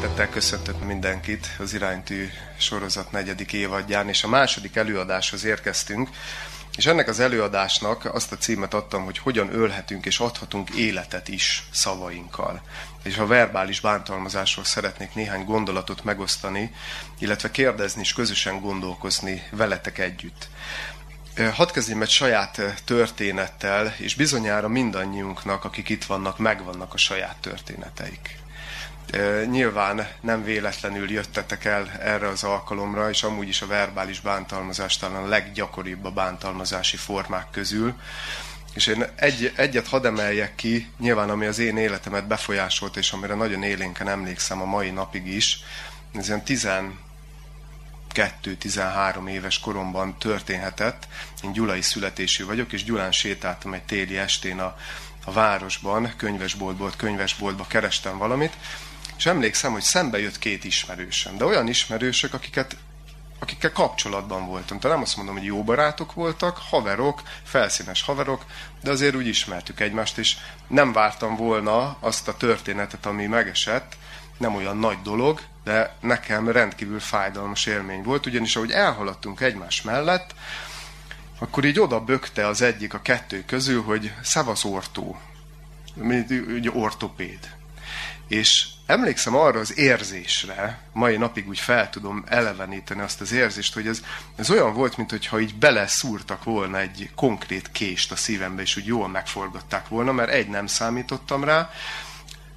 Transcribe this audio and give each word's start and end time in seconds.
Szeretettel 0.00 0.28
köszöntök 0.28 0.84
mindenkit 0.84 1.56
az 1.58 1.74
iránytű 1.74 2.28
sorozat 2.58 3.10
negyedik 3.12 3.52
évadján, 3.52 4.08
és 4.08 4.24
a 4.24 4.28
második 4.28 4.76
előadáshoz 4.76 5.44
érkeztünk, 5.44 6.08
és 6.76 6.86
ennek 6.86 7.08
az 7.08 7.20
előadásnak 7.20 8.14
azt 8.14 8.32
a 8.32 8.36
címet 8.36 8.74
adtam, 8.74 9.04
hogy 9.04 9.18
hogyan 9.18 9.54
ölhetünk 9.54 10.06
és 10.06 10.18
adhatunk 10.18 10.70
életet 10.70 11.28
is 11.28 11.62
szavainkkal. 11.70 12.62
És 13.02 13.18
a 13.18 13.26
verbális 13.26 13.80
bántalmazásról 13.80 14.64
szeretnék 14.64 15.14
néhány 15.14 15.44
gondolatot 15.44 16.04
megosztani, 16.04 16.74
illetve 17.18 17.50
kérdezni 17.50 18.00
és 18.00 18.12
közösen 18.12 18.60
gondolkozni 18.60 19.42
veletek 19.50 19.98
együtt. 19.98 20.48
Hadd 21.52 21.72
kezdjem 21.72 22.02
egy 22.02 22.10
saját 22.10 22.60
történettel, 22.84 23.94
és 23.98 24.14
bizonyára 24.14 24.68
mindannyiunknak, 24.68 25.64
akik 25.64 25.88
itt 25.88 26.04
vannak, 26.04 26.38
megvannak 26.38 26.94
a 26.94 26.98
saját 26.98 27.36
történeteik. 27.40 28.39
Nyilván 29.50 30.08
nem 30.20 30.44
véletlenül 30.44 31.10
jöttetek 31.10 31.64
el 31.64 31.90
erre 32.00 32.28
az 32.28 32.44
alkalomra, 32.44 33.10
és 33.10 33.22
amúgy 33.22 33.48
is 33.48 33.62
a 33.62 33.66
verbális 33.66 34.20
bántalmazás 34.20 34.96
talán 34.96 35.22
a 35.22 35.28
leggyakoribb 35.28 36.04
a 36.04 36.10
bántalmazási 36.10 36.96
formák 36.96 37.46
közül. 37.50 37.94
És 38.74 38.86
én 38.86 39.04
egy, 39.16 39.52
egyet 39.56 39.88
hadd 39.88 40.06
emeljek 40.06 40.54
ki, 40.54 40.90
nyilván 40.98 41.30
ami 41.30 41.46
az 41.46 41.58
én 41.58 41.76
életemet 41.76 42.26
befolyásolt, 42.26 42.96
és 42.96 43.12
amire 43.12 43.34
nagyon 43.34 43.62
élénken 43.62 44.08
emlékszem 44.08 44.60
a 44.60 44.64
mai 44.64 44.90
napig 44.90 45.26
is, 45.26 45.58
ez 46.14 46.28
ilyen 46.28 46.42
12-13 48.14 49.28
éves 49.28 49.58
koromban 49.58 50.18
történhetett. 50.18 51.08
Én 51.42 51.52
gyulai 51.52 51.82
születésű 51.82 52.44
vagyok, 52.44 52.72
és 52.72 52.84
Gyulán 52.84 53.12
sétáltam 53.12 53.74
egy 53.74 53.82
téli 53.82 54.18
estén 54.18 54.60
a, 54.60 54.76
a 55.24 55.32
városban, 55.32 56.12
könyvesboltból 56.16 56.92
könyvesboltba 56.96 57.66
kerestem 57.66 58.18
valamit, 58.18 58.56
és 59.20 59.26
emlékszem, 59.26 59.72
hogy 59.72 59.82
szembe 59.82 60.18
jött 60.18 60.38
két 60.38 60.64
ismerősöm, 60.64 61.36
de 61.36 61.44
olyan 61.44 61.68
ismerősök, 61.68 62.34
akiket 62.34 62.76
akikkel 63.38 63.72
kapcsolatban 63.72 64.46
voltam. 64.46 64.78
Tehát 64.78 64.96
nem 64.96 65.04
azt 65.04 65.16
mondom, 65.16 65.34
hogy 65.34 65.44
jó 65.44 65.64
barátok 65.64 66.12
voltak, 66.12 66.58
haverok, 66.70 67.22
felszínes 67.42 68.02
haverok, 68.02 68.44
de 68.82 68.90
azért 68.90 69.14
úgy 69.14 69.26
ismertük 69.26 69.80
egymást, 69.80 70.18
és 70.18 70.36
nem 70.68 70.92
vártam 70.92 71.36
volna 71.36 71.96
azt 72.00 72.28
a 72.28 72.36
történetet, 72.36 73.06
ami 73.06 73.26
megesett, 73.26 73.96
nem 74.38 74.54
olyan 74.54 74.76
nagy 74.76 75.02
dolog, 75.02 75.40
de 75.64 75.96
nekem 76.00 76.48
rendkívül 76.48 77.00
fájdalmas 77.00 77.66
élmény 77.66 78.02
volt, 78.02 78.26
ugyanis 78.26 78.56
ahogy 78.56 78.70
elhaladtunk 78.70 79.40
egymás 79.40 79.82
mellett, 79.82 80.34
akkor 81.38 81.64
így 81.64 81.80
oda 81.80 82.00
bökte 82.00 82.46
az 82.46 82.62
egyik 82.62 82.94
a 82.94 83.02
kettő 83.02 83.44
közül, 83.46 83.82
hogy 83.82 84.12
szavasz 84.22 84.64
ortó, 84.64 85.20
ugye 86.56 86.70
ortopéd. 86.70 87.58
És 88.30 88.66
emlékszem 88.86 89.34
arra 89.34 89.58
az 89.60 89.78
érzésre, 89.78 90.80
mai 90.92 91.16
napig 91.16 91.48
úgy 91.48 91.58
fel 91.58 91.90
tudom 91.90 92.24
eleveníteni 92.28 93.00
azt 93.00 93.20
az 93.20 93.32
érzést, 93.32 93.74
hogy 93.74 93.86
ez, 93.86 94.02
ez 94.36 94.50
olyan 94.50 94.74
volt, 94.74 94.96
mintha 94.96 95.40
így 95.40 95.54
beleszúrtak 95.54 96.44
volna 96.44 96.78
egy 96.78 97.10
konkrét 97.14 97.70
kést 97.72 98.12
a 98.12 98.16
szívembe, 98.16 98.62
és 98.62 98.76
úgy 98.76 98.86
jól 98.86 99.08
megforgatták 99.08 99.88
volna, 99.88 100.12
mert 100.12 100.30
egy 100.30 100.48
nem 100.48 100.66
számítottam 100.66 101.44
rá, 101.44 101.70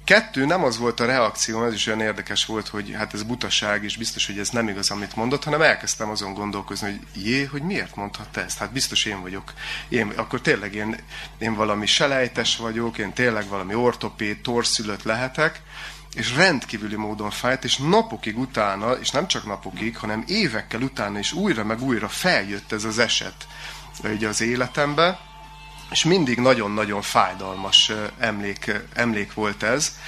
Kettő, 0.04 0.44
nem 0.44 0.64
az 0.64 0.78
volt 0.78 1.00
a 1.00 1.04
reakció, 1.04 1.64
ez 1.64 1.72
is 1.72 1.86
olyan 1.86 2.00
érdekes 2.00 2.46
volt, 2.46 2.68
hogy 2.68 2.92
hát 2.94 3.14
ez 3.14 3.22
butaság, 3.22 3.84
és 3.84 3.96
biztos, 3.96 4.26
hogy 4.26 4.38
ez 4.38 4.48
nem 4.48 4.68
igaz, 4.68 4.90
amit 4.90 5.16
mondott, 5.16 5.44
hanem 5.44 5.62
elkezdtem 5.62 6.10
azon 6.10 6.34
gondolkozni, 6.34 6.90
hogy 6.90 7.22
jé, 7.22 7.44
hogy 7.44 7.62
miért 7.62 7.96
mondhatta 7.96 8.40
ezt? 8.40 8.58
Hát 8.58 8.72
biztos 8.72 9.04
én 9.04 9.20
vagyok. 9.22 9.52
Én, 9.88 10.12
akkor 10.16 10.40
tényleg 10.40 10.74
én, 10.74 10.96
én 11.38 11.54
valami 11.54 11.86
selejtes 11.86 12.56
vagyok, 12.56 12.98
én 12.98 13.12
tényleg 13.12 13.48
valami 13.48 13.74
ortopéd, 13.74 14.40
torszülött 14.40 15.02
lehetek, 15.02 15.62
és 16.14 16.34
rendkívüli 16.34 16.96
módon 16.96 17.30
fájt, 17.30 17.64
és 17.64 17.76
napokig 17.76 18.38
utána, 18.38 18.92
és 18.92 19.10
nem 19.10 19.26
csak 19.26 19.46
napokig, 19.46 19.96
hanem 19.96 20.24
évekkel 20.26 20.80
utána 20.80 21.18
is 21.18 21.32
újra 21.32 21.64
meg 21.64 21.82
újra 21.82 22.08
feljött 22.08 22.72
ez 22.72 22.84
az 22.84 22.98
eset 22.98 23.46
ugye 24.02 24.28
az 24.28 24.40
életembe, 24.40 25.20
és 25.90 26.04
mindig 26.04 26.38
nagyon-nagyon 26.38 27.02
fájdalmas 27.02 27.92
emlék, 28.18 28.72
emlék 28.94 29.34
volt 29.34 29.62
ez. 29.62 29.98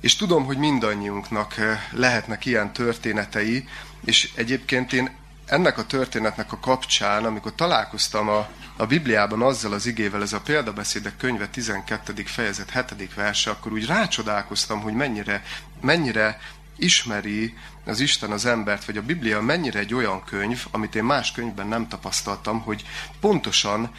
És 0.00 0.16
tudom, 0.16 0.44
hogy 0.44 0.56
mindannyiunknak 0.56 1.54
lehetnek 1.90 2.44
ilyen 2.44 2.72
történetei, 2.72 3.68
és 4.04 4.30
egyébként 4.34 4.92
én 4.92 5.16
ennek 5.46 5.78
a 5.78 5.86
történetnek 5.86 6.52
a 6.52 6.58
kapcsán, 6.58 7.24
amikor 7.24 7.54
találkoztam 7.54 8.28
a, 8.28 8.48
a 8.76 8.86
Bibliában 8.86 9.42
azzal 9.42 9.72
az 9.72 9.86
igével, 9.86 10.22
ez 10.22 10.32
a 10.32 10.40
példabeszédek 10.40 11.16
könyve 11.16 11.48
12. 11.48 12.22
fejezet 12.24 12.70
7. 12.70 13.14
verse, 13.14 13.50
akkor 13.50 13.72
úgy 13.72 13.86
rácsodálkoztam, 13.86 14.80
hogy 14.80 14.92
mennyire, 14.92 15.42
mennyire 15.80 16.40
ismeri 16.76 17.54
az 17.84 18.00
Isten 18.00 18.30
az 18.30 18.46
embert, 18.46 18.84
vagy 18.84 18.96
a 18.96 19.02
Biblia 19.02 19.40
mennyire 19.40 19.78
egy 19.78 19.94
olyan 19.94 20.24
könyv, 20.24 20.66
amit 20.70 20.94
én 20.94 21.04
más 21.04 21.32
könyvben 21.32 21.66
nem 21.66 21.88
tapasztaltam, 21.88 22.60
hogy 22.60 22.84
pontosan 23.20 23.90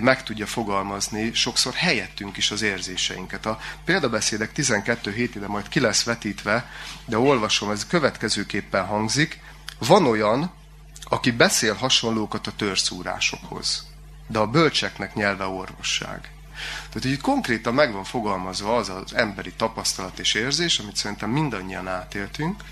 meg 0.00 0.22
tudja 0.22 0.46
fogalmazni 0.46 1.32
sokszor 1.34 1.74
helyettünk 1.74 2.36
is 2.36 2.50
az 2.50 2.62
érzéseinket. 2.62 3.46
A 3.46 3.58
példabeszédek 3.84 4.52
12 4.52 5.12
hét 5.12 5.34
ide 5.34 5.46
majd 5.46 5.68
ki 5.68 5.80
lesz 5.80 6.02
vetítve, 6.02 6.70
de 7.04 7.18
olvasom, 7.18 7.70
ez 7.70 7.86
következőképpen 7.86 8.86
hangzik. 8.86 9.40
Van 9.78 10.06
olyan, 10.06 10.52
aki 11.04 11.30
beszél 11.30 11.74
hasonlókat 11.74 12.46
a 12.46 12.52
törszúrásokhoz, 12.56 13.86
de 14.26 14.38
a 14.38 14.46
bölcseknek 14.46 15.14
nyelve 15.14 15.44
orvosság. 15.44 16.30
Tehát, 16.88 17.04
itt 17.04 17.20
konkrétan 17.20 17.74
meg 17.74 17.92
van 17.92 18.04
fogalmazva 18.04 18.76
az 18.76 18.88
az 18.88 19.14
emberi 19.14 19.52
tapasztalat 19.52 20.18
és 20.18 20.34
érzés, 20.34 20.78
amit 20.78 20.96
szerintem 20.96 21.30
mindannyian 21.30 21.88
átéltünk, 21.88 22.62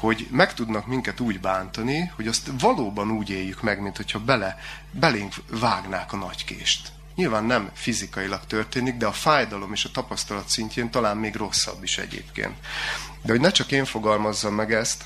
hogy 0.00 0.28
meg 0.30 0.54
tudnak 0.54 0.86
minket 0.86 1.20
úgy 1.20 1.40
bántani, 1.40 2.12
hogy 2.16 2.26
azt 2.26 2.50
valóban 2.58 3.10
úgy 3.10 3.30
éljük 3.30 3.62
meg, 3.62 3.80
mint 3.80 3.96
hogyha 3.96 4.18
bele, 4.18 4.58
belénk 4.90 5.34
vágnák 5.50 6.12
a 6.12 6.16
nagykést. 6.16 6.92
Nyilván 7.14 7.44
nem 7.44 7.70
fizikailag 7.72 8.40
történik, 8.46 8.96
de 8.96 9.06
a 9.06 9.12
fájdalom 9.12 9.72
és 9.72 9.84
a 9.84 9.90
tapasztalat 9.90 10.48
szintjén 10.48 10.90
talán 10.90 11.16
még 11.16 11.34
rosszabb 11.34 11.82
is 11.82 11.98
egyébként. 11.98 12.54
De 13.22 13.32
hogy 13.32 13.40
ne 13.40 13.50
csak 13.50 13.72
én 13.72 13.84
fogalmazzam 13.84 14.54
meg 14.54 14.72
ezt, 14.72 15.04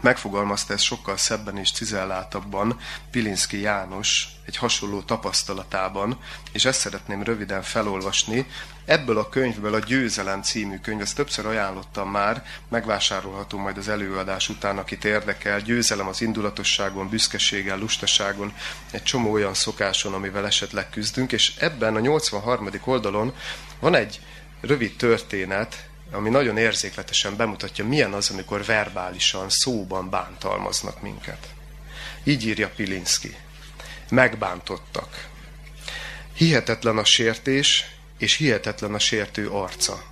megfogalmazta 0.00 0.72
ezt 0.72 0.82
sokkal 0.82 1.16
szebben 1.16 1.56
és 1.56 1.72
cizelláltabban 1.72 2.80
Pilinszki 3.10 3.60
János 3.60 4.28
egy 4.46 4.56
hasonló 4.56 5.02
tapasztalatában, 5.02 6.18
és 6.52 6.64
ezt 6.64 6.80
szeretném 6.80 7.22
röviden 7.22 7.62
felolvasni. 7.62 8.46
Ebből 8.88 9.18
a 9.18 9.28
könyvből 9.28 9.74
a 9.74 9.78
Győzelem 9.78 10.42
című 10.42 10.78
könyv, 10.78 11.00
ezt 11.00 11.16
többször 11.16 11.46
ajánlottam 11.46 12.10
már, 12.10 12.44
megvásárolható 12.68 13.58
majd 13.58 13.76
az 13.76 13.88
előadás 13.88 14.48
után, 14.48 14.78
akit 14.78 15.04
érdekel. 15.04 15.60
Győzelem 15.60 16.08
az 16.08 16.20
indulatosságon, 16.20 17.08
büszkeségen, 17.08 17.78
lustaságon, 17.78 18.52
egy 18.90 19.02
csomó 19.02 19.32
olyan 19.32 19.54
szokáson, 19.54 20.14
amivel 20.14 20.46
esetleg 20.46 20.90
küzdünk, 20.90 21.32
és 21.32 21.52
ebben 21.58 21.96
a 21.96 22.00
83. 22.00 22.70
oldalon 22.84 23.34
van 23.80 23.94
egy 23.94 24.20
rövid 24.60 24.96
történet, 24.96 25.88
ami 26.12 26.28
nagyon 26.28 26.56
érzékletesen 26.56 27.36
bemutatja, 27.36 27.86
milyen 27.86 28.12
az, 28.12 28.30
amikor 28.30 28.64
verbálisan, 28.64 29.48
szóban 29.48 30.10
bántalmaznak 30.10 31.02
minket. 31.02 31.48
Így 32.24 32.46
írja 32.46 32.68
Pilinszki. 32.76 33.36
Megbántottak. 34.10 35.28
Hihetetlen 36.34 36.98
a 36.98 37.04
sértés, 37.04 37.96
és 38.18 38.34
hihetetlen 38.34 38.94
a 38.94 38.98
sértő 38.98 39.48
arca. 39.48 40.02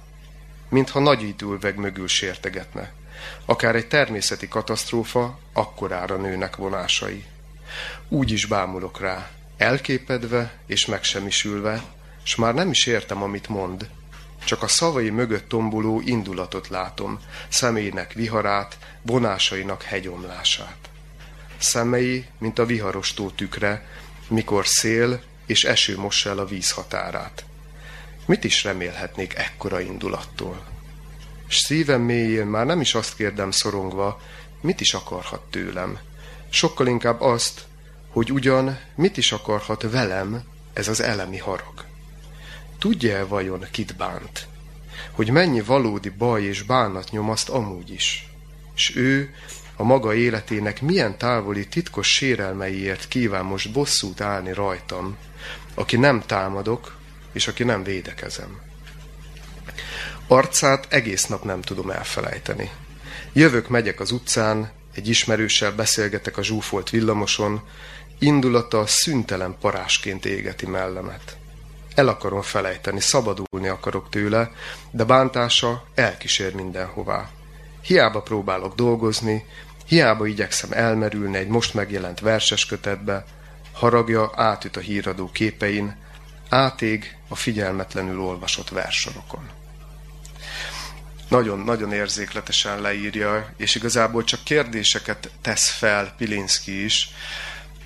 Mintha 0.69 1.00
nagy 1.00 1.22
időveg 1.22 1.77
mögül 1.77 2.09
sértegetne. 2.09 2.93
Akár 3.44 3.75
egy 3.75 3.89
természeti 3.89 4.49
katasztrófa, 4.49 5.39
akkorára 5.53 6.17
nőnek 6.17 6.56
vonásai. 6.56 7.25
Úgy 8.09 8.31
is 8.31 8.47
bámulok 8.47 9.00
rá, 9.00 9.31
elképedve 9.56 10.59
és 10.67 10.87
megsemmisülve, 10.87 11.83
s 12.22 12.34
már 12.34 12.55
nem 12.55 12.71
is 12.71 12.87
értem, 12.87 13.22
amit 13.22 13.49
mond, 13.49 13.89
csak 14.44 14.62
a 14.62 14.69
szavai 14.69 15.11
mögött 15.11 15.49
tomboló 15.49 16.00
indulatot 16.05 16.69
látom, 16.69 17.21
személynek 17.49 18.12
viharát, 18.12 18.79
vonásainak 19.03 19.82
hegyomlását. 19.82 20.88
Szemei, 21.58 22.26
mint 22.38 22.58
a 22.58 22.67
viharostó 22.67 23.31
tükre, 23.31 23.87
mikor 24.29 24.67
szél 24.67 25.23
és 25.47 25.64
eső 25.64 25.99
mossa 25.99 26.31
el 26.31 26.38
a 26.38 26.44
víz 26.44 26.70
határát. 26.70 27.44
Mit 28.26 28.44
is 28.44 28.64
remélhetnék 28.64 29.34
ekkora 29.34 29.81
indulattól? 29.81 30.64
S 31.46 31.56
szívem 31.56 32.00
mélyén 32.00 32.46
már 32.46 32.67
nem 32.67 32.81
is 32.81 32.94
azt 32.94 33.17
kérdem 33.17 33.50
szorongva, 33.50 34.20
mit 34.61 34.81
is 34.81 34.94
akarhat 34.94 35.43
tőlem. 35.50 35.99
Sokkal 36.49 36.87
inkább 36.87 37.20
azt, 37.20 37.64
hogy 38.11 38.32
ugyan 38.32 38.78
mit 38.94 39.17
is 39.17 39.32
akarhat 39.32 39.90
velem 39.90 40.43
ez 40.73 40.88
az 40.88 41.00
elemi 41.00 41.38
harag. 41.38 41.84
Tudja-e 42.78 43.25
vajon, 43.25 43.67
kit 43.70 43.96
bánt? 43.96 44.46
Hogy 45.11 45.31
mennyi 45.31 45.61
valódi 45.61 46.08
baj 46.08 46.43
és 46.43 46.62
bánat 46.62 47.11
nyom 47.11 47.31
azt 47.31 47.49
amúgy 47.49 47.90
is? 47.90 48.29
S 48.75 48.96
ő 48.96 49.34
a 49.76 49.82
maga 49.82 50.14
életének 50.14 50.82
milyen 50.82 51.19
távoli 51.19 51.69
titkos 51.69 52.08
sérelmeiért 52.08 53.08
kíván 53.08 53.44
most 53.44 53.72
bosszút 53.72 54.20
állni 54.20 54.52
rajtam, 54.52 55.17
aki 55.75 55.96
nem 55.96 56.22
támadok, 56.26 56.96
és 57.37 57.49
aki 57.49 57.65
nem 57.65 57.83
védekezem. 57.83 58.61
Arcát 60.27 60.87
egész 60.88 61.27
nap 61.27 61.44
nem 61.44 61.61
tudom 61.61 61.91
elfelejteni. 61.91 62.71
Jövök, 63.33 63.69
megyek 63.69 64.00
az 64.00 64.11
utcán, 64.11 64.71
egy 64.94 65.09
ismerőssel 65.09 65.73
beszélgetek 65.73 66.37
a 66.37 66.43
zsúfolt 66.43 66.91
villamoson, 66.91 67.62
indulata 68.19 68.87
szüntelen 68.87 69.56
parásként 69.61 70.25
égeti 70.25 70.67
mellemet. 70.67 71.37
El 71.94 72.09
akarom 72.09 72.43
felejteni, 72.43 73.00
szabadulni 73.00 73.69
akarok 73.69 74.09
tőle, 74.11 74.50
de 74.91 75.05
bántása 75.05 75.85
elkísér 75.94 76.55
mindenhová. 76.55 77.31
Hiába 77.82 78.23
próbálok 78.23 78.75
dolgozni, 78.75 79.44
hiába 79.87 80.27
igyekszem 80.27 80.73
elmerülni 80.73 81.37
egy 81.37 81.49
most 81.49 81.75
megjelent 81.75 82.21
verses 82.21 82.67
kötetbe, 82.67 83.25
haragja 83.73 84.32
átüt 84.35 84.77
a 84.77 84.81
híradó 84.81 85.31
képein, 85.32 86.05
átég 86.49 87.16
a 87.28 87.34
figyelmetlenül 87.34 88.20
olvasott 88.20 88.69
versorokon. 88.69 89.49
Nagyon, 91.28 91.58
nagyon 91.58 91.93
érzékletesen 91.93 92.81
leírja, 92.81 93.52
és 93.56 93.75
igazából 93.75 94.25
csak 94.25 94.44
kérdéseket 94.44 95.31
tesz 95.40 95.69
fel 95.69 96.14
Pilinszki 96.17 96.84
is, 96.84 97.11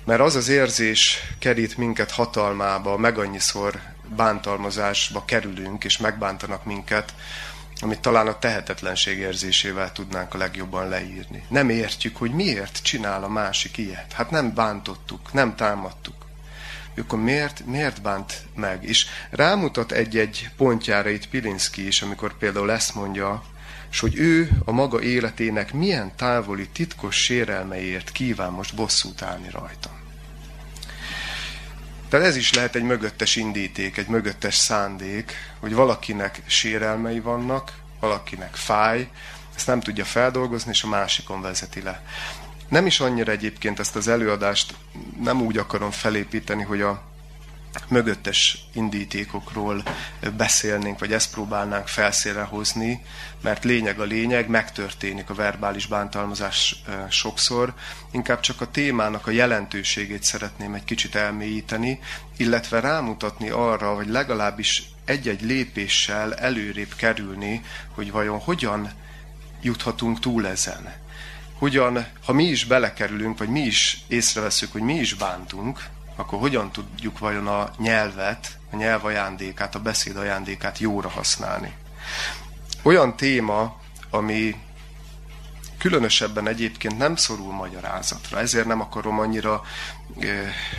mert 0.05 0.21
az 0.21 0.35
az 0.35 0.47
érzés 0.47 1.19
kerít 1.39 1.77
minket 1.77 2.11
hatalmába, 2.11 2.97
meg 2.97 3.17
annyiszor 3.17 3.79
bántalmazásba 4.15 5.25
kerülünk, 5.25 5.83
és 5.83 5.97
megbántanak 5.97 6.65
minket, 6.65 7.13
amit 7.79 7.99
talán 7.99 8.27
a 8.27 8.39
tehetetlenség 8.39 9.17
érzésével 9.17 9.91
tudnánk 9.91 10.33
a 10.33 10.37
legjobban 10.37 10.89
leírni. 10.89 11.43
Nem 11.47 11.69
értjük, 11.69 12.17
hogy 12.17 12.31
miért 12.31 12.79
csinál 12.83 13.23
a 13.23 13.27
másik 13.27 13.77
ilyet. 13.77 14.13
Hát 14.13 14.29
nem 14.29 14.53
bántottuk, 14.53 15.33
nem 15.33 15.55
támadtuk. 15.55 16.15
Akkor 16.97 17.19
miért, 17.19 17.65
miért 17.65 18.01
bánt 18.01 18.45
meg? 18.55 18.83
És 18.83 19.05
rámutat 19.29 19.91
egy-egy 19.91 20.49
pontjára 20.57 21.09
itt 21.09 21.27
Pilinszki 21.27 21.87
is, 21.87 22.01
amikor 22.01 22.37
például 22.37 22.71
ezt 22.71 22.95
mondja, 22.95 23.43
és 23.91 23.99
hogy 23.99 24.17
ő 24.17 24.49
a 24.65 24.71
maga 24.71 25.01
életének 25.01 25.73
milyen 25.73 26.15
távoli, 26.15 26.67
titkos 26.67 27.15
sérelmeiért 27.15 28.11
kíván 28.11 28.51
most 28.51 28.75
bosszút 28.75 29.21
állni 29.21 29.49
rajtam. 29.49 29.99
Tehát 32.09 32.25
ez 32.25 32.35
is 32.35 32.53
lehet 32.53 32.75
egy 32.75 32.83
mögöttes 32.83 33.35
indíték, 33.35 33.97
egy 33.97 34.07
mögöttes 34.07 34.55
szándék, 34.55 35.33
hogy 35.59 35.73
valakinek 35.73 36.41
sérelmei 36.45 37.19
vannak, 37.19 37.73
valakinek 37.99 38.55
fáj, 38.55 39.09
ezt 39.55 39.67
nem 39.67 39.79
tudja 39.79 40.05
feldolgozni, 40.05 40.71
és 40.71 40.83
a 40.83 40.87
másikon 40.87 41.41
vezeti 41.41 41.81
le. 41.81 42.03
Nem 42.71 42.85
is 42.85 42.99
annyira 42.99 43.31
egyébként 43.31 43.79
ezt 43.79 43.95
az 43.95 44.07
előadást 44.07 44.73
nem 45.21 45.41
úgy 45.41 45.57
akarom 45.57 45.91
felépíteni, 45.91 46.63
hogy 46.63 46.81
a 46.81 47.03
mögöttes 47.87 48.57
indítékokról 48.73 49.83
beszélnénk, 50.37 50.99
vagy 50.99 51.13
ezt 51.13 51.31
próbálnánk 51.31 51.87
felszére 51.87 52.41
hozni, 52.41 53.05
mert 53.41 53.63
lényeg 53.63 53.99
a 53.99 54.03
lényeg, 54.03 54.49
megtörténik 54.49 55.29
a 55.29 55.33
verbális 55.33 55.85
bántalmazás 55.85 56.83
sokszor. 57.09 57.73
Inkább 58.11 58.39
csak 58.39 58.61
a 58.61 58.71
témának 58.71 59.27
a 59.27 59.31
jelentőségét 59.31 60.23
szeretném 60.23 60.73
egy 60.73 60.83
kicsit 60.83 61.15
elmélyíteni, 61.15 61.99
illetve 62.37 62.79
rámutatni 62.79 63.49
arra, 63.49 63.95
vagy 63.95 64.07
legalábbis 64.07 64.83
egy-egy 65.05 65.41
lépéssel 65.41 66.35
előrébb 66.35 66.95
kerülni, 66.95 67.61
hogy 67.93 68.11
vajon 68.11 68.39
hogyan 68.39 68.91
juthatunk 69.61 70.19
túl 70.19 70.47
ezen. 70.47 71.00
Hogyan, 71.61 72.07
ha 72.25 72.33
mi 72.33 72.43
is 72.43 72.65
belekerülünk, 72.65 73.37
vagy 73.37 73.49
mi 73.49 73.59
is 73.59 74.03
észreveszünk, 74.07 74.71
hogy 74.71 74.81
mi 74.81 74.93
is 74.93 75.13
bántunk, 75.13 75.85
akkor 76.15 76.39
hogyan 76.39 76.71
tudjuk 76.71 77.19
vajon 77.19 77.47
a 77.47 77.71
nyelvet, 77.77 78.57
a 78.71 78.75
nyelv 78.75 79.05
ajándékát, 79.05 79.75
a 79.75 79.79
beszéd 79.79 80.17
ajándékát 80.17 80.79
jóra 80.79 81.09
használni. 81.09 81.73
Olyan 82.81 83.15
téma, 83.15 83.79
ami 84.09 84.55
különösebben 85.77 86.47
egyébként 86.47 86.97
nem 86.97 87.15
szorul 87.15 87.53
magyarázatra, 87.53 88.39
ezért 88.39 88.65
nem 88.65 88.81
akarom 88.81 89.19
annyira 89.19 89.61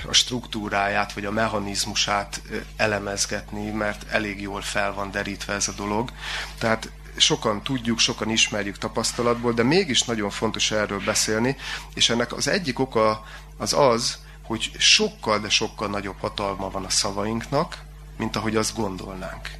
a 0.08 0.12
struktúráját 0.12 1.12
vagy 1.12 1.24
a 1.24 1.30
mechanizmusát 1.30 2.42
elemezgetni, 2.76 3.70
mert 3.70 4.10
elég 4.10 4.40
jól 4.40 4.62
fel 4.62 4.92
van 4.92 5.10
derítve 5.10 5.52
ez 5.52 5.68
a 5.68 5.72
dolog. 5.72 6.12
Tehát 6.58 6.90
sokan 7.16 7.62
tudjuk, 7.62 7.98
sokan 7.98 8.30
ismerjük 8.30 8.78
tapasztalatból, 8.78 9.52
de 9.52 9.62
mégis 9.62 10.02
nagyon 10.02 10.30
fontos 10.30 10.70
erről 10.70 11.00
beszélni, 11.04 11.56
és 11.94 12.10
ennek 12.10 12.32
az 12.32 12.48
egyik 12.48 12.78
oka 12.78 13.24
az 13.56 13.72
az, 13.72 14.18
hogy 14.42 14.70
sokkal, 14.78 15.38
de 15.38 15.48
sokkal 15.48 15.88
nagyobb 15.88 16.18
hatalma 16.20 16.70
van 16.70 16.84
a 16.84 16.90
szavainknak, 16.90 17.82
mint 18.18 18.36
ahogy 18.36 18.56
azt 18.56 18.76
gondolnánk. 18.76 19.50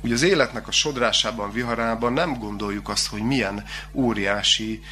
Ugye 0.00 0.14
az 0.14 0.22
életnek 0.22 0.68
a 0.68 0.72
sodrásában, 0.72 1.52
viharában 1.52 2.12
nem 2.12 2.38
gondoljuk 2.38 2.88
azt, 2.88 3.06
hogy 3.06 3.22
milyen 3.22 3.64
óriási 3.92 4.82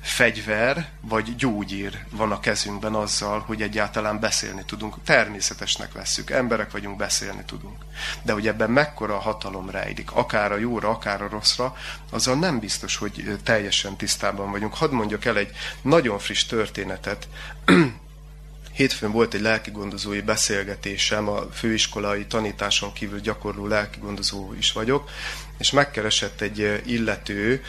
fegyver 0.00 0.88
vagy 1.00 1.36
gyógyír 1.36 2.04
van 2.10 2.32
a 2.32 2.40
kezünkben 2.40 2.94
azzal, 2.94 3.40
hogy 3.40 3.62
egyáltalán 3.62 4.20
beszélni 4.20 4.62
tudunk. 4.66 4.94
Természetesnek 5.04 5.92
vesszük, 5.92 6.30
emberek 6.30 6.70
vagyunk, 6.70 6.96
beszélni 6.96 7.42
tudunk. 7.46 7.84
De 8.22 8.32
hogy 8.32 8.46
ebben 8.46 8.70
mekkora 8.70 9.14
a 9.14 9.20
hatalom 9.20 9.70
rejlik, 9.70 10.12
akár 10.12 10.52
a 10.52 10.56
jóra, 10.56 10.88
akár 10.88 11.22
a 11.22 11.28
rosszra, 11.28 11.76
azzal 12.10 12.34
nem 12.34 12.58
biztos, 12.58 12.96
hogy 12.96 13.38
teljesen 13.42 13.96
tisztában 13.96 14.50
vagyunk. 14.50 14.74
Hadd 14.74 14.90
mondjak 14.90 15.24
el 15.24 15.36
egy 15.36 15.50
nagyon 15.82 16.18
friss 16.18 16.44
történetet. 16.44 17.28
Hétfőn 18.72 19.12
volt 19.12 19.34
egy 19.34 19.40
lelkigondozói 19.40 20.20
beszélgetésem, 20.20 21.28
a 21.28 21.42
főiskolai 21.52 22.26
tanításon 22.26 22.92
kívül 22.92 23.20
gyakorló 23.20 23.66
lelkigondozó 23.66 24.52
is 24.58 24.72
vagyok, 24.72 25.10
és 25.58 25.70
megkeresett 25.70 26.40
egy 26.40 26.82
illető, 26.86 27.62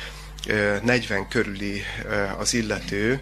40 0.83 1.27
körüli 1.27 1.81
az 2.37 2.53
illető, 2.53 3.21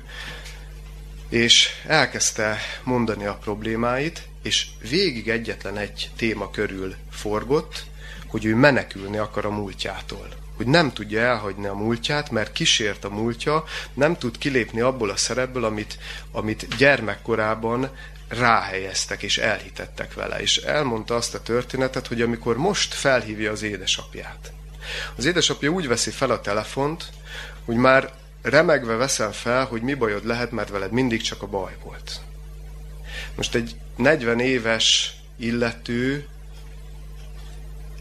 és 1.30 1.70
elkezdte 1.86 2.58
mondani 2.84 3.26
a 3.26 3.38
problémáit, 3.38 4.28
és 4.44 4.68
végig 4.90 5.30
egyetlen 5.30 5.78
egy 5.78 6.10
téma 6.16 6.52
körül 6.52 6.96
forgott, 7.12 7.86
hogy 8.28 8.46
ő 8.46 8.56
menekülni 8.56 9.18
akar 9.18 9.46
a 9.46 9.52
múltjától 9.52 10.46
hogy 10.58 10.68
nem 10.68 10.94
tudja 10.94 11.20
elhagyni 11.22 11.66
a 11.66 11.74
múltját, 11.74 12.32
mert 12.32 12.52
kísért 12.52 13.04
a 13.04 13.10
múltja, 13.10 13.64
nem 13.94 14.18
tud 14.18 14.38
kilépni 14.38 14.80
abból 14.82 15.10
a 15.10 15.16
szerepből, 15.16 15.64
amit, 15.64 15.98
amit 16.32 16.76
gyermekkorában 16.78 17.90
ráhelyeztek 18.28 19.24
és 19.24 19.38
elhitettek 19.38 20.14
vele. 20.14 20.40
És 20.40 20.58
elmondta 20.58 21.16
azt 21.16 21.36
a 21.36 21.42
történetet, 21.42 22.08
hogy 22.08 22.22
amikor 22.22 22.58
most 22.58 22.94
felhívja 22.94 23.52
az 23.52 23.62
édesapját, 23.62 24.52
az 25.16 25.26
édesapja 25.26 25.70
úgy 25.70 25.88
veszi 25.88 26.12
fel 26.12 26.32
a 26.32 26.42
telefont, 26.42 27.06
hogy 27.66 27.76
már 27.76 28.12
remegve 28.42 28.96
veszem 28.96 29.32
fel, 29.32 29.66
hogy 29.66 29.82
mi 29.82 29.94
bajod 29.94 30.26
lehet, 30.26 30.52
mert 30.52 30.70
veled 30.70 30.92
mindig 30.92 31.22
csak 31.22 31.42
a 31.42 31.48
baj 31.48 31.78
volt. 31.84 32.22
Most 33.36 33.56
egy 33.56 33.76
40 33.96 34.40
éves 34.40 35.16
illető 35.38 36.28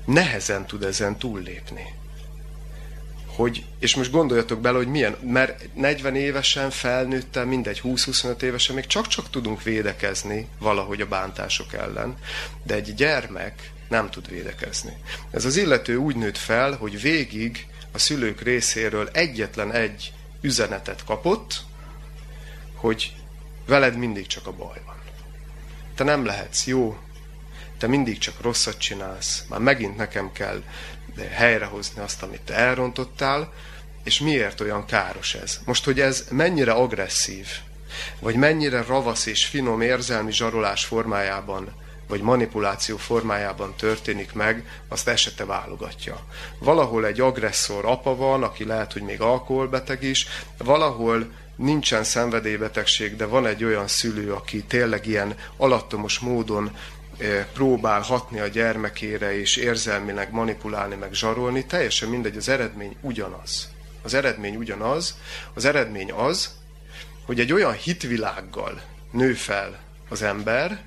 nehezen 0.04 0.66
tud 0.66 0.82
ezen 0.82 1.16
túllépni 1.16 1.94
hogy, 3.36 3.64
és 3.78 3.96
most 3.96 4.10
gondoljatok 4.10 4.60
bele, 4.60 4.76
hogy 4.76 4.88
milyen, 4.88 5.16
mert 5.20 5.74
40 5.74 6.16
évesen 6.16 6.70
felnőttem, 6.70 7.48
mindegy 7.48 7.80
20-25 7.84 8.42
évesen 8.42 8.74
még 8.74 8.86
csak-csak 8.86 9.30
tudunk 9.30 9.62
védekezni 9.62 10.48
valahogy 10.58 11.00
a 11.00 11.06
bántások 11.06 11.72
ellen, 11.72 12.16
de 12.62 12.74
egy 12.74 12.94
gyermek 12.94 13.70
nem 13.88 14.10
tud 14.10 14.28
védekezni. 14.28 14.96
Ez 15.30 15.44
az 15.44 15.56
illető 15.56 15.96
úgy 15.96 16.16
nőtt 16.16 16.38
fel, 16.38 16.76
hogy 16.76 17.00
végig 17.00 17.66
a 17.92 17.98
szülők 17.98 18.40
részéről 18.40 19.08
egyetlen 19.12 19.72
egy 19.72 20.12
üzenetet 20.40 21.04
kapott, 21.04 21.64
hogy 22.74 23.12
veled 23.66 23.96
mindig 23.96 24.26
csak 24.26 24.46
a 24.46 24.52
baj 24.52 24.80
van. 24.86 24.96
Te 25.94 26.04
nem 26.04 26.24
lehetsz 26.24 26.66
jó, 26.66 26.98
te 27.78 27.86
mindig 27.86 28.18
csak 28.18 28.40
rosszat 28.40 28.78
csinálsz, 28.78 29.44
már 29.48 29.60
megint 29.60 29.96
nekem 29.96 30.32
kell 30.32 30.62
helyrehozni 31.30 32.02
azt, 32.02 32.22
amit 32.22 32.40
te 32.40 32.54
elrontottál, 32.54 33.52
és 34.04 34.20
miért 34.20 34.60
olyan 34.60 34.86
káros 34.86 35.34
ez? 35.34 35.60
Most, 35.64 35.84
hogy 35.84 36.00
ez 36.00 36.24
mennyire 36.30 36.72
agresszív, 36.72 37.48
vagy 38.18 38.34
mennyire 38.34 38.82
ravasz 38.82 39.26
és 39.26 39.46
finom 39.46 39.80
érzelmi 39.80 40.32
zsarolás 40.32 40.84
formájában, 40.84 41.74
vagy 42.08 42.20
manipuláció 42.20 42.96
formájában 42.96 43.74
történik 43.76 44.32
meg, 44.32 44.80
azt 44.88 45.08
esete 45.08 45.44
válogatja. 45.44 46.18
Valahol 46.58 47.06
egy 47.06 47.20
agresszor 47.20 47.84
apa 47.84 48.16
van, 48.16 48.42
aki 48.42 48.64
lehet, 48.64 48.92
hogy 48.92 49.02
még 49.02 49.20
alkoholbeteg 49.20 50.02
is, 50.02 50.26
valahol 50.58 51.30
nincsen 51.56 52.04
szenvedélybetegség, 52.04 53.16
de 53.16 53.24
van 53.24 53.46
egy 53.46 53.64
olyan 53.64 53.88
szülő, 53.88 54.32
aki 54.32 54.62
tényleg 54.62 55.06
ilyen 55.06 55.34
alattomos 55.56 56.18
módon 56.18 56.76
próbál 57.52 58.00
hatni 58.00 58.40
a 58.40 58.46
gyermekére, 58.46 59.38
és 59.38 59.56
érzelmileg 59.56 60.32
manipulálni, 60.32 60.94
meg 60.94 61.12
zsarolni, 61.12 61.66
teljesen 61.66 62.08
mindegy, 62.08 62.36
az 62.36 62.48
eredmény 62.48 62.96
ugyanaz. 63.00 63.68
Az 64.02 64.14
eredmény 64.14 64.56
ugyanaz. 64.56 65.18
Az 65.54 65.64
eredmény 65.64 66.12
az, 66.12 66.54
hogy 67.26 67.40
egy 67.40 67.52
olyan 67.52 67.72
hitvilággal 67.72 68.82
nő 69.10 69.32
fel 69.32 69.78
az 70.08 70.22
ember, 70.22 70.80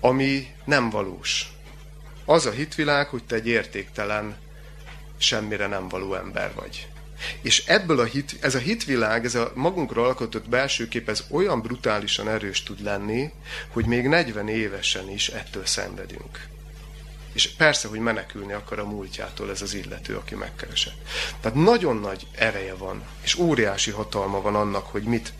ami 0.00 0.54
nem 0.64 0.90
valós. 0.90 1.52
Az 2.24 2.46
a 2.46 2.50
hitvilág, 2.50 3.06
hogy 3.06 3.24
te 3.24 3.34
egy 3.34 3.46
értéktelen 3.46 4.36
semmire 5.18 5.66
nem 5.66 5.88
való 5.88 6.14
ember 6.14 6.52
vagy. 6.54 6.88
És 7.42 7.66
ebből 7.66 8.00
a 8.00 8.04
hit, 8.04 8.36
ez 8.40 8.54
a 8.54 8.58
hitvilág, 8.58 9.24
ez 9.24 9.34
a 9.34 9.52
magunkra 9.54 10.04
alkotott 10.04 10.48
belső 10.48 10.88
kép, 10.88 11.08
ez 11.08 11.24
olyan 11.30 11.62
brutálisan 11.62 12.28
erős 12.28 12.62
tud 12.62 12.82
lenni, 12.82 13.30
hogy 13.68 13.86
még 13.86 14.06
40 14.06 14.48
évesen 14.48 15.10
is 15.10 15.28
ettől 15.28 15.66
szenvedünk. 15.66 16.46
És 17.32 17.48
persze, 17.48 17.88
hogy 17.88 17.98
menekülni 17.98 18.52
akar 18.52 18.78
a 18.78 18.86
múltjától 18.86 19.50
ez 19.50 19.62
az 19.62 19.74
illető, 19.74 20.16
aki 20.16 20.34
megkeresett. 20.34 21.08
Tehát 21.40 21.58
nagyon 21.58 21.96
nagy 21.96 22.26
ereje 22.34 22.74
van, 22.74 23.02
és 23.22 23.34
óriási 23.34 23.90
hatalma 23.90 24.40
van 24.40 24.54
annak, 24.54 24.86
hogy 24.86 25.02
mit, 25.02 25.32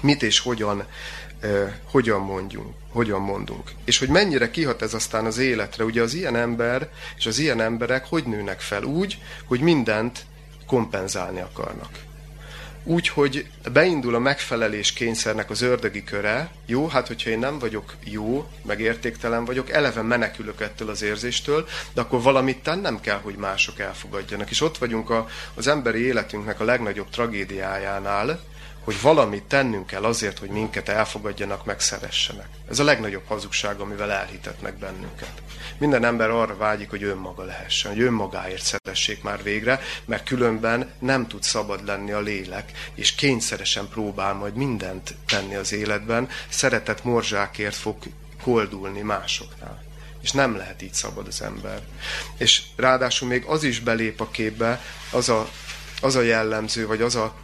mit 0.00 0.22
és 0.22 0.38
hogyan, 0.38 0.86
hogyan 1.84 2.20
mondjunk, 2.20 2.74
hogyan 2.88 3.20
mondunk. 3.20 3.70
És 3.84 3.98
hogy 3.98 4.08
mennyire 4.08 4.50
kihat 4.50 4.82
ez 4.82 4.94
aztán 4.94 5.24
az 5.24 5.38
életre. 5.38 5.84
Ugye 5.84 6.02
az 6.02 6.14
ilyen 6.14 6.36
ember 6.36 6.88
és 7.16 7.26
az 7.26 7.38
ilyen 7.38 7.60
emberek 7.60 8.06
hogy 8.08 8.24
nőnek 8.24 8.60
fel? 8.60 8.82
Úgy, 8.82 9.18
hogy 9.44 9.60
mindent 9.60 10.24
kompenzálni 10.66 11.40
akarnak. 11.40 11.90
Úgy, 12.84 13.08
hogy 13.08 13.46
beindul 13.72 14.14
a 14.14 14.18
megfelelés 14.18 14.92
kényszernek 14.92 15.50
az 15.50 15.60
ördögi 15.60 16.04
köre, 16.04 16.50
jó, 16.66 16.88
hát 16.88 17.06
hogyha 17.06 17.30
én 17.30 17.38
nem 17.38 17.58
vagyok 17.58 17.94
jó, 18.04 18.46
meg 18.62 18.80
értéktelen 18.80 19.44
vagyok, 19.44 19.70
eleve 19.70 20.02
menekülök 20.02 20.60
ettől 20.60 20.88
az 20.88 21.02
érzéstől, 21.02 21.66
de 21.92 22.00
akkor 22.00 22.22
valamit 22.22 22.62
tennem 22.62 23.00
kell, 23.00 23.18
hogy 23.22 23.34
mások 23.34 23.78
elfogadjanak. 23.78 24.50
És 24.50 24.60
ott 24.60 24.78
vagyunk 24.78 25.10
a, 25.10 25.28
az 25.54 25.66
emberi 25.66 26.04
életünknek 26.04 26.60
a 26.60 26.64
legnagyobb 26.64 27.08
tragédiájánál, 27.10 28.40
hogy 28.84 29.00
valamit 29.00 29.42
tennünk 29.42 29.86
kell 29.86 30.04
azért, 30.04 30.38
hogy 30.38 30.48
minket 30.48 30.88
elfogadjanak, 30.88 31.64
megszeressenek. 31.64 32.46
Ez 32.70 32.78
a 32.78 32.84
legnagyobb 32.84 33.26
hazugság, 33.26 33.80
amivel 33.80 34.10
elhitetnek 34.10 34.78
bennünket. 34.78 35.42
Minden 35.78 36.04
ember 36.04 36.30
arra 36.30 36.56
vágyik, 36.56 36.90
hogy 36.90 37.02
önmaga 37.02 37.44
lehessen, 37.44 37.92
hogy 37.92 38.00
önmagáért 38.00 38.62
szeressék 38.62 39.22
már 39.22 39.42
végre, 39.42 39.80
mert 40.04 40.24
különben 40.24 40.90
nem 40.98 41.26
tud 41.26 41.42
szabad 41.42 41.86
lenni 41.86 42.12
a 42.12 42.20
lélek, 42.20 42.72
és 42.94 43.14
kényszeresen 43.14 43.88
próbál 43.88 44.34
majd 44.34 44.54
mindent 44.54 45.14
tenni 45.26 45.54
az 45.54 45.72
életben, 45.72 46.28
szeretett 46.48 47.04
morzsákért 47.04 47.76
fog 47.76 47.96
koldulni 48.42 49.00
másoknál. 49.00 49.82
És 50.22 50.30
nem 50.32 50.56
lehet 50.56 50.82
így 50.82 50.94
szabad 50.94 51.26
az 51.26 51.42
ember. 51.42 51.80
És 52.36 52.62
ráadásul 52.76 53.28
még 53.28 53.44
az 53.44 53.62
is 53.62 53.80
belép 53.80 54.20
a 54.20 54.30
képbe, 54.30 54.80
az 55.10 55.28
a, 55.28 55.48
az 56.00 56.16
a 56.16 56.20
jellemző, 56.20 56.86
vagy 56.86 57.02
az 57.02 57.16
a 57.16 57.34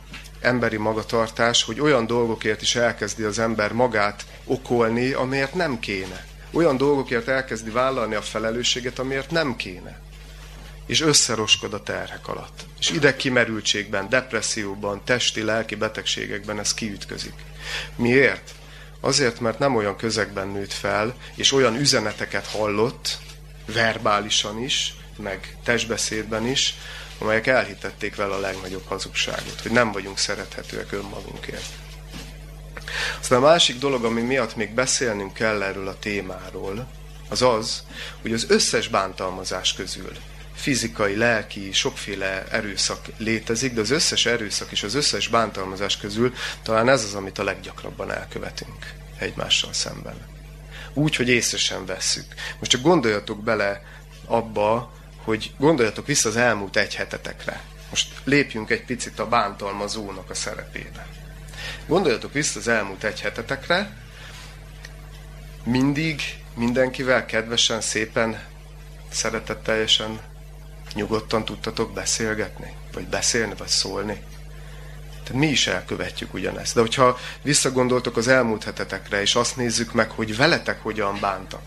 emberi 0.41 0.77
magatartás, 0.77 1.63
hogy 1.63 1.81
olyan 1.81 2.07
dolgokért 2.07 2.63
is 2.63 2.75
elkezdi 2.75 3.23
az 3.23 3.39
ember 3.39 3.73
magát 3.73 4.27
okolni, 4.45 5.13
amiért 5.13 5.55
nem 5.55 5.79
kéne. 5.79 6.27
Olyan 6.53 6.77
dolgokért 6.77 7.29
elkezdi 7.29 7.71
vállalni 7.71 8.15
a 8.15 8.23
felelősséget, 8.23 8.99
amiért 8.99 9.31
nem 9.31 9.57
kéne. 9.57 10.01
És 10.87 11.01
összeroskod 11.01 11.75
a 11.75 11.83
terhek 11.83 12.29
alatt. 12.29 12.65
És 12.79 12.91
ide 12.91 13.17
kimerültségben, 13.17 14.09
depresszióban, 14.09 15.01
testi, 15.05 15.43
lelki 15.43 15.75
betegségekben 15.75 16.59
ez 16.59 16.75
kiütközik. 16.75 17.35
Miért? 17.97 18.51
Azért, 19.01 19.41
mert 19.41 19.59
nem 19.59 19.77
olyan 19.77 19.97
közegben 19.97 20.49
nőtt 20.49 20.73
fel, 20.73 21.15
és 21.35 21.53
olyan 21.53 21.77
üzeneteket 21.77 22.47
hallott, 22.47 23.19
verbálisan 23.67 24.63
is, 24.63 24.95
meg 25.17 25.57
testbeszédben 25.65 26.47
is, 26.47 26.75
amelyek 27.19 27.47
elhitették 27.47 28.17
vele 28.17 28.35
a 28.35 28.41
legnagyobb 28.41 28.87
hazugságot, 28.87 29.61
hogy 29.63 29.71
nem 29.71 29.93
vagyunk 29.93 30.19
szerethetőek 30.19 30.93
önmagunkért. 30.93 31.69
Aztán 33.21 33.43
a 33.43 33.47
másik 33.47 33.79
dolog, 33.79 34.05
ami 34.05 34.21
miatt 34.21 34.57
még 34.57 34.75
beszélnünk 34.75 35.33
kell 35.33 35.63
erről 35.63 35.89
a 35.89 35.99
témáról, 35.99 36.87
az 37.29 37.43
az, 37.43 37.83
hogy 38.23 38.33
az 38.33 38.47
összes 38.49 38.89
bántalmazás 38.89 39.75
közül 39.75 40.13
fizikai, 40.55 41.17
lelki, 41.17 41.73
sokféle 41.73 42.45
erőszak 42.51 43.07
létezik, 43.17 43.75
de 43.75 43.81
az 43.81 43.91
összes 43.91 44.27
erőszak 44.27 44.71
és 44.71 44.83
az 44.83 44.95
összes 44.95 45.29
bántalmazás 45.29 45.97
közül 45.97 46.35
talán 46.63 46.89
ez 46.89 47.05
az, 47.05 47.15
amit 47.15 47.39
a 47.39 47.45
leggyakrabban 47.45 48.13
elkövetünk 48.13 48.93
egymással 49.19 49.73
szemben. 49.73 50.17
Úgy, 50.95 51.17
hogy 51.17 51.29
észre 51.29 51.59
sem 51.59 51.87
vesszük. 51.87 52.35
Most 52.59 52.71
csak 52.71 52.81
gondoljatok 52.81 53.43
bele 53.43 53.83
abba, 54.27 54.93
hogy 55.29 55.53
gondoljatok 55.59 56.07
vissza 56.07 56.29
az 56.29 56.37
elmúlt 56.37 56.77
egy 56.77 56.95
hetetekre. 56.95 57.61
Most 57.91 58.09
lépjünk 58.25 58.71
egy 58.71 58.85
picit 58.85 59.19
a 59.19 59.29
bántalmazónak 59.29 60.31
a 60.31 60.35
szerepébe. 60.35 61.07
Gondoljatok 61.87 62.33
vissza 62.33 62.59
az 62.59 62.69
elmúlt 62.69 63.05
egy 63.05 63.21
hetetekre, 63.21 63.97
mindig 65.65 66.23
mindenkivel 66.55 67.27
kedvesen, 67.27 67.81
szépen, 67.81 68.45
szeretetteljesen, 69.11 70.21
nyugodtan 70.95 71.45
tudtatok 71.45 71.93
beszélgetni, 71.93 72.73
vagy 72.93 73.07
beszélni, 73.07 73.55
vagy 73.59 73.69
szólni. 73.69 74.23
Tehát 75.25 75.43
mi 75.43 75.47
is 75.47 75.67
elkövetjük 75.67 76.35
ugyanezt. 76.35 76.75
De 76.75 76.81
hogyha 76.81 77.19
visszagondoltok 77.43 78.17
az 78.17 78.29
elmúlt 78.29 78.65
hetetekre, 78.65 79.21
és 79.21 79.35
azt 79.35 79.57
nézzük 79.57 79.93
meg, 79.93 80.11
hogy 80.11 80.37
veletek 80.37 80.83
hogyan 80.83 81.21
bántak, 81.21 81.63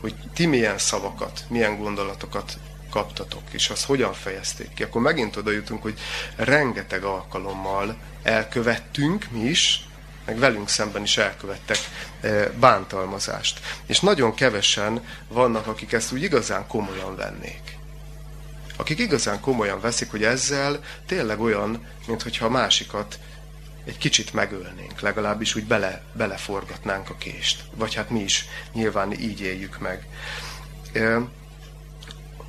hogy 0.00 0.14
ti 0.34 0.46
milyen 0.46 0.78
szavakat, 0.78 1.44
milyen 1.48 1.78
gondolatokat 1.78 2.58
kaptatok, 2.90 3.42
és 3.50 3.68
azt 3.68 3.84
hogyan 3.84 4.12
fejezték 4.12 4.74
ki, 4.74 4.82
akkor 4.82 5.00
megint 5.00 5.36
oda 5.36 5.50
jutunk, 5.50 5.82
hogy 5.82 5.98
rengeteg 6.36 7.04
alkalommal 7.04 7.96
elkövettünk 8.22 9.26
mi 9.30 9.40
is, 9.40 9.88
meg 10.24 10.38
velünk 10.38 10.68
szemben 10.68 11.02
is 11.02 11.16
elkövettek 11.16 11.78
eh, 12.20 12.48
bántalmazást. 12.60 13.60
És 13.86 14.00
nagyon 14.00 14.34
kevesen 14.34 15.04
vannak, 15.28 15.66
akik 15.66 15.92
ezt 15.92 16.12
úgy 16.12 16.22
igazán 16.22 16.66
komolyan 16.66 17.16
vennék. 17.16 17.76
Akik 18.76 18.98
igazán 18.98 19.40
komolyan 19.40 19.80
veszik, 19.80 20.10
hogy 20.10 20.22
ezzel 20.22 20.80
tényleg 21.06 21.40
olyan, 21.40 21.86
mintha 22.06 22.46
a 22.46 22.48
másikat 22.48 23.18
egy 23.88 23.98
kicsit 23.98 24.32
megölnénk, 24.32 25.00
legalábbis 25.00 25.54
úgy 25.54 25.64
bele, 25.64 26.02
beleforgatnánk 26.12 27.10
a 27.10 27.16
kést. 27.16 27.64
Vagy 27.74 27.94
hát 27.94 28.10
mi 28.10 28.20
is 28.20 28.44
nyilván 28.72 29.12
így 29.12 29.40
éljük 29.40 29.78
meg. 29.78 30.06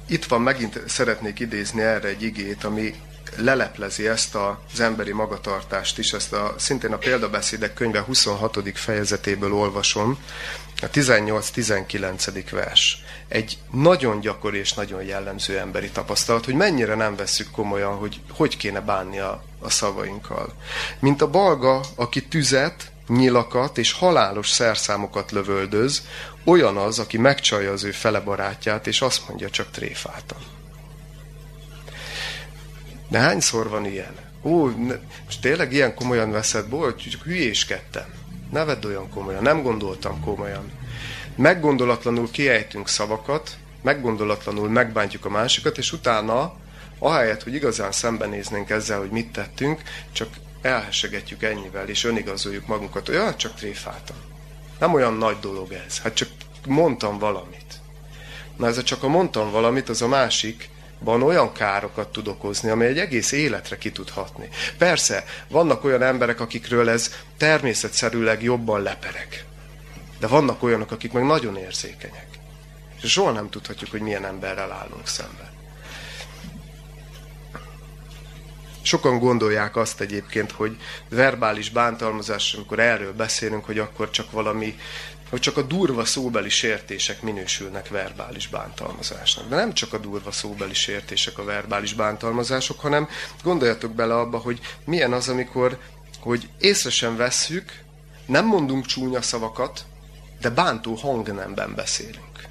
Itt 0.06 0.26
van, 0.26 0.42
megint 0.42 0.82
szeretnék 0.88 1.40
idézni 1.40 1.82
erre 1.82 2.08
egy 2.08 2.24
igét, 2.24 2.64
ami 2.64 2.94
leleplezi 3.36 4.08
ezt 4.08 4.36
az 4.36 4.80
emberi 4.80 5.12
magatartást 5.12 5.98
is, 5.98 6.14
ezt 6.14 6.34
a, 6.34 6.56
szintén 6.58 6.94
a 6.94 6.98
példabeszédek 6.98 7.74
könyve 7.74 8.00
26. 8.02 8.58
fejezetéből 8.74 9.54
olvasom, 9.54 10.24
a 10.82 10.90
18-19. 10.90 12.48
vers. 12.52 13.04
Egy 13.30 13.58
nagyon 13.72 14.20
gyakori 14.20 14.58
és 14.58 14.74
nagyon 14.74 15.04
jellemző 15.04 15.58
emberi 15.58 15.90
tapasztalat, 15.90 16.46
hogy 16.46 16.54
mennyire 16.54 16.96
nem 16.96 17.16
vesszük 17.16 17.52
komolyan, 17.52 17.96
hogy 17.96 18.22
hogy 18.32 18.58
kéne 18.58 18.82
bánni 18.82 19.20
a, 19.20 19.44
a 19.60 19.70
szavainkkal. 19.70 20.54
Mint 21.00 21.22
a 21.22 21.30
balga, 21.30 21.82
aki 21.96 22.24
tüzet, 22.26 22.92
nyilakat 23.08 23.78
és 23.78 23.92
halálos 23.92 24.50
szerszámokat 24.50 25.32
lövöldöz, 25.32 26.04
olyan 26.44 26.78
az, 26.78 27.00
aki 27.00 27.18
megcsalja 27.18 27.72
az 27.72 27.84
ő 27.84 27.92
fele 27.92 28.20
barátját, 28.20 28.88
és 28.88 29.02
azt 29.02 29.28
mondja, 29.28 29.50
csak 29.50 29.72
tréfáltam. 29.72 30.40
De 33.08 33.20
hányszor 33.20 33.70
van 33.70 33.86
ilyen? 33.86 34.16
Ó, 34.44 34.68
ne, 34.68 34.96
most 35.26 35.42
tényleg 35.42 35.74
ilyen 35.74 35.96
komolyan 35.96 36.32
veszed, 36.32 36.68
bocs, 36.68 37.10
csak 37.10 37.24
hülyéskedtem. 37.24 38.14
Ne 38.52 38.64
vedd 38.64 38.86
olyan 38.86 39.10
komolyan, 39.10 39.44
nem 39.44 39.62
gondoltam 39.62 40.22
komolyan. 40.24 40.79
Meggondolatlanul 41.40 42.32
kiejtünk 42.32 42.88
szavakat, 42.88 43.58
meggondolatlanul 43.82 44.70
megbántjuk 44.70 45.26
a 45.26 45.30
másikat, 45.30 45.78
és 45.78 45.92
utána, 45.92 46.54
ahelyett, 46.98 47.44
hogy 47.44 47.54
igazán 47.54 47.92
szembenéznénk 47.92 48.70
ezzel, 48.70 49.00
hogy 49.00 49.10
mit 49.10 49.32
tettünk, 49.32 49.82
csak 50.12 50.28
elhesegetjük 50.62 51.44
ennyivel, 51.44 51.88
és 51.88 52.04
önigazoljuk 52.04 52.68
magunkat, 52.68 53.08
hogy 53.08 53.16
ah, 53.16 53.36
csak 53.36 53.56
tréfáltam. 53.56 54.16
Nem 54.80 54.94
olyan 54.94 55.14
nagy 55.14 55.40
dolog 55.40 55.72
ez, 55.72 56.00
hát 56.00 56.14
csak 56.14 56.30
mondtam 56.68 57.18
valamit. 57.18 57.80
Na 58.58 58.68
ez 58.68 58.78
a 58.78 58.84
csak 58.84 59.04
a 59.04 59.08
mondtam 59.08 59.52
valamit, 59.52 59.90
az 59.90 60.02
a 60.02 60.08
másik, 60.08 60.70
van 61.00 61.24
olyan 61.24 61.54
károkat 61.54 62.12
tud 62.12 62.28
okozni, 62.28 62.70
ami 62.70 62.86
egy 62.86 63.00
egész 63.00 63.32
életre 63.32 63.78
ki 63.78 63.92
tud. 63.92 64.12
Persze, 64.78 65.24
vannak 65.48 65.84
olyan 65.84 66.02
emberek, 66.02 66.40
akikről 66.40 66.90
ez 66.90 67.14
természetszerűleg 67.38 68.44
jobban 68.44 68.82
lepereg. 68.82 69.49
De 70.20 70.28
vannak 70.28 70.64
olyanok, 70.64 70.92
akik 70.92 71.12
meg 71.12 71.26
nagyon 71.26 71.58
érzékenyek. 71.58 72.28
És 73.02 73.12
soha 73.12 73.32
nem 73.32 73.50
tudhatjuk, 73.50 73.92
hogy 73.92 74.02
milyen 74.02 74.26
emberrel 74.26 74.72
állunk 74.72 75.08
szemben. 75.08 75.50
Sokan 78.82 79.20
gondolják 79.20 79.76
azt 79.76 80.02
egyébként, 80.02 80.52
hogy 80.52 80.78
verbális 81.10 81.70
bántalmazás, 81.70 82.54
amikor 82.54 82.80
erről 82.80 83.14
beszélünk, 83.14 83.66
hogy 83.66 83.80
akkor 83.80 84.10
csak 84.10 84.32
valami, 84.32 84.80
hogy 85.30 85.40
csak 85.40 85.58
a 85.58 85.62
durva 85.62 86.06
szóbeli 86.06 86.50
sértések 86.50 87.22
minősülnek 87.22 87.88
verbális 87.88 88.48
bántalmazásnak. 88.48 89.50
De 89.50 89.56
nem 89.56 89.74
csak 89.74 89.94
a 89.94 89.98
durva 89.98 90.32
szóbeli 90.32 90.74
sértések 90.74 91.38
a 91.38 91.44
verbális 91.44 91.94
bántalmazások, 91.94 92.80
hanem 92.80 93.10
gondoljatok 93.44 93.92
bele 93.92 94.16
abba, 94.16 94.38
hogy 94.38 94.60
milyen 94.86 95.14
az, 95.14 95.30
amikor 95.30 95.78
hogy 96.20 96.50
észre 96.60 96.90
sem 96.90 97.16
vesszük, 97.16 97.72
nem 98.26 98.46
mondunk 98.46 98.86
csúnya 98.86 99.22
szavakat, 99.22 99.86
de 100.40 100.50
bántó 100.50 100.94
hangnemben 100.94 101.76
beszélünk. 101.76 102.48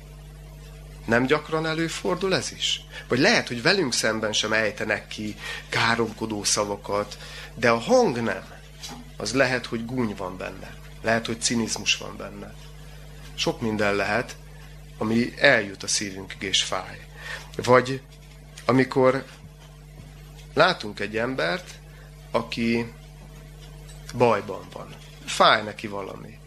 Nem 1.05 1.27
gyakran 1.27 1.67
előfordul 1.67 2.35
ez 2.35 2.53
is? 2.53 2.81
Vagy 3.09 3.19
lehet, 3.19 3.49
hogy 3.49 3.63
velünk 3.63 3.93
szemben 3.93 4.33
sem 4.33 4.53
ejtenek 4.53 5.09
ki 5.09 5.37
káromkodó 5.69 6.45
szavakat, 6.45 7.19
de 7.55 7.71
a 7.71 7.79
hang 7.79 8.23
nem. 8.23 8.45
Az 9.17 9.35
lehet, 9.35 9.67
hogy 9.67 9.85
gúny 9.85 10.15
van 10.17 10.37
benne. 10.37 10.75
Lehet, 11.03 11.27
hogy 11.27 11.41
cinizmus 11.41 11.97
van 11.97 12.17
benne. 12.17 12.55
Sok 13.35 13.61
minden 13.61 13.95
lehet, 13.95 14.37
ami 14.99 15.35
eljut 15.39 15.83
a 15.83 15.87
szívünkig 15.87 16.43
és 16.43 16.63
fáj. 16.63 17.07
Vagy 17.57 18.03
amikor 18.65 19.25
látunk 20.55 21.01
egy 21.01 21.17
embert, 21.17 21.75
aki 22.31 22.93
bajban 24.15 24.67
van. 24.73 24.95
Fáj 25.25 25.63
neki 25.63 25.87
valami. 25.87 26.38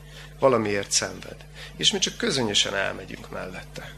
Valamiért 0.41 0.91
szenved. 0.91 1.35
És 1.75 1.91
mi 1.91 1.99
csak 1.99 2.17
közönösen 2.17 2.75
elmegyünk 2.75 3.29
mellette. 3.29 3.93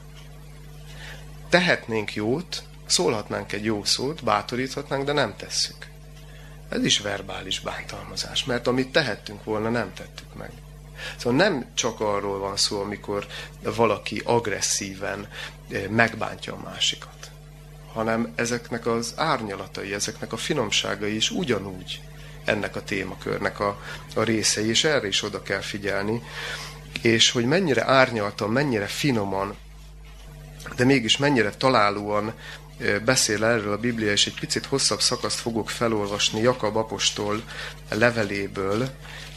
Tehetnénk 1.49 2.13
jót, 2.13 2.63
szólhatnánk 2.85 3.51
egy 3.51 3.63
jó 3.63 3.83
szót, 3.83 4.23
bátoríthatnánk, 4.23 5.05
de 5.05 5.11
nem 5.11 5.35
tesszük. 5.35 5.87
Ez 6.69 6.85
is 6.85 6.99
verbális 6.99 7.59
bántalmazás, 7.59 8.45
mert 8.45 8.67
amit 8.67 8.91
tehettünk 8.91 9.43
volna, 9.43 9.69
nem 9.69 9.93
tettük 9.93 10.33
meg. 10.35 10.51
Szóval 11.17 11.37
nem 11.37 11.65
csak 11.73 11.99
arról 11.99 12.39
van 12.39 12.57
szó, 12.57 12.81
amikor 12.81 13.27
valaki 13.61 14.21
agresszíven 14.25 15.27
eh, 15.69 15.87
megbántja 15.87 16.53
a 16.53 16.61
másikat, 16.63 17.31
hanem 17.93 18.33
ezeknek 18.35 18.85
az 18.85 19.13
árnyalatai, 19.15 19.93
ezeknek 19.93 20.33
a 20.33 20.37
finomságai 20.37 21.15
is 21.15 21.31
ugyanúgy 21.31 22.01
ennek 22.45 22.75
a 22.75 22.83
témakörnek 22.83 23.59
a, 23.59 23.81
a 24.15 24.23
részei, 24.23 24.67
és 24.67 24.83
erre 24.83 25.07
is 25.07 25.23
oda 25.23 25.41
kell 25.41 25.61
figyelni, 25.61 26.21
és 27.01 27.31
hogy 27.31 27.45
mennyire 27.45 27.85
árnyaltan, 27.85 28.49
mennyire 28.49 28.85
finoman, 28.85 29.55
de 30.75 30.85
mégis 30.85 31.17
mennyire 31.17 31.49
találóan 31.49 32.33
beszél 33.05 33.45
erről 33.45 33.73
a 33.73 33.77
Biblia, 33.77 34.11
és 34.11 34.27
egy 34.27 34.39
picit 34.39 34.65
hosszabb 34.65 35.01
szakaszt 35.01 35.39
fogok 35.39 35.69
felolvasni 35.69 36.41
Jakab 36.41 36.75
apostol 36.75 37.43
leveléből, 37.89 38.89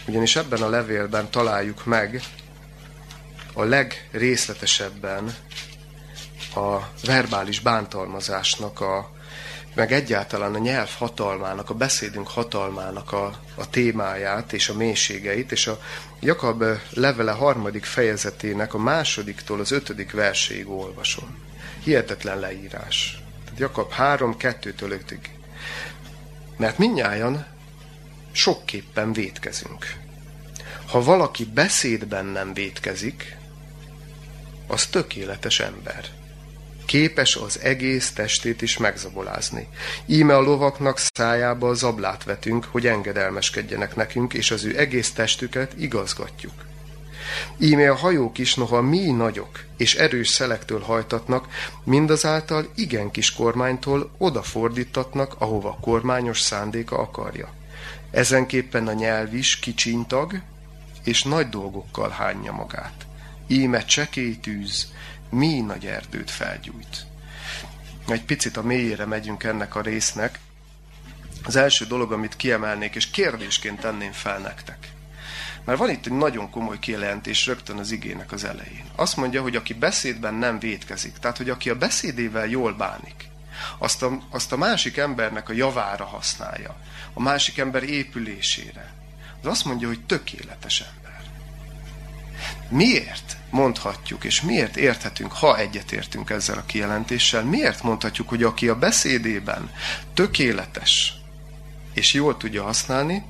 ugyanis 0.06 0.36
ebben 0.36 0.62
a 0.62 0.68
levélben 0.68 1.30
találjuk 1.30 1.84
meg 1.84 2.22
a 3.52 3.62
legrészletesebben 3.62 5.36
a 6.54 6.78
verbális 7.04 7.60
bántalmazásnak 7.60 8.80
a, 8.80 9.15
meg 9.76 9.92
egyáltalán 9.92 10.54
a 10.54 10.58
nyelv 10.58 10.90
hatalmának, 10.98 11.70
a 11.70 11.74
beszédünk 11.74 12.28
hatalmának 12.28 13.12
a, 13.12 13.40
a 13.54 13.70
témáját 13.70 14.52
és 14.52 14.68
a 14.68 14.74
mélységeit, 14.74 15.52
és 15.52 15.66
a 15.66 15.80
Jakab 16.20 16.64
levele 16.90 17.32
harmadik 17.32 17.84
fejezetének 17.84 18.74
a 18.74 18.78
másodiktól 18.78 19.60
az 19.60 19.70
ötödik 19.70 20.12
verséig 20.12 20.68
olvasom. 20.68 21.38
Hihetetlen 21.82 22.38
leírás. 22.38 23.22
Tehát 23.44 23.58
Jakab 23.58 23.92
3, 23.92 24.36
2-től 24.38 25.00
5-ig. 25.08 25.20
Mert 26.56 26.78
minnyáján 26.78 27.46
sokképpen 28.32 29.12
vétkezünk. 29.12 29.94
Ha 30.86 31.02
valaki 31.02 31.44
beszédben 31.44 32.26
nem 32.26 32.54
vétkezik, 32.54 33.36
az 34.66 34.86
tökéletes 34.86 35.60
ember 35.60 36.04
képes 36.86 37.36
az 37.36 37.60
egész 37.60 38.12
testét 38.12 38.62
is 38.62 38.76
megzabolázni. 38.76 39.68
Íme 40.06 40.36
a 40.36 40.40
lovaknak 40.40 40.98
szájába 40.98 41.74
zablát 41.74 42.24
vetünk, 42.24 42.64
hogy 42.64 42.86
engedelmeskedjenek 42.86 43.96
nekünk, 43.96 44.34
és 44.34 44.50
az 44.50 44.64
ő 44.64 44.78
egész 44.78 45.12
testüket 45.12 45.72
igazgatjuk. 45.78 46.52
Íme 47.58 47.90
a 47.90 47.94
hajók 47.94 48.38
is, 48.38 48.54
noha 48.54 48.80
mi 48.80 49.10
nagyok 49.10 49.64
és 49.76 49.94
erős 49.94 50.28
szelektől 50.28 50.80
hajtatnak, 50.80 51.48
mindazáltal 51.84 52.66
igen 52.74 53.10
kis 53.10 53.32
kormánytól 53.32 54.10
odafordítatnak, 54.18 55.34
ahova 55.38 55.68
a 55.68 55.80
kormányos 55.80 56.40
szándéka 56.40 56.98
akarja. 56.98 57.48
Ezenképpen 58.10 58.86
a 58.86 58.92
nyelv 58.92 59.34
is 59.34 59.58
kicsintag, 59.58 60.40
és 61.04 61.22
nagy 61.22 61.48
dolgokkal 61.48 62.08
hányja 62.08 62.52
magát. 62.52 63.06
Íme 63.46 63.84
csekély 63.84 64.36
tűz, 64.36 64.92
mi 65.30 65.60
nagy 65.60 65.86
erdőt 65.86 66.30
felgyújt. 66.30 67.06
Egy 68.08 68.24
picit 68.24 68.56
a 68.56 68.62
mélyére 68.62 69.04
megyünk 69.04 69.42
ennek 69.42 69.74
a 69.74 69.80
résznek. 69.80 70.38
Az 71.44 71.56
első 71.56 71.86
dolog, 71.86 72.12
amit 72.12 72.36
kiemelnék, 72.36 72.94
és 72.94 73.10
kérdésként 73.10 73.80
tenném 73.80 74.12
fel 74.12 74.38
nektek. 74.38 74.88
Mert 75.64 75.78
van 75.78 75.90
itt 75.90 76.06
egy 76.06 76.12
nagyon 76.12 76.50
komoly 76.50 76.78
kijelentés 76.78 77.46
rögtön 77.46 77.78
az 77.78 77.90
igének 77.90 78.32
az 78.32 78.44
elején. 78.44 78.84
Azt 78.94 79.16
mondja, 79.16 79.42
hogy 79.42 79.56
aki 79.56 79.74
beszédben 79.74 80.34
nem 80.34 80.58
vétkezik, 80.58 81.18
tehát 81.18 81.36
hogy 81.36 81.50
aki 81.50 81.70
a 81.70 81.76
beszédével 81.76 82.46
jól 82.46 82.72
bánik, 82.72 83.28
azt 83.78 84.02
a, 84.02 84.20
azt 84.30 84.52
a 84.52 84.56
másik 84.56 84.96
embernek 84.96 85.48
a 85.48 85.52
javára 85.52 86.04
használja, 86.04 86.76
a 87.12 87.20
másik 87.20 87.58
ember 87.58 87.82
épülésére, 87.82 88.92
az 89.42 89.46
azt 89.46 89.64
mondja, 89.64 89.88
hogy 89.88 90.00
tökéletes 90.06 90.80
ember. 90.80 91.05
Miért 92.68 93.36
mondhatjuk, 93.50 94.24
és 94.24 94.40
miért 94.40 94.76
érthetünk, 94.76 95.32
ha 95.32 95.58
egyetértünk 95.58 96.30
ezzel 96.30 96.58
a 96.58 96.64
kijelentéssel, 96.66 97.44
miért 97.44 97.82
mondhatjuk, 97.82 98.28
hogy 98.28 98.42
aki 98.42 98.68
a 98.68 98.78
beszédében 98.78 99.70
tökéletes, 100.14 101.14
és 101.92 102.12
jól 102.12 102.36
tudja 102.36 102.62
használni, 102.62 103.24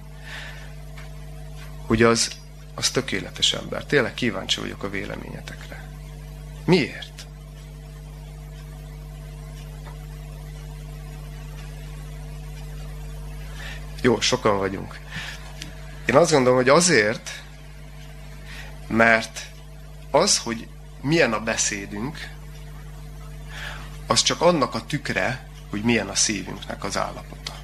hogy 1.87 2.03
az, 2.03 2.31
az 2.75 2.91
tökéletes 2.91 3.53
ember. 3.53 3.85
Tényleg 3.85 4.15
kíváncsi 4.15 4.61
vagyok 4.61 4.83
a 4.83 4.91
véleményetekre. 4.91 5.89
Miért? 6.65 7.27
Jó, 14.01 14.21
sokan 14.21 14.59
vagyunk. 14.59 14.99
Én 16.07 16.17
azt 16.17 16.31
gondolom, 16.31 16.57
hogy 16.57 16.69
azért, 16.69 17.43
mert 18.87 19.47
az, 20.11 20.39
hogy 20.39 20.69
milyen 21.01 21.33
a 21.33 21.41
beszédünk, 21.41 22.29
az 24.07 24.23
csak 24.23 24.41
annak 24.41 24.75
a 24.75 24.87
tükre, 24.87 25.49
hogy 25.71 25.83
milyen 25.83 26.09
a 26.09 26.15
szívünknek 26.15 26.85
az 26.85 26.97
állapota. 26.97 27.55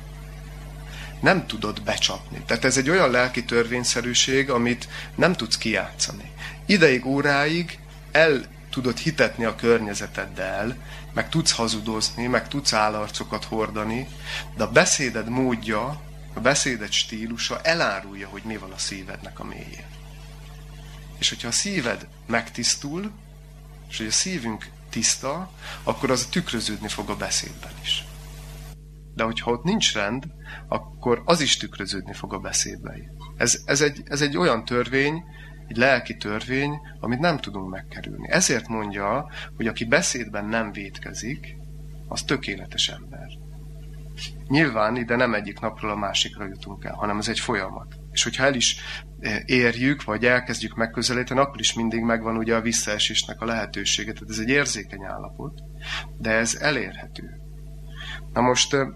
Nem 1.20 1.46
tudod 1.46 1.82
becsapni. 1.82 2.42
Tehát 2.46 2.64
ez 2.64 2.76
egy 2.76 2.90
olyan 2.90 3.10
lelki 3.10 3.44
törvényszerűség, 3.44 4.50
amit 4.50 4.88
nem 5.14 5.32
tudsz 5.32 5.58
kijátszani. 5.58 6.30
Ideig, 6.66 7.06
óráig 7.06 7.78
el 8.12 8.44
tudod 8.70 8.98
hitetni 8.98 9.44
a 9.44 9.54
környezeteddel, 9.54 10.76
meg 11.12 11.28
tudsz 11.28 11.52
hazudozni, 11.52 12.26
meg 12.26 12.48
tudsz 12.48 12.72
állarcokat 12.72 13.44
hordani, 13.44 14.08
de 14.56 14.62
a 14.62 14.70
beszéded 14.70 15.28
módja, 15.28 16.00
a 16.34 16.40
beszéded 16.40 16.92
stílusa 16.92 17.60
elárulja, 17.60 18.28
hogy 18.28 18.42
mi 18.44 18.56
van 18.56 18.72
a 18.72 18.78
szívednek 18.78 19.38
a 19.38 19.44
mélyén. 19.44 20.01
És 21.22 21.28
hogyha 21.28 21.48
a 21.48 21.52
szíved 21.52 22.08
megtisztul, 22.26 23.10
és 23.88 23.96
hogy 23.96 24.06
a 24.06 24.10
szívünk 24.10 24.68
tiszta, 24.90 25.50
akkor 25.82 26.10
az 26.10 26.26
tükröződni 26.26 26.88
fog 26.88 27.08
a 27.10 27.16
beszédben 27.16 27.70
is. 27.82 28.04
De 29.14 29.24
hogyha 29.24 29.50
ott 29.50 29.64
nincs 29.64 29.94
rend, 29.94 30.24
akkor 30.68 31.22
az 31.24 31.40
is 31.40 31.56
tükröződni 31.56 32.12
fog 32.12 32.32
a 32.32 32.38
beszédben. 32.38 33.16
Ez, 33.36 33.62
ez, 33.64 33.80
egy, 33.80 34.02
ez 34.04 34.20
egy 34.20 34.36
olyan 34.36 34.64
törvény, 34.64 35.24
egy 35.68 35.76
lelki 35.76 36.16
törvény, 36.16 36.80
amit 37.00 37.18
nem 37.18 37.38
tudunk 37.38 37.70
megkerülni. 37.70 38.30
Ezért 38.30 38.68
mondja, 38.68 39.30
hogy 39.56 39.66
aki 39.66 39.84
beszédben 39.84 40.44
nem 40.44 40.72
vétkezik, 40.72 41.56
az 42.08 42.22
tökéletes 42.22 42.88
ember. 42.88 43.28
Nyilván 44.48 44.96
ide 44.96 45.16
nem 45.16 45.34
egyik 45.34 45.60
napról 45.60 45.90
a 45.90 45.96
másikra 45.96 46.46
jutunk 46.46 46.84
el, 46.84 46.94
hanem 46.94 47.18
ez 47.18 47.28
egy 47.28 47.40
folyamat. 47.40 48.01
És 48.12 48.22
hogyha 48.22 48.44
el 48.44 48.54
is 48.54 48.76
e, 49.20 49.42
érjük, 49.46 50.04
vagy 50.04 50.24
elkezdjük 50.24 50.74
megközelíteni, 50.74 51.40
akkor 51.40 51.60
is 51.60 51.72
mindig 51.72 52.00
megvan 52.00 52.36
ugye 52.36 52.54
a 52.54 52.60
visszaesésnek 52.60 53.40
a 53.40 53.44
lehetősége. 53.44 54.12
Tehát 54.12 54.30
ez 54.30 54.38
egy 54.38 54.48
érzékeny 54.48 55.04
állapot, 55.04 55.60
de 56.18 56.30
ez 56.30 56.54
elérhető. 56.54 57.30
Na 58.32 58.40
most 58.40 58.74
e, 58.74 58.86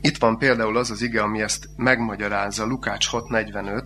itt 0.00 0.16
van 0.16 0.38
például 0.38 0.76
az 0.76 0.90
az 0.90 1.02
ige, 1.02 1.22
ami 1.22 1.40
ezt 1.42 1.68
megmagyarázza, 1.76 2.64
Lukács 2.64 3.08
6.45, 3.10 3.84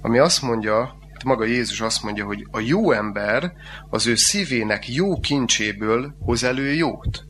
ami 0.00 0.18
azt 0.18 0.42
mondja, 0.42 0.98
maga 1.24 1.44
Jézus 1.44 1.80
azt 1.80 2.02
mondja, 2.02 2.24
hogy 2.24 2.46
a 2.50 2.60
jó 2.60 2.92
ember 2.92 3.52
az 3.90 4.06
ő 4.06 4.14
szívének 4.14 4.88
jó 4.88 5.20
kincséből 5.20 6.14
hoz 6.18 6.44
elő 6.44 6.72
jót, 6.72 7.24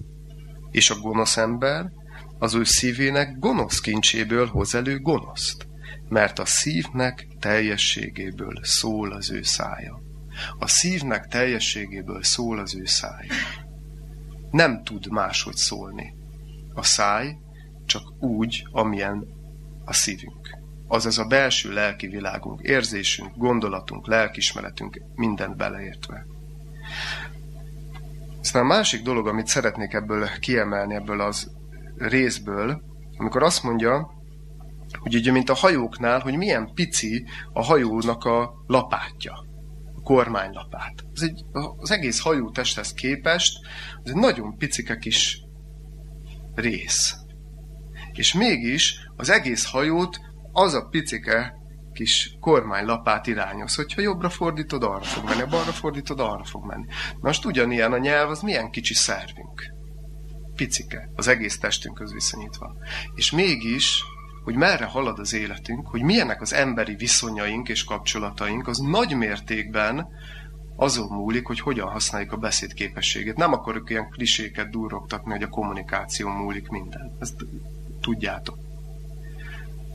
és 0.70 0.90
a 0.90 0.98
gonosz 0.98 1.36
ember 1.36 1.90
az 2.38 2.54
ő 2.54 2.64
szívének 2.64 3.38
gonosz 3.38 3.80
kincséből 3.80 4.46
hoz 4.46 4.74
elő 4.74 4.98
gonoszt 4.98 5.68
mert 6.10 6.38
a 6.38 6.44
szívnek 6.44 7.26
teljességéből 7.38 8.60
szól 8.62 9.12
az 9.12 9.30
ő 9.30 9.42
szája. 9.42 10.02
A 10.58 10.68
szívnek 10.68 11.26
teljességéből 11.26 12.22
szól 12.22 12.58
az 12.58 12.74
ő 12.74 12.84
szája. 12.84 13.32
Nem 14.50 14.82
tud 14.84 15.10
máshogy 15.10 15.56
szólni. 15.56 16.14
A 16.74 16.82
száj 16.82 17.36
csak 17.86 18.02
úgy, 18.18 18.66
amilyen 18.70 19.26
a 19.84 19.92
szívünk. 19.92 20.58
Azaz 20.88 21.18
a 21.18 21.24
belső 21.24 21.72
lelki 21.72 22.06
világunk, 22.06 22.60
érzésünk, 22.60 23.36
gondolatunk, 23.36 24.06
lelkismeretünk, 24.06 25.02
mindent 25.14 25.56
beleértve. 25.56 26.26
Aztán 28.40 28.62
a 28.62 28.66
másik 28.66 29.02
dolog, 29.02 29.26
amit 29.26 29.46
szeretnék 29.46 29.92
ebből 29.92 30.28
kiemelni, 30.40 30.94
ebből 30.94 31.20
az 31.20 31.50
részből, 31.96 32.82
amikor 33.16 33.42
azt 33.42 33.62
mondja, 33.62 34.19
hogy 34.98 35.14
ugye, 35.14 35.32
mint 35.32 35.48
a 35.50 35.54
hajóknál, 35.54 36.20
hogy 36.20 36.36
milyen 36.36 36.74
pici 36.74 37.24
a 37.52 37.64
hajónak 37.64 38.24
a 38.24 38.52
lapátja, 38.66 39.32
a 39.94 40.00
kormánylapát. 40.02 41.04
Ez 41.14 41.22
egy, 41.22 41.44
az 41.76 41.90
egész 41.90 42.20
hajó 42.20 42.50
testhez 42.50 42.92
képest, 42.92 43.58
ez 44.04 44.10
egy 44.10 44.16
nagyon 44.16 44.56
picike 44.56 44.96
kis 44.96 45.42
rész. 46.54 47.14
És 48.12 48.34
mégis 48.34 48.94
az 49.16 49.30
egész 49.30 49.70
hajót 49.70 50.20
az 50.52 50.74
a 50.74 50.86
picike 50.90 51.54
kis 51.92 52.36
kormánylapát 52.40 53.26
irányoz, 53.26 53.74
hogyha 53.74 54.00
jobbra 54.00 54.30
fordítod, 54.30 54.82
arra 54.82 55.02
fog 55.02 55.24
menni, 55.24 55.50
balra 55.50 55.72
fordítod, 55.72 56.20
arra 56.20 56.44
fog 56.44 56.64
menni. 56.64 56.86
Most 57.20 57.44
ugyanilyen 57.44 57.92
a 57.92 57.98
nyelv, 57.98 58.30
az 58.30 58.40
milyen 58.40 58.70
kicsi 58.70 58.94
szervünk. 58.94 59.62
Picike, 60.54 61.10
az 61.14 61.28
egész 61.28 61.58
testünkhöz 61.58 62.12
viszonyítva. 62.12 62.74
És 63.14 63.30
mégis, 63.30 64.02
hogy 64.44 64.54
merre 64.54 64.84
halad 64.84 65.18
az 65.18 65.32
életünk, 65.32 65.86
hogy 65.88 66.02
milyenek 66.02 66.40
az 66.40 66.52
emberi 66.52 66.94
viszonyaink 66.94 67.68
és 67.68 67.84
kapcsolataink, 67.84 68.68
az 68.68 68.78
nagy 68.78 69.16
mértékben 69.16 70.08
azon 70.76 71.08
múlik, 71.08 71.46
hogy 71.46 71.60
hogyan 71.60 71.88
használjuk 71.88 72.32
a 72.32 72.36
beszéd 72.36 72.74
képességét. 72.74 73.36
Nem 73.36 73.52
akarok 73.52 73.90
ilyen 73.90 74.08
kliséket 74.08 74.70
durrogtatni, 74.70 75.30
hogy 75.30 75.42
a 75.42 75.48
kommunikáció 75.48 76.28
múlik 76.28 76.68
minden. 76.68 77.16
Ezt 77.18 77.34
tudjátok. 78.00 78.58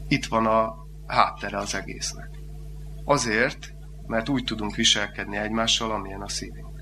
Itt 0.07 0.25
van 0.25 0.45
a 0.45 0.85
háttere 1.07 1.57
az 1.57 1.75
egésznek. 1.75 2.29
Azért, 3.03 3.73
mert 4.07 4.29
úgy 4.29 4.43
tudunk 4.43 4.75
viselkedni 4.75 5.37
egymással, 5.37 5.91
amilyen 5.91 6.21
a 6.21 6.29
szívünk. 6.29 6.81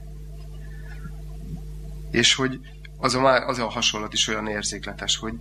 És 2.11 2.35
hogy 2.35 2.59
az 2.97 3.15
a, 3.15 3.47
az 3.47 3.59
a 3.59 3.69
hasonlat 3.69 4.13
is 4.13 4.27
olyan 4.27 4.47
érzékletes, 4.47 5.17
hogy 5.17 5.33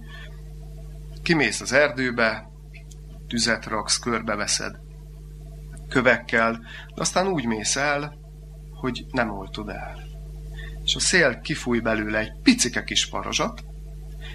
kimész 1.23 1.61
az 1.61 1.73
erdőbe, 1.73 2.51
tüzet 3.29 3.67
raksz, 3.67 3.99
körbeveszed 3.99 4.81
kövekkel, 5.89 6.53
de 6.95 7.01
aztán 7.01 7.27
úgy 7.27 7.47
mész 7.47 7.77
el, 7.77 8.19
hogy 8.71 9.07
nem 9.11 9.31
oltod 9.31 9.69
el. 9.69 9.99
És 10.85 10.95
a 10.95 11.01
szél 11.01 11.41
kifúj 11.41 11.81
belőle 11.81 12.19
egy 12.19 12.33
picike 12.43 12.85
kis 12.85 13.09
parazsat, 13.09 13.65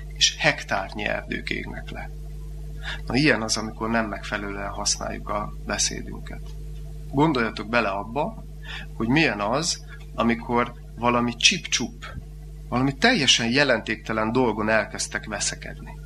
és 0.07 0.35
hektárnyi 0.37 1.03
erdők 1.03 1.49
égnek 1.49 1.89
le. 1.89 2.09
Na 3.05 3.15
ilyen 3.15 3.41
az, 3.41 3.57
amikor 3.57 3.89
nem 3.89 4.07
megfelelően 4.07 4.69
használjuk 4.69 5.29
a 5.29 5.53
beszédünket. 5.65 6.41
Gondoljatok 7.11 7.69
bele 7.69 7.89
abba, 7.89 8.43
hogy 8.93 9.07
milyen 9.07 9.39
az, 9.39 9.85
amikor 10.15 10.73
valami 10.95 11.35
csip-csup, 11.35 12.05
valami 12.69 12.93
teljesen 12.93 13.49
jelentéktelen 13.49 14.31
dolgon 14.31 14.69
elkezdtek 14.69 15.25
veszekedni 15.25 16.05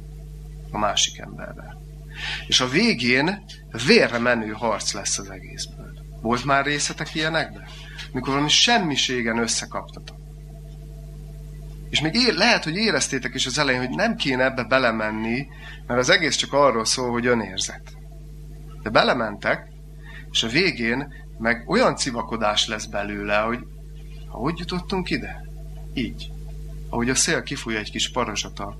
a 0.71 0.77
másik 0.77 1.19
emberrel. 1.19 1.81
És 2.47 2.59
a 2.59 2.67
végén 2.67 3.43
vérre 3.85 4.17
menő 4.17 4.51
harc 4.51 4.93
lesz 4.93 5.17
az 5.17 5.29
egészből. 5.29 5.91
Volt 6.21 6.45
már 6.45 6.65
részletek 6.65 7.15
ilyenekben? 7.15 7.67
Mikor 8.11 8.29
valami 8.29 8.49
semmiségen 8.49 9.37
összekaptatok. 9.37 10.17
És 11.89 12.01
még 12.01 12.15
ér, 12.15 12.33
lehet, 12.33 12.63
hogy 12.63 12.75
éreztétek 12.75 13.33
is 13.33 13.45
az 13.45 13.57
elején, 13.57 13.85
hogy 13.85 13.95
nem 13.95 14.15
kéne 14.15 14.43
ebbe 14.43 14.63
belemenni, 14.63 15.47
mert 15.87 15.99
az 15.99 16.09
egész 16.09 16.35
csak 16.35 16.53
arról 16.53 16.85
szól, 16.85 17.11
hogy 17.11 17.25
önérzet. 17.25 17.93
De 18.81 18.89
belementek, 18.89 19.71
és 20.31 20.43
a 20.43 20.47
végén 20.47 21.13
meg 21.37 21.69
olyan 21.69 21.95
civakodás 21.95 22.67
lesz 22.67 22.85
belőle, 22.85 23.37
hogy 23.37 23.59
ha 24.27 24.37
hogy 24.37 24.59
jutottunk 24.59 25.09
ide? 25.09 25.45
Így. 25.93 26.31
Ahogy 26.89 27.09
a 27.09 27.15
szél 27.15 27.43
kifúj 27.43 27.75
egy 27.75 27.91
kis 27.91 28.11
parazsat 28.11 28.59
a, 28.59 28.77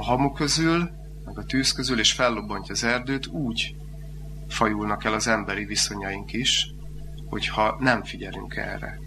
a 0.00 0.02
hamu 0.02 0.32
közül, 0.32 0.90
meg 1.24 1.38
a 1.38 1.44
tűz 1.44 1.72
közül, 1.72 1.98
és 1.98 2.12
fellobbantja 2.12 2.74
az 2.74 2.84
erdőt, 2.84 3.26
úgy 3.26 3.76
fajulnak 4.48 5.04
el 5.04 5.12
az 5.12 5.26
emberi 5.26 5.64
viszonyaink 5.64 6.32
is, 6.32 6.74
hogyha 7.28 7.76
nem 7.80 8.04
figyelünk 8.04 8.56
erre. 8.56 8.98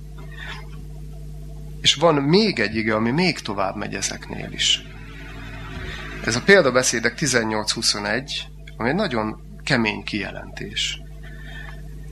És 1.81 1.95
van 1.95 2.15
még 2.15 2.59
egy 2.59 2.75
ige, 2.75 2.95
ami 2.95 3.11
még 3.11 3.39
tovább 3.39 3.75
megy 3.75 3.95
ezeknél 3.95 4.51
is. 4.51 4.81
Ez 6.25 6.35
a 6.35 6.41
példabeszédek 6.41 7.17
18-21, 7.19 8.31
ami 8.77 8.89
egy 8.89 8.95
nagyon 8.95 9.41
kemény 9.63 10.03
kijelentés. 10.03 11.01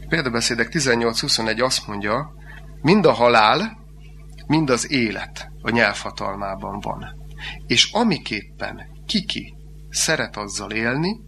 Példabeszédek 0.10 0.70
18-21 0.72 1.63
azt 1.63 1.88
mondja, 1.88 2.34
mind 2.82 3.06
a 3.06 3.12
halál, 3.12 3.78
mind 4.48 4.70
az 4.70 4.91
élet 4.91 5.52
a 5.62 5.70
nyelvhatalmában 5.70 6.80
van. 6.80 7.21
És 7.67 7.91
amiképpen 7.91 8.88
kiki 9.06 9.54
szeret 9.89 10.38
azzal 10.38 10.71
élni, 10.71 11.19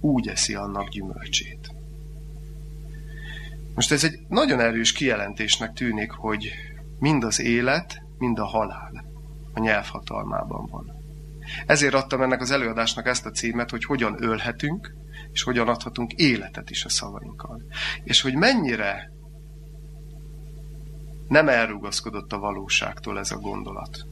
úgy 0.00 0.28
eszi 0.28 0.54
annak 0.54 0.88
gyümölcsét. 0.88 1.74
Most 3.74 3.92
ez 3.92 4.04
egy 4.04 4.18
nagyon 4.28 4.60
erős 4.60 4.92
kijelentésnek 4.92 5.72
tűnik, 5.72 6.10
hogy 6.10 6.52
mind 6.98 7.24
az 7.24 7.40
élet, 7.40 8.02
mind 8.18 8.38
a 8.38 8.46
halál 8.46 9.04
a 9.52 9.60
nyelvhatalmában 9.60 10.66
van. 10.66 10.98
Ezért 11.66 11.94
adtam 11.94 12.22
ennek 12.22 12.40
az 12.40 12.50
előadásnak 12.50 13.06
ezt 13.06 13.26
a 13.26 13.30
címet, 13.30 13.70
hogy 13.70 13.84
hogyan 13.84 14.22
ölhetünk, 14.22 14.94
és 15.32 15.42
hogyan 15.42 15.68
adhatunk 15.68 16.12
életet 16.12 16.70
is 16.70 16.84
a 16.84 16.88
szavainkkal. 16.88 17.62
És 18.04 18.20
hogy 18.20 18.34
mennyire 18.34 19.10
nem 21.28 21.48
elrugaszkodott 21.48 22.32
a 22.32 22.38
valóságtól 22.38 23.18
ez 23.18 23.30
a 23.30 23.38
gondolat. 23.38 24.06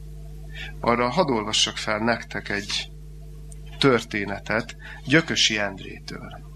Arra 0.79 1.09
hadd 1.09 1.29
olvassak 1.29 1.77
fel 1.77 1.97
nektek 1.97 2.49
egy 2.49 2.91
történetet 3.77 4.75
Gyökösi 5.05 5.57
Endrétől. 5.57 6.47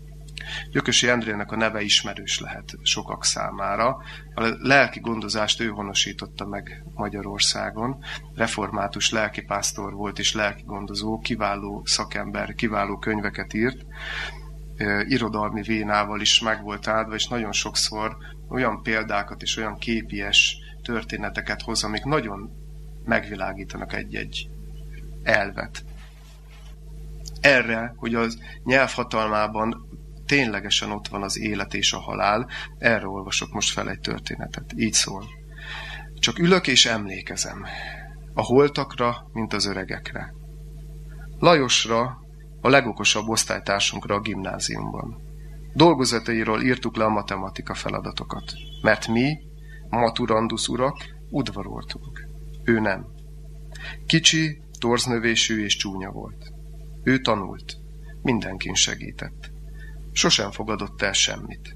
Gyökösi 0.72 1.08
Endrének 1.08 1.52
a 1.52 1.56
neve 1.56 1.82
ismerős 1.82 2.40
lehet 2.40 2.78
sokak 2.82 3.26
számára. 3.26 3.98
A 4.36 4.56
lelki 4.60 5.00
gondozást 5.00 5.62
ő 5.62 5.68
honosította 5.68 6.46
meg 6.46 6.84
Magyarországon. 6.94 8.04
Református 8.36 9.12
lelkipásztor 9.12 9.94
volt 9.94 10.20
és 10.20 10.34
lelki 10.34 10.64
gondozó, 10.66 11.20
kiváló 11.20 11.82
szakember, 11.86 12.54
kiváló 12.54 12.98
könyveket 12.98 13.54
írt. 13.54 13.86
Irodalmi 15.08 15.62
vénával 15.62 16.22
is 16.22 16.40
meg 16.40 16.62
volt 16.64 16.88
áldva, 16.88 17.16
és 17.16 17.28
nagyon 17.28 17.52
sokszor 17.52 18.18
olyan 18.50 18.82
példákat 18.82 19.42
és 19.42 19.58
olyan 19.58 19.78
képies 19.78 20.58
történeteket 20.82 21.62
hoz, 21.62 21.84
amik 21.84 22.04
nagyon 22.04 22.63
megvilágítanak 23.06 23.94
egy-egy 23.94 24.50
elvet. 25.24 25.86
Erre, 27.42 27.94
hogy 27.96 28.16
az 28.16 28.40
nyelvhatalmában 28.64 29.88
ténylegesen 30.26 30.92
ott 30.92 31.08
van 31.08 31.24
az 31.24 31.40
élet 31.40 31.74
és 31.74 31.94
a 31.94 32.00
halál, 32.00 32.50
erre 32.78 33.08
olvasok 33.08 33.54
most 33.54 33.74
fel 33.74 33.90
egy 33.90 34.00
történetet. 34.00 34.74
Így 34.76 34.94
szól. 34.94 35.26
Csak 36.20 36.40
ülök 36.40 36.68
és 36.68 36.86
emlékezem. 36.86 37.66
A 38.34 38.42
holtakra, 38.42 39.30
mint 39.32 39.54
az 39.54 39.66
öregekre. 39.66 40.34
Lajosra, 41.40 42.22
a 42.62 42.70
legokosabb 42.70 43.28
osztálytársunkra 43.28 44.16
a 44.16 44.20
gimnáziumban. 44.20 45.22
Dolgozatairól 45.74 46.62
írtuk 46.62 46.96
le 46.96 47.04
a 47.04 47.10
matematika 47.10 47.74
feladatokat, 47.74 48.54
mert 48.82 49.08
mi, 49.08 49.38
maturandusz 49.90 50.68
urak, 50.68 50.98
udvaroltunk. 51.30 52.23
Ő 52.64 52.80
nem. 52.80 53.06
Kicsi, 54.06 54.62
torznövésű 54.80 55.64
és 55.64 55.76
csúnya 55.76 56.12
volt. 56.12 56.52
Ő 57.04 57.20
tanult. 57.20 57.78
Mindenkin 58.22 58.74
segített. 58.74 59.52
Sosem 60.12 60.52
fogadott 60.52 61.02
el 61.02 61.14
semmit. 61.14 61.76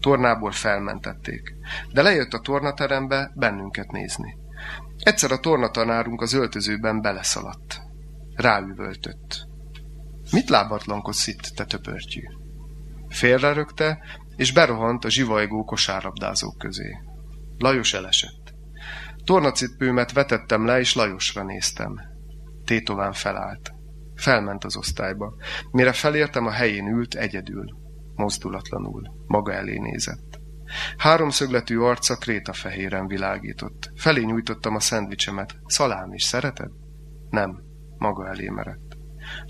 Tornából 0.00 0.50
felmentették, 0.50 1.54
de 1.92 2.02
lejött 2.02 2.32
a 2.32 2.40
tornaterembe 2.40 3.32
bennünket 3.34 3.90
nézni. 3.90 4.36
Egyszer 4.98 5.32
a 5.32 5.38
tornatanárunk 5.38 6.20
az 6.20 6.32
öltözőben 6.32 7.00
beleszaladt. 7.00 7.80
Ráüvöltött. 8.34 9.46
Mit 10.32 10.48
lábatlankodsz 10.48 11.26
itt, 11.26 11.42
te 11.54 11.64
töpörtyű? 11.64 12.22
Félrerögte, 13.08 13.98
és 14.36 14.52
berohant 14.52 15.04
a 15.04 15.10
zsivajgó 15.10 15.64
kosárlabdázók 15.64 16.58
közé. 16.58 16.98
Lajos 17.58 17.94
elesett. 17.94 18.37
Tornacipőmet 19.28 20.12
vetettem 20.12 20.66
le, 20.66 20.78
és 20.78 20.94
Lajosra 20.94 21.44
néztem. 21.44 22.00
Tétován 22.64 23.12
felállt. 23.12 23.72
Felment 24.14 24.64
az 24.64 24.76
osztályba. 24.76 25.34
Mire 25.70 25.92
felértem, 25.92 26.46
a 26.46 26.50
helyén 26.50 26.86
ült 26.86 27.14
egyedül, 27.14 27.64
mozdulatlanul, 28.14 29.02
maga 29.26 29.52
elé 29.52 29.78
nézett. 29.78 30.40
Háromszögletű 30.96 31.78
arca 31.78 32.16
krétafehéren 32.16 33.06
világított. 33.06 33.90
Felé 33.94 34.24
nyújtottam 34.24 34.74
a 34.74 34.80
szendvicsemet. 34.80 35.56
Szalám 35.66 36.12
is 36.12 36.22
szereted? 36.22 36.70
Nem, 37.30 37.62
maga 37.98 38.28
elé 38.28 38.48
merett. 38.48 38.96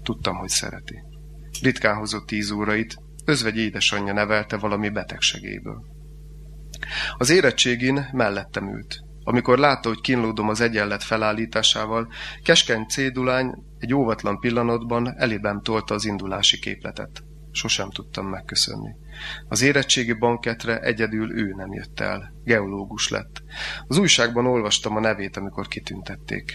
Tudtam, 0.03 0.37
hogy 0.37 0.49
szereti. 0.49 1.03
Ritkán 1.63 1.97
hozott 1.97 2.27
tíz 2.27 2.51
órait, 2.51 2.97
özvegy 3.25 3.57
édesanyja 3.57 4.13
nevelte 4.13 4.57
valami 4.57 4.89
betegségéből. 4.89 5.85
Az 7.17 7.31
érettségin 7.31 8.09
mellettem 8.13 8.75
ült. 8.75 9.07
Amikor 9.29 9.59
látta, 9.59 9.89
hogy 9.89 10.01
kínlódom 10.01 10.49
az 10.49 10.61
egyenlet 10.61 11.03
felállításával, 11.03 12.13
keskeny 12.43 12.85
cédulány 12.87 13.55
egy 13.79 13.95
óvatlan 13.95 14.39
pillanatban 14.39 15.15
elében 15.19 15.63
tolta 15.63 15.95
az 15.95 16.05
indulási 16.05 16.59
képletet. 16.59 17.23
Sosem 17.51 17.91
tudtam 17.91 18.27
megköszönni. 18.27 18.91
Az 19.49 19.63
érettségi 19.63 20.13
banketre 20.13 20.79
egyedül 20.81 21.39
ő 21.39 21.55
nem 21.57 21.73
jött 21.73 22.01
el. 22.01 22.33
Geológus 22.45 23.09
lett. 23.09 23.43
Az 23.87 23.99
újságban 23.99 24.47
olvastam 24.47 24.97
a 24.97 25.01
nevét, 25.01 25.37
amikor 25.37 25.67
kitüntették. 25.67 26.53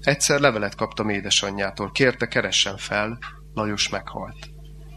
Egyszer 0.00 0.40
levelet 0.40 0.74
kaptam 0.74 1.08
édesanyjától. 1.08 1.90
Kérte, 1.90 2.26
keressen 2.26 2.76
fel. 2.76 3.18
Lajos 3.54 3.88
meghalt. 3.88 4.50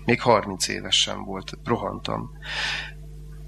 Még 0.05 0.21
harminc 0.21 0.67
éves 0.67 0.95
sem 0.95 1.23
volt. 1.23 1.51
Rohantam. 1.63 2.29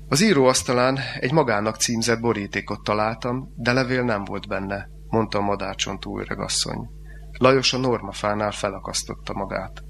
Az 0.10 0.22
íróasztalán 0.22 1.00
egy 1.20 1.32
magának 1.32 1.76
címzett 1.76 2.20
borítékot 2.20 2.84
találtam, 2.84 3.54
de 3.56 3.74
levél 3.74 4.04
nem 4.04 4.24
volt 4.24 4.48
benne, 4.48 4.90
mondta 5.08 5.38
a 5.38 5.42
madárcsontú 5.42 6.20
öregasszony. 6.20 6.90
Lajos 7.38 7.74
a 7.74 7.78
normafánál 7.78 8.52
felakasztotta 8.52 9.34
magát. 9.34 9.84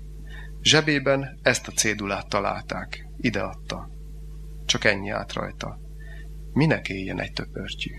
Zsebében 0.61 1.39
ezt 1.41 1.67
a 1.67 1.71
cédulát 1.71 2.29
találták. 2.29 3.07
Ide 3.17 3.41
adta. 3.41 3.89
Csak 4.65 4.83
ennyi 4.83 5.09
állt 5.09 5.33
rajta. 5.33 5.79
Minek 6.53 6.89
éljen 6.89 7.21
egy 7.21 7.31
töpörtyű? 7.31 7.91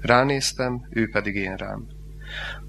Ránéztem, 0.00 0.86
ő 0.90 1.08
pedig 1.08 1.34
én 1.34 1.56
rám. 1.56 1.86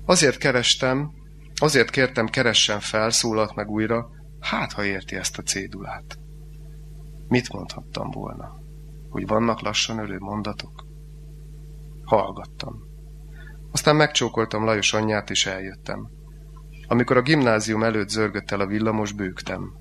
Azért 0.05 0.37
kerestem, 0.37 1.11
azért 1.55 1.89
kértem, 1.89 2.27
keressen 2.27 2.79
fel, 2.79 3.09
szólalt 3.09 3.55
meg 3.55 3.69
újra, 3.69 4.09
hát 4.39 4.73
ha 4.73 4.85
érti 4.85 5.15
ezt 5.15 5.37
a 5.37 5.41
cédulát. 5.41 6.19
Mit 7.29 7.53
mondhattam 7.53 8.09
volna? 8.11 8.59
Hogy 9.09 9.27
vannak 9.27 9.61
lassan 9.61 9.99
ölő 9.99 10.17
mondatok? 10.19 10.85
Hallgattam. 12.03 12.87
Aztán 13.71 13.95
megcsókoltam 13.95 14.65
Lajos 14.65 14.93
anyját, 14.93 15.29
és 15.29 15.45
eljöttem. 15.45 16.09
Amikor 16.87 17.17
a 17.17 17.21
gimnázium 17.21 17.83
előtt 17.83 18.09
zörgött 18.09 18.51
el 18.51 18.59
a 18.59 18.65
villamos, 18.65 19.11
bőgtem. 19.11 19.73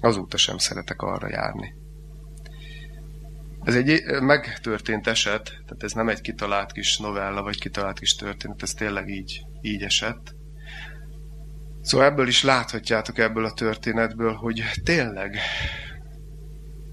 Azóta 0.00 0.36
sem 0.36 0.58
szeretek 0.58 1.02
arra 1.02 1.28
járni. 1.28 1.74
Ez 3.62 3.74
egy 3.74 4.02
megtörtént 4.20 5.06
eset, 5.06 5.44
tehát 5.44 5.82
ez 5.82 5.92
nem 5.92 6.08
egy 6.08 6.20
kitalált 6.20 6.72
kis 6.72 6.98
novella, 6.98 7.42
vagy 7.42 7.60
kitalált 7.60 7.98
kis 7.98 8.14
történet, 8.14 8.62
ez 8.62 8.70
tényleg 8.70 9.08
így, 9.08 9.40
így 9.60 9.82
esett. 9.82 10.34
Szóval 11.80 12.06
ebből 12.06 12.28
is 12.28 12.42
láthatjátok 12.42 13.18
ebből 13.18 13.44
a 13.44 13.52
történetből, 13.52 14.32
hogy 14.32 14.62
tényleg 14.84 15.36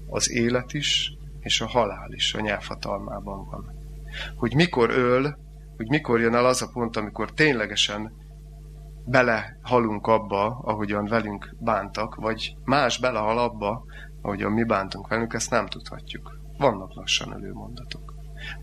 az 0.08 0.30
élet 0.30 0.72
is, 0.72 1.12
és 1.40 1.60
a 1.60 1.66
halál 1.66 2.12
is 2.12 2.34
a 2.34 2.40
nyelvhatalmában 2.40 3.48
van. 3.50 3.76
Hogy 4.36 4.54
mikor 4.54 4.90
öl, 4.90 5.38
hogy 5.76 5.88
mikor 5.88 6.20
jön 6.20 6.34
el 6.34 6.46
az 6.46 6.62
a 6.62 6.70
pont, 6.72 6.96
amikor 6.96 7.32
ténylegesen 7.32 8.12
belehalunk 9.04 10.06
abba, 10.06 10.46
ahogyan 10.46 11.04
velünk 11.04 11.56
bántak, 11.58 12.14
vagy 12.14 12.54
más 12.64 12.98
belehal 12.98 13.38
abba, 13.38 13.84
ahogyan 14.22 14.52
mi 14.52 14.64
bántunk 14.64 15.08
velünk, 15.08 15.32
ezt 15.32 15.50
nem 15.50 15.66
tudhatjuk. 15.66 16.40
Vannak 16.58 16.94
lassan 16.94 17.32
előmondatok. 17.32 18.14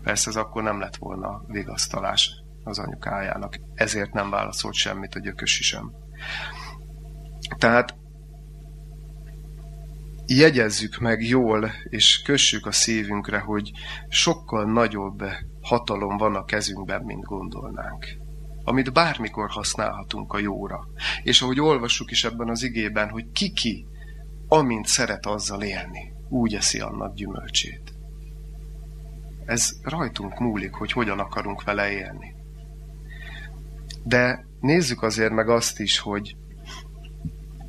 Persze 0.02 0.30
ez 0.30 0.36
akkor 0.36 0.62
nem 0.62 0.80
lett 0.80 0.96
volna 0.96 1.42
vigasztalás 1.46 2.30
az 2.64 2.78
anyukájának, 2.78 3.56
ezért 3.74 4.12
nem 4.12 4.30
válaszolt 4.30 4.74
semmit 4.74 5.14
a 5.14 5.20
gyökösi 5.20 5.62
sem. 5.62 5.92
Tehát 7.58 7.96
jegyezzük 10.26 10.98
meg 10.98 11.22
jól, 11.22 11.72
és 11.88 12.22
kössük 12.24 12.66
a 12.66 12.72
szívünkre, 12.72 13.38
hogy 13.38 13.70
sokkal 14.08 14.72
nagyobb 14.72 15.24
hatalom 15.60 16.16
van 16.16 16.34
a 16.34 16.44
kezünkben, 16.44 17.02
mint 17.02 17.24
gondolnánk. 17.24 18.06
Amit 18.64 18.92
bármikor 18.92 19.50
használhatunk 19.50 20.32
a 20.32 20.38
jóra. 20.38 20.88
És 21.22 21.42
ahogy 21.42 21.60
olvassuk 21.60 22.10
is 22.10 22.24
ebben 22.24 22.48
az 22.48 22.62
igében, 22.62 23.08
hogy 23.08 23.30
ki-ki, 23.32 23.86
amint 24.48 24.86
szeret 24.86 25.26
azzal 25.26 25.62
élni, 25.62 26.12
úgy 26.28 26.54
eszi 26.54 26.80
annak 26.80 27.14
gyümölcsét. 27.14 27.94
Ez 29.44 29.70
rajtunk 29.82 30.38
múlik, 30.38 30.72
hogy 30.72 30.92
hogyan 30.92 31.18
akarunk 31.18 31.62
vele 31.62 31.90
élni. 31.90 32.34
De 34.04 34.46
nézzük 34.60 35.02
azért 35.02 35.32
meg 35.32 35.48
azt 35.48 35.80
is, 35.80 35.98
hogy, 35.98 36.36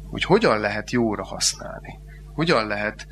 hogy 0.10 0.24
hogyan 0.24 0.60
lehet 0.60 0.91
jóra 0.91 1.24
használni. 1.24 2.00
Hogyan 2.38 2.67
lehet 2.67 3.08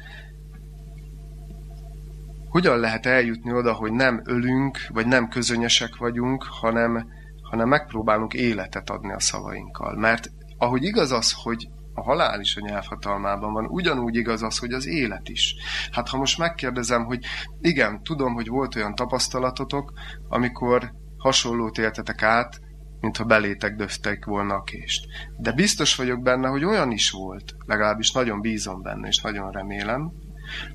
hogyan 2.49 2.79
lehet 2.79 3.05
eljutni 3.05 3.51
oda, 3.51 3.73
hogy 3.73 3.91
nem 3.91 4.21
ölünk, 4.25 4.77
vagy 4.87 5.07
nem 5.07 5.27
közönyesek 5.27 5.95
vagyunk, 5.95 6.43
hanem, 6.43 7.07
hanem 7.41 7.67
megpróbálunk 7.67 8.33
életet 8.33 8.89
adni 8.89 9.13
a 9.13 9.19
szavainkkal. 9.19 9.95
Mert 9.95 10.31
ahogy 10.57 10.83
igaz 10.83 11.11
az, 11.11 11.31
hogy 11.43 11.67
a 11.93 12.01
halál 12.01 12.39
is 12.39 12.55
a 12.55 12.61
nyelvhatalmában 12.61 13.53
van, 13.53 13.65
ugyanúgy 13.65 14.15
igaz 14.15 14.43
az, 14.43 14.57
hogy 14.57 14.71
az 14.71 14.87
élet 14.87 15.29
is. 15.29 15.55
Hát 15.91 16.09
ha 16.09 16.17
most 16.17 16.37
megkérdezem, 16.37 17.05
hogy 17.05 17.19
igen, 17.61 18.03
tudom, 18.03 18.33
hogy 18.33 18.47
volt 18.47 18.75
olyan 18.75 18.95
tapasztalatotok, 18.95 19.93
amikor 20.27 20.91
hasonlót 21.17 21.77
éltetek 21.77 22.23
át, 22.23 22.59
mintha 22.99 23.23
belétek 23.23 23.75
döftek 23.75 24.25
volna 24.25 24.53
a 24.53 24.63
kést. 24.63 25.05
De 25.37 25.51
biztos 25.51 25.95
vagyok 25.95 26.21
benne, 26.21 26.47
hogy 26.47 26.63
olyan 26.63 26.91
is 26.91 27.11
volt, 27.11 27.55
legalábbis 27.65 28.11
nagyon 28.11 28.41
bízom 28.41 28.81
benne, 28.81 29.07
és 29.07 29.21
nagyon 29.21 29.51
remélem, 29.51 30.11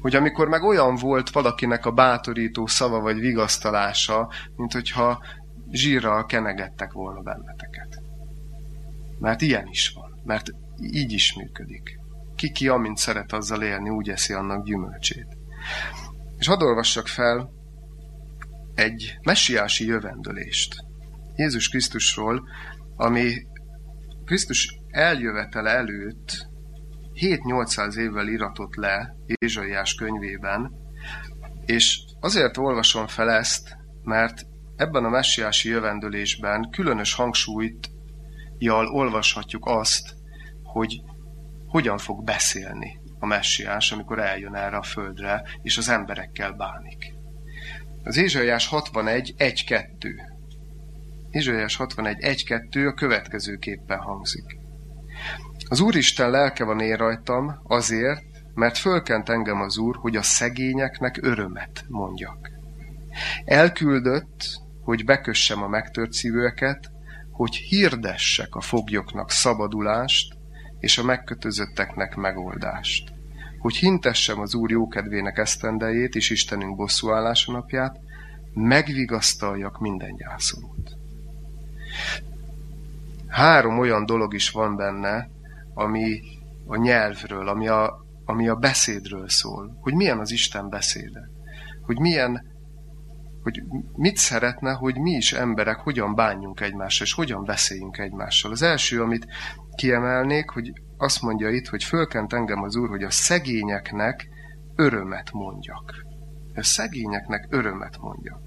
hogy 0.00 0.14
amikor 0.14 0.48
meg 0.48 0.62
olyan 0.62 0.94
volt 0.94 1.30
valakinek 1.30 1.87
a 1.87 1.92
bátorító 1.92 2.66
szava 2.66 3.00
vagy 3.00 3.18
vigasztalása, 3.18 4.30
mint 4.56 4.72
hogyha 4.72 5.24
zsírral 5.70 6.26
kenegettek 6.26 6.92
volna 6.92 7.20
benneteket. 7.20 8.02
Mert 9.18 9.40
ilyen 9.40 9.66
is 9.66 9.92
van, 9.94 10.20
mert 10.24 10.46
így 10.80 11.12
is 11.12 11.35
működik. 11.35 11.98
Ki-ki, 12.37 12.68
amint 12.68 12.96
szeret 12.96 13.33
azzal 13.33 13.62
élni, 13.62 13.88
úgy 13.88 14.09
eszi 14.09 14.33
annak 14.33 14.64
gyümölcsét. 14.64 15.37
És 16.38 16.46
hadd 16.46 16.62
olvassak 16.62 17.06
fel 17.06 17.50
egy 18.74 19.18
messiási 19.22 19.87
jövendőlést, 19.87 20.85
Jézus 21.40 21.68
Krisztusról, 21.68 22.48
ami 22.96 23.35
Krisztus 24.24 24.79
eljövetele 24.88 25.70
előtt 25.70 26.48
7-800 27.14 27.96
évvel 27.96 28.29
iratott 28.29 28.74
le 28.74 29.14
Ézsaiás 29.26 29.94
könyvében, 29.94 30.72
és 31.64 31.98
azért 32.20 32.57
olvasom 32.57 33.07
fel 33.07 33.31
ezt, 33.31 33.76
mert 34.03 34.42
ebben 34.76 35.05
a 35.05 35.09
messiási 35.09 35.68
jövendőlésben 35.68 36.70
különös 36.70 37.14
hangsúlyt 37.14 37.90
jal 38.59 38.87
olvashatjuk 38.87 39.66
azt, 39.66 40.14
hogy 40.62 41.03
hogyan 41.66 41.98
fog 41.98 42.24
beszélni 42.24 43.00
a 43.18 43.26
messiás, 43.26 43.92
amikor 43.92 44.18
eljön 44.18 44.55
erre 44.55 44.76
a 44.76 44.83
földre, 44.83 45.42
és 45.62 45.79
az 45.79 45.88
emberekkel 45.88 46.53
bánik. 46.53 47.14
Az 48.03 48.16
Ézsaiás 48.16 48.66
61, 48.66 49.35
1-2 49.38 50.29
Izsaiás 51.30 51.76
61, 51.76 52.16
1-2 52.20 52.88
a 52.88 52.94
következőképpen 52.94 53.98
hangzik. 53.98 54.58
Az 55.68 55.80
Úristen 55.80 56.30
lelke 56.30 56.64
van 56.64 56.80
én 56.80 56.96
rajtam 56.96 57.60
azért, 57.62 58.24
mert 58.54 58.78
fölkent 58.78 59.28
engem 59.28 59.60
az 59.60 59.78
Úr, 59.78 59.96
hogy 59.96 60.16
a 60.16 60.22
szegényeknek 60.22 61.18
örömet 61.22 61.84
mondjak. 61.88 62.50
Elküldött, 63.44 64.60
hogy 64.82 65.04
bekössem 65.04 65.62
a 65.62 65.68
megtört 65.68 66.12
szívőeket, 66.12 66.90
hogy 67.30 67.56
hirdessek 67.56 68.54
a 68.54 68.60
foglyoknak 68.60 69.30
szabadulást, 69.30 70.34
és 70.78 70.98
a 70.98 71.04
megkötözötteknek 71.04 72.14
megoldást. 72.14 73.12
Hogy 73.58 73.76
hintessem 73.76 74.40
az 74.40 74.54
Úr 74.54 74.70
jókedvének 74.70 75.38
esztendejét 75.38 76.14
és 76.14 76.30
Istenünk 76.30 76.76
bosszúállása 76.76 77.52
napját, 77.52 77.96
megvigasztaljak 78.54 79.80
minden 79.80 80.16
gyászolót. 80.16 80.99
Három 83.29 83.79
olyan 83.79 84.07
dolog 84.07 84.35
is 84.35 84.50
van 84.50 84.76
benne, 84.76 85.29
ami 85.74 86.20
a 86.66 86.76
nyelvről, 86.76 87.48
ami 87.48 87.68
a, 87.68 88.05
ami 88.24 88.48
a 88.48 88.55
beszédről 88.55 89.29
szól. 89.29 89.79
Hogy 89.81 89.94
milyen 89.94 90.18
az 90.18 90.31
Isten 90.31 90.68
beszéde. 90.68 91.31
Hogy 91.83 91.98
milyen, 91.98 92.44
hogy 93.42 93.62
mit 93.96 94.16
szeretne, 94.16 94.72
hogy 94.72 94.98
mi 94.98 95.11
is 95.11 95.33
emberek 95.33 95.76
hogyan 95.76 96.14
bánjunk 96.14 96.61
egymással, 96.61 97.07
és 97.07 97.12
hogyan 97.12 97.44
beszéljünk 97.44 97.98
egymással. 97.98 98.50
Az 98.50 98.62
első, 98.62 99.03
amit 99.03 99.26
kiemelnék, 99.74 100.50
hogy 100.50 100.72
azt 100.96 101.22
mondja 101.22 101.50
itt, 101.50 101.66
hogy 101.66 101.85
fölkent 101.85 102.33
engem 102.33 102.62
az 102.62 102.76
Úr, 102.76 102.88
hogy 102.88 103.03
a 103.03 103.11
szegényeknek 103.11 104.29
örömet 104.76 105.33
mondjak. 105.33 106.05
A 106.55 106.62
szegényeknek 106.62 107.46
örömet 107.48 107.98
mondjak. 107.98 108.40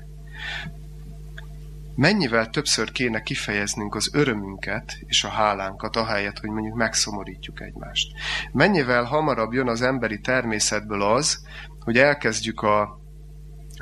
Mennyivel 1.96 2.50
többször 2.50 2.92
kéne 2.92 3.22
kifejeznünk 3.22 3.96
az 3.96 4.10
örömünket 4.14 4.94
és 5.06 5.24
a 5.24 5.30
hálánkat, 5.30 5.96
ahelyett, 5.96 6.40
hogy 6.40 6.50
mondjuk 6.50 6.76
megszomorítjuk 6.76 7.62
egymást. 7.62 8.12
Mennyivel 8.52 9.04
hamarabb 9.04 9.54
jön 9.54 9.68
az 9.68 9.82
emberi 9.82 10.20
természetből 10.20 11.02
az, 11.02 11.46
hogy 11.80 11.98
elkezdjük 11.98 12.62
a, 12.62 13.02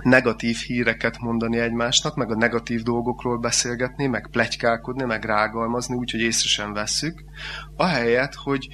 negatív 0.03 0.57
híreket 0.57 1.19
mondani 1.19 1.59
egymásnak, 1.59 2.15
meg 2.15 2.31
a 2.31 2.35
negatív 2.35 2.81
dolgokról 2.81 3.37
beszélgetni, 3.37 4.07
meg 4.07 4.27
plegykálkodni, 4.31 5.03
meg 5.03 5.23
rágalmazni, 5.23 5.95
úgyhogy 5.95 6.19
észre 6.19 6.49
sem 6.49 6.73
vesszük, 6.73 7.23
ahelyett, 7.75 8.33
hogy, 8.33 8.67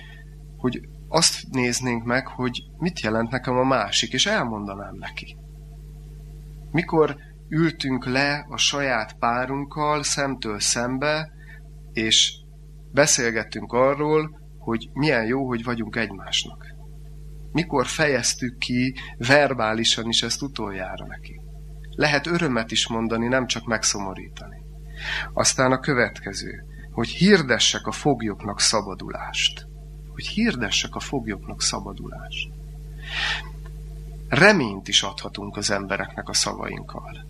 hogy 0.58 0.82
azt 1.08 1.50
néznénk 1.52 2.04
meg, 2.04 2.28
hogy 2.28 2.64
mit 2.78 3.00
jelent 3.00 3.30
nekem 3.30 3.58
a 3.58 3.64
másik, 3.64 4.14
és 4.14 4.26
elmondanám 4.26 4.96
neki. 4.96 5.38
Mikor 6.72 7.16
ültünk 7.50 8.06
le 8.06 8.46
a 8.50 8.58
saját 8.58 9.14
párunkkal 9.14 10.04
szemtől 10.04 10.60
szembe, 10.60 11.32
és 11.94 12.34
beszélgettünk 12.92 13.74
arról, 13.74 14.40
hogy 14.58 14.90
milyen 14.94 15.26
jó, 15.26 15.48
hogy 15.48 15.64
vagyunk 15.64 15.96
egymásnak. 15.96 16.66
Mikor 17.52 17.86
fejeztük 17.86 18.58
ki 18.58 18.96
verbálisan 19.18 20.08
is 20.08 20.24
ezt 20.24 20.42
utoljára 20.42 21.06
neki. 21.06 21.42
Lehet 21.90 22.28
örömet 22.28 22.72
is 22.72 22.88
mondani, 22.88 23.28
nem 23.28 23.46
csak 23.46 23.66
megszomorítani. 23.66 24.62
Aztán 25.34 25.72
a 25.72 25.80
következő, 25.80 26.64
hogy 26.92 27.08
hirdessek 27.08 27.88
a 27.88 27.92
foglyoknak 27.92 28.60
szabadulást. 28.60 29.68
Hogy 30.14 30.28
hirdessek 30.28 30.96
a 30.96 31.00
foglyoknak 31.00 31.62
szabadulást. 31.62 32.50
Reményt 34.28 34.88
is 34.88 35.04
adhatunk 35.04 35.58
az 35.58 35.72
embereknek 35.72 36.30
a 36.30 36.34
szavainkkal. 36.34 37.27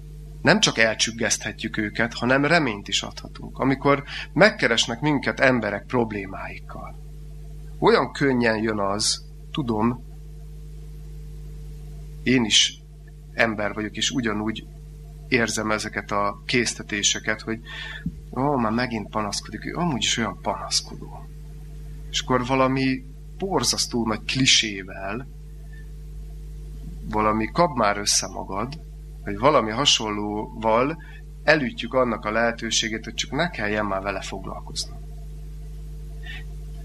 Nem 0.48 0.60
csak 0.60 0.78
elcsüggeszthetjük 0.78 1.78
őket, 1.78 2.14
hanem 2.14 2.46
reményt 2.46 2.88
is 2.88 3.02
adhatunk. 3.02 3.58
Amikor 3.58 4.04
megkeresnek 4.34 5.00
minket 5.00 5.40
emberek 5.40 5.86
problémáikkal. 5.86 6.96
Olyan 7.80 8.12
könnyen 8.12 8.58
jön 8.58 8.80
az, 8.80 9.26
tudom, 9.52 10.04
én 12.24 12.46
is 12.46 12.80
ember 13.34 13.74
vagyok, 13.74 13.96
és 13.96 14.10
ugyanúgy 14.10 14.66
érzem 15.28 15.72
ezeket 15.72 16.12
a 16.12 16.42
késztetéseket, 16.46 17.42
hogy 17.42 17.60
ó, 18.38 18.56
már 18.56 18.72
megint 18.72 19.10
panaszkodik, 19.10 19.66
ő 19.66 19.74
amúgy 19.76 20.04
is 20.04 20.18
olyan 20.18 20.40
panaszkodó. 20.42 21.28
És 22.10 22.22
akkor 22.22 22.46
valami 22.46 23.04
borzasztó 23.38 24.06
nagy 24.06 24.24
klisével, 24.26 25.28
valami 27.10 27.46
kap 27.52 27.76
már 27.76 27.98
össze 27.98 28.28
magad, 28.28 28.86
vagy 29.28 29.38
valami 29.38 29.72
hasonlóval 29.72 31.04
elütjük 31.44 31.94
annak 31.94 32.26
a 32.26 32.32
lehetőségét, 32.32 33.04
hogy 33.04 33.14
csak 33.14 33.32
ne 33.32 33.50
kelljen 33.50 33.86
már 33.86 34.02
vele 34.02 34.22
foglalkozni. 34.22 34.96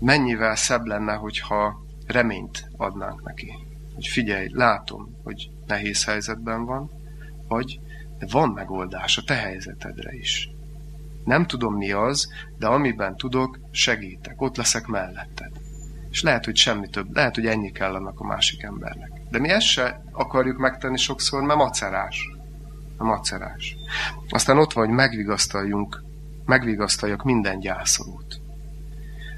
Mennyivel 0.01 0.57
szebb 0.57 0.87
lenne, 0.87 1.13
hogyha 1.13 1.85
reményt 2.07 2.71
adnánk 2.77 3.23
neki 3.23 3.53
hogy 3.95 4.07
figyelj, 4.07 4.49
látom, 4.53 5.17
hogy 5.23 5.51
nehéz 5.67 6.05
helyzetben 6.05 6.65
van, 6.65 6.91
vagy 7.49 7.81
de 8.19 8.27
van 8.31 8.49
megoldás 8.49 9.19
a 9.19 9.23
te 9.23 9.35
helyzetedre 9.35 10.15
is. 10.15 10.49
Nem 11.25 11.47
tudom 11.47 11.77
mi 11.77 11.93
az, 11.93 12.29
de 12.59 12.67
amiben 12.67 13.17
tudok, 13.17 13.59
segítek, 13.71 14.41
ott 14.41 14.57
leszek 14.57 14.87
melletted. 14.87 15.51
És 16.11 16.23
lehet, 16.23 16.45
hogy 16.45 16.57
semmi 16.57 16.89
több, 16.89 17.15
lehet, 17.15 17.35
hogy 17.35 17.47
ennyi 17.47 17.73
kell 17.73 17.95
annak 17.95 18.21
a 18.21 18.27
másik 18.27 18.63
embernek. 18.63 19.22
De 19.33 19.39
mi 19.39 19.49
ezt 19.49 19.67
se 19.67 20.03
akarjuk 20.13 20.59
megtenni 20.59 20.97
sokszor, 20.97 21.43
mert 21.43 21.59
macerás. 21.59 22.31
A 22.97 23.05
macerás. 23.05 23.77
Aztán 24.29 24.59
ott 24.59 24.73
van, 24.73 24.87
hogy 24.87 24.95
megvigasztaljunk, 24.95 26.03
megvigasztaljak 26.45 27.23
minden 27.23 27.61
gyászolót. 27.61 28.41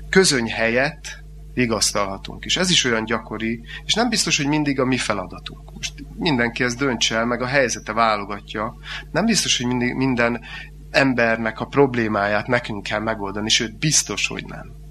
Közöny 0.08 0.50
helyett 0.50 1.22
vigasztalhatunk 1.52 2.44
is. 2.44 2.56
Ez 2.56 2.70
is 2.70 2.84
olyan 2.84 3.04
gyakori, 3.04 3.60
és 3.84 3.94
nem 3.94 4.08
biztos, 4.08 4.36
hogy 4.36 4.46
mindig 4.46 4.80
a 4.80 4.84
mi 4.84 4.96
feladatunk. 4.96 5.72
Most 5.74 5.92
mindenki 6.16 6.64
ezt 6.64 6.78
döntse 6.78 7.16
el, 7.16 7.26
meg 7.26 7.42
a 7.42 7.46
helyzete 7.46 7.92
válogatja. 7.92 8.76
Nem 9.10 9.24
biztos, 9.24 9.56
hogy 9.56 9.66
mindig, 9.66 9.94
minden 9.94 10.40
embernek 10.90 11.60
a 11.60 11.64
problémáját 11.64 12.46
nekünk 12.46 12.82
kell 12.82 13.00
megoldani, 13.00 13.48
sőt, 13.48 13.78
biztos, 13.78 14.26
hogy 14.26 14.44
nem. 14.46 14.82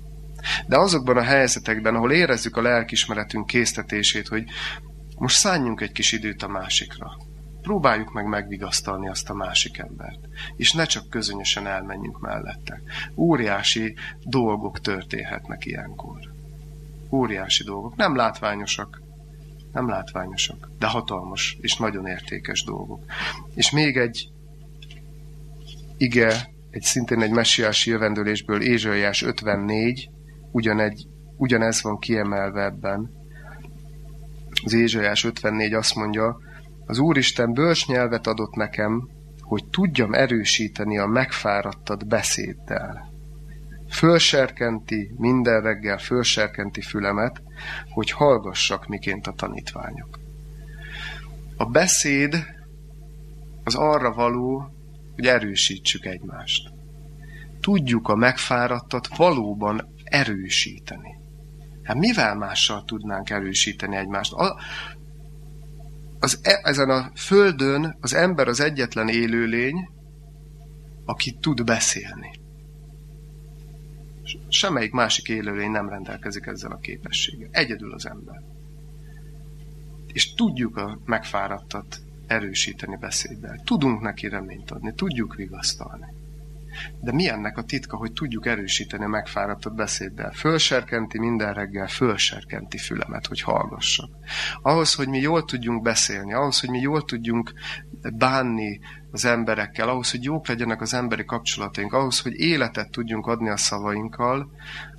De 0.67 0.77
azokban 0.77 1.17
a 1.17 1.21
helyzetekben, 1.21 1.95
ahol 1.95 2.11
érezzük 2.11 2.57
a 2.57 2.61
lelkismeretünk 2.61 3.45
késztetését, 3.45 4.27
hogy 4.27 4.43
most 5.23 5.37
szálljunk 5.37 5.81
egy 5.81 5.91
kis 5.91 6.11
időt 6.11 6.43
a 6.43 6.47
másikra. 6.47 7.17
Próbáljuk 7.61 8.13
meg 8.13 8.25
megvigasztalni 8.25 9.09
azt 9.09 9.29
a 9.29 9.33
másik 9.33 9.77
embert. 9.77 10.19
És 10.55 10.73
ne 10.73 10.85
csak 10.85 11.09
közönösen 11.09 11.67
elmenjünk 11.67 12.19
mellette. 12.19 12.81
Óriási 13.15 13.95
dolgok 14.23 14.79
történhetnek 14.79 15.65
ilyenkor 15.65 16.19
óriási 17.13 17.63
dolgok. 17.63 17.95
Nem 17.95 18.15
látványosak, 18.15 19.01
nem 19.71 19.87
látványosak, 19.87 20.69
de 20.79 20.87
hatalmas 20.87 21.57
és 21.61 21.77
nagyon 21.77 22.05
értékes 22.05 22.63
dolgok. 22.63 23.03
És 23.55 23.71
még 23.71 23.97
egy 23.97 24.29
ige, 25.97 26.49
egy 26.69 26.81
szintén 26.81 27.21
egy 27.21 27.31
messiási 27.31 27.89
jövendőlésből, 27.89 28.61
Ézsaiás 28.61 29.21
54, 29.21 30.09
ugyanegy, 30.51 31.07
ugyanez 31.37 31.81
van 31.81 31.99
kiemelve 31.99 32.63
ebben. 32.63 33.21
Az 34.63 34.73
Ézsaiás 34.73 35.23
54 35.23 35.73
azt 35.73 35.95
mondja, 35.95 36.37
az 36.85 36.99
Úristen 36.99 37.53
bölcs 37.53 37.87
nyelvet 37.87 38.27
adott 38.27 38.55
nekem, 38.55 39.09
hogy 39.39 39.65
tudjam 39.65 40.13
erősíteni 40.13 40.97
a 40.97 41.05
megfáradtat 41.05 42.07
beszéddel 42.07 43.13
fölserkenti, 43.93 45.11
minden 45.17 45.61
reggel 45.61 45.97
fölserkenti 45.97 46.81
fülemet, 46.81 47.41
hogy 47.89 48.11
hallgassak 48.11 48.87
miként 48.87 49.27
a 49.27 49.31
tanítványok. 49.31 50.19
A 51.57 51.65
beszéd 51.65 52.45
az 53.63 53.75
arra 53.75 54.13
való, 54.13 54.69
hogy 55.15 55.25
erősítsük 55.25 56.05
egymást. 56.05 56.71
Tudjuk 57.61 58.07
a 58.07 58.15
megfáradtat 58.15 59.07
valóban 59.17 59.93
erősíteni. 60.03 61.21
Hát 61.83 61.97
mivel 61.97 62.35
mással 62.35 62.83
tudnánk 62.83 63.29
erősíteni 63.29 63.95
egymást? 63.95 64.33
A, 64.33 64.59
az, 66.19 66.39
e, 66.41 66.59
ezen 66.63 66.89
a 66.89 67.11
földön 67.15 67.97
az 68.01 68.13
ember 68.13 68.47
az 68.47 68.59
egyetlen 68.59 69.07
élőlény, 69.07 69.89
aki 71.05 71.37
tud 71.39 71.63
beszélni. 71.63 72.31
Semmelyik 74.47 74.91
másik 74.91 75.27
élőlény 75.27 75.71
nem 75.71 75.89
rendelkezik 75.89 76.45
ezzel 76.45 76.71
a 76.71 76.77
képességgel. 76.77 77.49
Egyedül 77.51 77.93
az 77.93 78.05
ember. 78.05 78.41
És 80.13 80.33
tudjuk 80.33 80.77
a 80.77 80.99
megfáradtat 81.05 82.01
erősíteni 82.27 82.97
beszéddel. 82.97 83.61
Tudunk 83.63 84.01
neki 84.01 84.27
reményt 84.27 84.71
adni, 84.71 84.93
tudjuk 84.95 85.35
vigasztalni. 85.35 86.05
De 87.01 87.11
mi 87.11 87.29
ennek 87.29 87.57
a 87.57 87.63
titka, 87.63 87.97
hogy 87.97 88.11
tudjuk 88.11 88.45
erősíteni 88.45 89.03
a 89.03 89.07
megfáradtat 89.07 89.75
beszéddel? 89.75 90.31
Fölserkenti 90.31 91.19
minden 91.19 91.53
reggel, 91.53 91.87
fölserkenti 91.87 92.77
fülemet, 92.77 93.27
hogy 93.27 93.41
hallgassak. 93.41 94.09
Ahhoz, 94.61 94.93
hogy 94.93 95.07
mi 95.07 95.19
jól 95.19 95.45
tudjunk 95.45 95.81
beszélni, 95.81 96.33
ahhoz, 96.33 96.59
hogy 96.59 96.69
mi 96.69 96.79
jól 96.79 97.05
tudjunk 97.05 97.53
bánni 98.13 98.79
az 99.11 99.25
emberekkel, 99.25 99.89
ahhoz, 99.89 100.11
hogy 100.11 100.23
jók 100.23 100.47
legyenek 100.47 100.81
az 100.81 100.93
emberi 100.93 101.25
kapcsolataink, 101.25 101.93
ahhoz, 101.93 102.19
hogy 102.19 102.33
életet 102.39 102.91
tudjunk 102.91 103.27
adni 103.27 103.49
a 103.49 103.57
szavainkkal, 103.57 104.51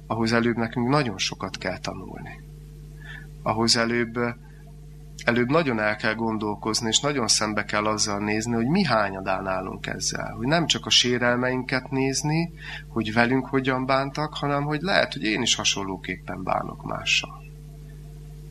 ahhoz 0.07 0.33
előbb 0.33 0.57
nekünk 0.57 0.89
nagyon 0.89 1.19
sokat 1.19 1.59
kell 1.59 1.79
tanulni. 1.79 2.41
Ahhoz 3.43 3.77
előbb, 3.77 4.19
előbb 5.25 5.51
nagyon 5.51 5.81
el 5.81 5.97
kell 5.97 6.15
gondolkozni, 6.15 6.89
és 6.89 7.01
nagyon 7.01 7.29
szembe 7.29 7.65
kell 7.65 7.87
azzal 7.87 8.19
nézni, 8.19 8.55
hogy 8.55 8.67
mi 8.67 8.85
hányadán 8.85 9.47
állunk 9.47 9.87
ezzel. 9.87 10.35
Hogy 10.37 10.47
nem 10.47 10.67
csak 10.67 10.87
a 10.87 10.91
sérelmeinket 10.91 11.91
nézni, 11.91 12.53
hogy 12.89 13.13
velünk 13.13 13.47
hogyan 13.47 13.87
bántak, 13.87 14.35
hanem 14.35 14.65
hogy 14.65 14.81
lehet, 14.81 15.13
hogy 15.13 15.23
én 15.23 15.43
is 15.43 15.55
hasonlóképpen 15.55 16.43
bánok 16.43 16.83
mással. 16.85 17.43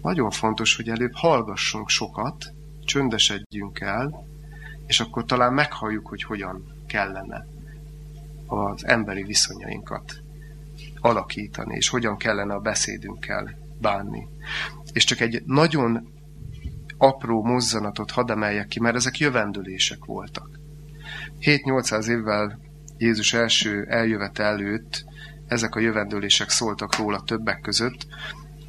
Nagyon 0.02 0.32
fontos, 0.32 0.76
hogy 0.76 0.90
előbb 0.90 1.14
hallgassunk 1.16 1.90
sokat, 1.90 2.54
csöndesedjünk 2.86 3.80
el, 3.80 4.28
és 4.88 5.00
akkor 5.00 5.26
talán 5.26 5.54
meghalljuk, 5.54 6.08
hogy 6.08 6.24
hogyan 6.24 6.74
kellene 6.88 7.48
az 8.48 8.86
emberi 8.86 9.24
viszonyainkat 9.24 10.22
alakítani, 11.00 11.76
és 11.76 11.90
hogyan 11.90 12.18
kellene 12.18 12.54
a 12.54 12.60
beszédünkkel 12.60 13.58
bánni. 13.82 14.28
És 14.94 15.04
csak 15.04 15.20
egy 15.20 15.44
nagyon 15.46 16.13
apró 16.98 17.44
mozzanatot 17.44 18.12
hadd 18.12 18.32
emeljek 18.32 18.68
ki, 18.68 18.80
mert 18.80 18.96
ezek 18.96 19.18
jövendőlések 19.18 20.06
voltak. 20.06 20.60
7-800 21.40 22.08
évvel 22.08 22.60
Jézus 22.98 23.34
első 23.34 23.86
eljövet 23.90 24.40
előtt 24.40 25.06
ezek 25.48 25.76
a 25.76 25.80
jövendőlések 25.80 26.50
szóltak 26.50 26.96
róla 26.98 27.22
többek 27.22 27.60
között, 27.62 28.08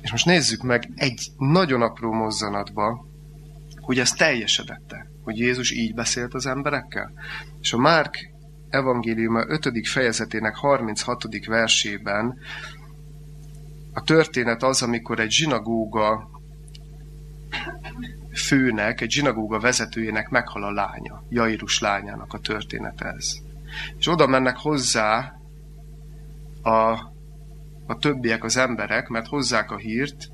és 0.01 0.11
most 0.11 0.27
nézzük 0.27 0.63
meg 0.63 0.91
egy 0.95 1.31
nagyon 1.37 1.83
apró 1.83 2.13
mozzanatba, 2.13 3.07
hogy 3.81 3.99
ez 3.99 4.13
teljesedette 4.13 5.13
hogy 5.25 5.39
Jézus 5.39 5.71
így 5.71 5.95
beszélt 5.95 6.35
az 6.35 6.47
emberekkel? 6.47 7.13
És 7.61 7.73
a 7.73 7.79
Márk 7.79 8.31
evangéliuma 8.69 9.45
5. 9.47 9.89
fejezetének 9.89 10.57
36. 10.57 11.25
versében 11.47 12.39
a 13.93 14.03
történet 14.03 14.63
az, 14.63 14.83
amikor 14.83 15.21
egy 15.21 15.31
zsinagóga 15.31 16.31
főnek, 18.33 19.01
egy 19.01 19.11
zsinagóga 19.11 19.61
vezetőjének 19.61 20.29
meghal 20.29 20.65
a 20.65 20.73
lánya, 20.73 21.23
Jairus 21.29 21.79
lányának 21.79 22.33
a 22.33 22.39
története 22.39 23.07
ez. 23.07 23.37
És 23.99 24.09
oda 24.09 24.27
mennek 24.27 24.57
hozzá 24.57 25.33
a, 26.63 26.71
a 27.87 27.99
többiek, 28.01 28.45
az 28.45 28.57
emberek, 28.57 29.09
mert 29.09 29.27
hozzák 29.27 29.71
a 29.71 29.77
hírt, 29.77 30.29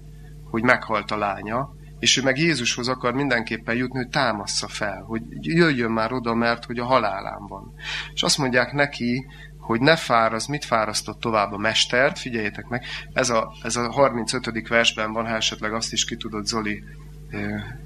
hogy 0.50 0.62
meghalt 0.62 1.10
a 1.10 1.16
lánya, 1.16 1.74
és 1.98 2.16
ő 2.16 2.22
meg 2.22 2.38
Jézushoz 2.38 2.88
akar 2.88 3.14
mindenképpen 3.14 3.76
jutni, 3.76 3.98
hogy 3.98 4.08
támassza 4.08 4.68
fel, 4.68 5.02
hogy 5.02 5.22
jöjjön 5.40 5.90
már 5.90 6.12
oda, 6.12 6.34
mert 6.34 6.64
hogy 6.64 6.78
a 6.78 6.84
halálán 6.84 7.46
van. 7.46 7.74
És 8.14 8.22
azt 8.22 8.38
mondják 8.38 8.72
neki, 8.72 9.26
hogy 9.58 9.80
ne 9.80 9.96
fáraz, 9.96 10.46
mit 10.46 10.64
fárasztott 10.64 11.20
tovább 11.20 11.52
a 11.52 11.58
mestert, 11.58 12.18
figyeljétek 12.18 12.66
meg, 12.66 12.84
ez 13.12 13.30
a, 13.30 13.52
ez 13.62 13.76
a 13.76 13.90
35. 13.90 14.68
versben 14.68 15.12
van, 15.12 15.26
ha 15.26 15.34
esetleg 15.34 15.72
azt 15.72 15.92
is 15.92 16.04
ki 16.04 16.16
tudod 16.16 16.46
Zoli 16.46 16.82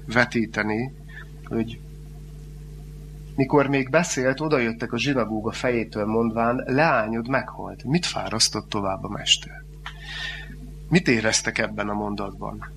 vetíteni, 0.05 0.93
hogy 1.45 1.79
mikor 3.35 3.67
még 3.67 3.89
beszélt, 3.89 4.39
odajöttek 4.39 4.93
a 4.93 4.97
zsinagóga 4.97 5.51
fejétől 5.51 6.05
mondván, 6.05 6.63
leányod 6.65 7.27
meghalt. 7.27 7.83
Mit 7.83 8.05
fárasztott 8.05 8.69
tovább 8.69 9.03
a 9.03 9.09
mester? 9.09 9.63
Mit 10.89 11.07
éreztek 11.07 11.57
ebben 11.57 11.89
a 11.89 11.93
mondatban? 11.93 12.71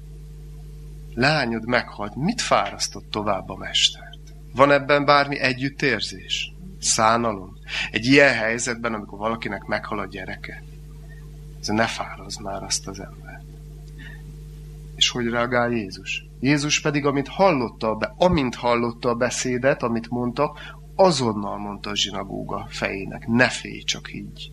Leányod 1.15 1.67
meghalt. 1.67 2.17
Mit 2.17 2.41
fárasztott 2.41 3.11
tovább 3.11 3.49
a 3.49 3.57
mestert? 3.57 4.19
Van 4.55 4.71
ebben 4.71 5.05
bármi 5.05 5.39
együttérzés? 5.39 6.53
Szánalom? 6.81 7.57
Egy 7.91 8.07
ilyen 8.07 8.35
helyzetben, 8.35 8.95
amikor 8.95 9.19
valakinek 9.19 9.63
meghal 9.63 9.99
a 9.99 10.07
gyereke, 10.07 10.63
ez 11.61 11.67
ne 11.67 11.87
fáraz 11.87 12.37
már 12.37 12.63
azt 12.63 12.89
az 12.89 13.01
embert. 13.01 13.28
És 14.99 15.09
hogy 15.09 15.27
reagál 15.27 15.71
Jézus? 15.71 16.27
Jézus 16.41 16.81
pedig, 16.81 17.07
amit 17.07 17.29
hallotta, 17.29 17.95
be, 17.95 18.15
amint 18.17 18.55
hallotta 18.55 19.09
a 19.09 19.15
beszédet, 19.15 19.83
amit 19.83 20.11
mondta, 20.11 20.57
azonnal 20.95 21.59
mondta 21.59 21.91
a 21.91 21.97
zsinagóga 21.97 22.67
fejének, 22.69 23.27
ne 23.27 23.49
félj, 23.49 23.83
csak 23.83 24.15
így. 24.15 24.51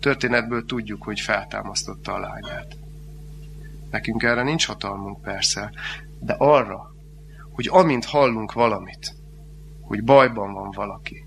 Történetből 0.00 0.64
tudjuk, 0.64 1.02
hogy 1.02 1.20
feltámasztotta 1.20 2.12
a 2.12 2.18
lányát. 2.18 2.76
Nekünk 3.90 4.22
erre 4.22 4.42
nincs 4.42 4.66
hatalmunk 4.66 5.22
persze, 5.22 5.72
de 6.20 6.32
arra, 6.38 6.94
hogy 7.50 7.68
amint 7.70 8.04
hallunk 8.04 8.52
valamit, 8.52 9.14
hogy 9.80 10.04
bajban 10.04 10.52
van 10.52 10.70
valaki, 10.70 11.24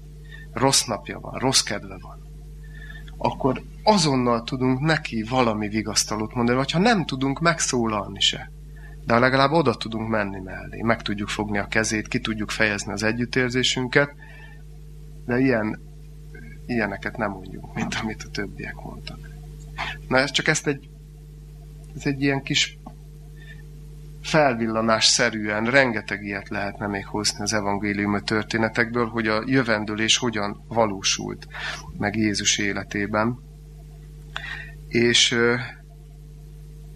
rossz 0.54 0.84
napja 0.84 1.20
van, 1.20 1.40
rossz 1.40 1.62
kedve 1.62 1.98
van, 2.02 2.20
akkor 3.18 3.62
azonnal 3.84 4.44
tudunk 4.44 4.80
neki 4.80 5.24
valami 5.24 5.68
vigasztalót 5.68 6.34
mondani, 6.34 6.58
vagy 6.58 6.72
ha 6.72 6.80
nem 6.80 7.06
tudunk 7.06 7.40
megszólalni 7.40 8.20
se. 8.20 8.52
De 9.06 9.20
legalább 9.20 9.52
oda 9.52 9.76
tudunk 9.76 10.10
menni 10.10 10.40
mellé, 10.40 10.82
meg 10.82 11.02
tudjuk 11.02 11.30
fogni 11.30 11.58
a 11.58 11.68
kezét, 11.68 12.08
ki 12.08 12.20
tudjuk 12.20 12.50
fejezni 12.50 12.92
az 12.92 13.04
együttérzésünket, 13.04 14.12
de 15.26 15.40
ilyen, 15.40 15.80
ilyeneket 16.66 17.18
nem 17.18 17.32
mondjuk, 17.32 17.74
mint 17.76 17.96
amit 18.02 18.24
a 18.24 18.30
többiek 18.30 18.76
mondtak. 18.76 19.30
Na, 20.08 20.18
ez 20.18 20.32
csak 20.32 20.48
ezt 20.48 20.68
egy, 20.68 20.90
ez 21.96 22.06
egy 22.06 22.22
ilyen 22.22 22.42
kis 22.42 22.78
felvillanás 24.22 25.06
szerűen 25.06 25.66
rengeteg 25.66 26.24
ilyet 26.24 26.50
lehetne 26.50 26.88
még 26.88 27.06
hozni 27.06 27.42
az 27.42 27.54
evangélium 27.54 28.20
történetekből, 28.20 29.08
hogy 29.08 29.28
a 29.28 29.44
jövendőlés 29.46 30.18
hogyan 30.18 30.64
valósult 30.68 31.48
meg 31.98 32.16
Jézus 32.16 32.58
életében. 32.58 33.40
És, 34.92 35.38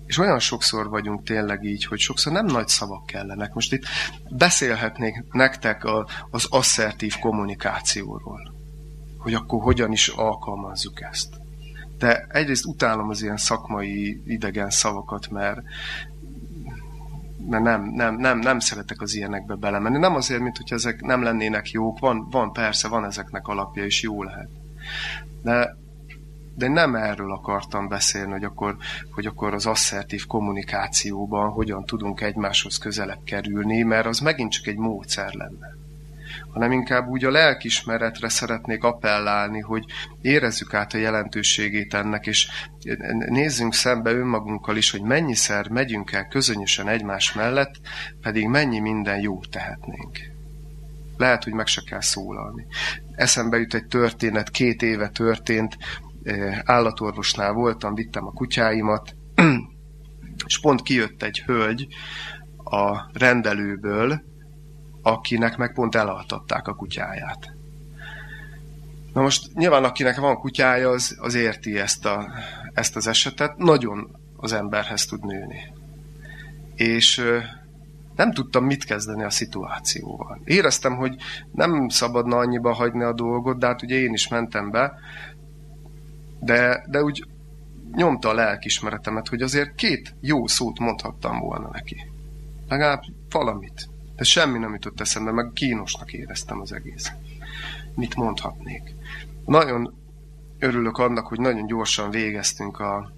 és 0.05 0.17
olyan 0.17 0.39
sokszor 0.39 0.89
vagyunk 0.89 1.23
tényleg 1.23 1.63
így, 1.63 1.85
hogy 1.85 1.99
sokszor 1.99 2.33
nem 2.33 2.45
nagy 2.45 2.67
szavak 2.67 3.05
kellenek. 3.05 3.53
Most 3.53 3.73
itt 3.73 3.83
beszélhetnék 4.29 5.23
nektek 5.31 5.83
a, 5.83 6.07
az 6.29 6.45
asszertív 6.49 7.15
kommunikációról, 7.19 8.53
hogy 9.17 9.33
akkor 9.33 9.61
hogyan 9.61 9.91
is 9.91 10.07
alkalmazzuk 10.07 11.01
ezt. 11.01 11.29
De 11.97 12.25
egyrészt 12.29 12.65
utálom 12.65 13.09
az 13.09 13.21
ilyen 13.21 13.37
szakmai 13.37 14.21
idegen 14.25 14.69
szavakat, 14.69 15.29
mert, 15.29 15.61
mert 17.47 17.63
nem, 17.63 17.83
nem, 17.83 18.15
nem, 18.15 18.39
nem 18.39 18.59
szeretek 18.59 19.01
az 19.01 19.15
ilyenekbe 19.15 19.55
belemenni. 19.55 19.97
Nem 19.97 20.15
azért, 20.15 20.41
mint 20.41 20.57
hogy 20.57 20.73
ezek 20.73 21.01
nem 21.01 21.23
lennének 21.23 21.71
jók, 21.71 21.99
van, 21.99 22.27
van 22.29 22.51
persze, 22.51 22.87
van 22.87 23.05
ezeknek 23.05 23.47
alapja, 23.47 23.85
és 23.85 24.01
jó 24.01 24.23
lehet. 24.23 24.49
De, 25.41 25.77
de 26.55 26.67
nem 26.67 26.95
erről 26.95 27.31
akartam 27.31 27.87
beszélni, 27.87 28.31
hogy 28.31 28.43
akkor, 28.43 28.77
hogy 29.11 29.25
akkor 29.25 29.53
az 29.53 29.65
asszertív 29.65 30.25
kommunikációban 30.25 31.49
hogyan 31.49 31.85
tudunk 31.85 32.21
egymáshoz 32.21 32.77
közelebb 32.77 33.23
kerülni, 33.23 33.81
mert 33.81 34.05
az 34.05 34.19
megint 34.19 34.51
csak 34.51 34.67
egy 34.67 34.77
módszer 34.77 35.33
lenne 35.33 35.75
hanem 36.55 36.71
inkább 36.71 37.07
úgy 37.07 37.25
a 37.25 37.31
lelkismeretre 37.31 38.29
szeretnék 38.29 38.83
appellálni, 38.83 39.59
hogy 39.59 39.85
érezzük 40.21 40.73
át 40.73 40.93
a 40.93 40.97
jelentőségét 40.97 41.93
ennek, 41.93 42.27
és 42.27 42.47
nézzünk 43.27 43.73
szembe 43.73 44.11
önmagunkkal 44.11 44.77
is, 44.77 44.91
hogy 44.91 45.01
mennyiszer 45.01 45.69
megyünk 45.69 46.11
el 46.11 46.27
közönösen 46.27 46.87
egymás 46.87 47.33
mellett, 47.33 47.75
pedig 48.21 48.47
mennyi 48.47 48.79
minden 48.79 49.19
jó 49.19 49.39
tehetnénk. 49.51 50.19
Lehet, 51.17 51.43
hogy 51.43 51.53
meg 51.53 51.67
se 51.67 51.81
kell 51.81 52.01
szólalni. 52.01 52.65
Eszembe 53.15 53.57
jut 53.57 53.73
egy 53.73 53.87
történet, 53.87 54.49
két 54.49 54.81
éve 54.81 55.09
történt, 55.09 55.77
állatorvosnál 56.63 57.53
voltam, 57.53 57.93
vittem 57.93 58.25
a 58.25 58.31
kutyáimat, 58.31 59.15
és 60.47 60.59
pont 60.59 60.81
kijött 60.81 61.23
egy 61.23 61.41
hölgy 61.41 61.87
a 62.63 63.09
rendelőből, 63.13 64.21
akinek 65.01 65.57
meg 65.57 65.73
pont 65.73 65.95
elaltatták 65.95 66.67
a 66.67 66.73
kutyáját. 66.73 67.53
Na 69.13 69.21
most 69.21 69.53
nyilván 69.53 69.83
akinek 69.83 70.19
van 70.19 70.39
kutyája, 70.39 70.89
az, 70.89 71.17
az 71.19 71.33
érti 71.33 71.79
ezt, 71.79 72.05
a, 72.05 72.31
ezt 72.73 72.95
az 72.95 73.07
esetet, 73.07 73.57
nagyon 73.57 74.15
az 74.37 74.53
emberhez 74.53 75.05
tud 75.05 75.25
nőni. 75.25 75.73
És 76.75 77.23
nem 78.15 78.31
tudtam 78.31 78.65
mit 78.65 78.83
kezdeni 78.83 79.23
a 79.23 79.29
szituációval. 79.29 80.41
Éreztem, 80.43 80.95
hogy 80.95 81.15
nem 81.51 81.89
szabadna 81.89 82.37
annyiba 82.37 82.73
hagyni 82.73 83.03
a 83.03 83.13
dolgot, 83.13 83.59
de 83.59 83.67
hát 83.67 83.81
ugye 83.81 83.95
én 83.95 84.13
is 84.13 84.27
mentem 84.27 84.71
be, 84.71 84.93
de, 86.45 86.85
de 86.87 87.03
úgy 87.03 87.27
nyomta 87.95 88.29
a 88.29 88.33
lelkismeretemet, 88.33 89.27
hogy 89.27 89.41
azért 89.41 89.75
két 89.75 90.15
jó 90.21 90.47
szót 90.47 90.79
mondhattam 90.79 91.39
volna 91.39 91.69
neki. 91.71 92.11
Legalább 92.67 93.03
valamit. 93.29 93.89
De 94.15 94.23
semmi 94.23 94.57
nem 94.57 94.73
jutott 94.73 94.99
eszembe, 94.99 95.31
meg 95.31 95.51
kínosnak 95.53 96.13
éreztem 96.13 96.59
az 96.59 96.71
egész. 96.71 97.11
Mit 97.95 98.15
mondhatnék? 98.15 98.95
Nagyon 99.45 99.93
örülök 100.59 100.97
annak, 100.97 101.27
hogy 101.27 101.39
nagyon 101.39 101.65
gyorsan 101.67 102.09
végeztünk 102.09 102.79
a 102.79 103.11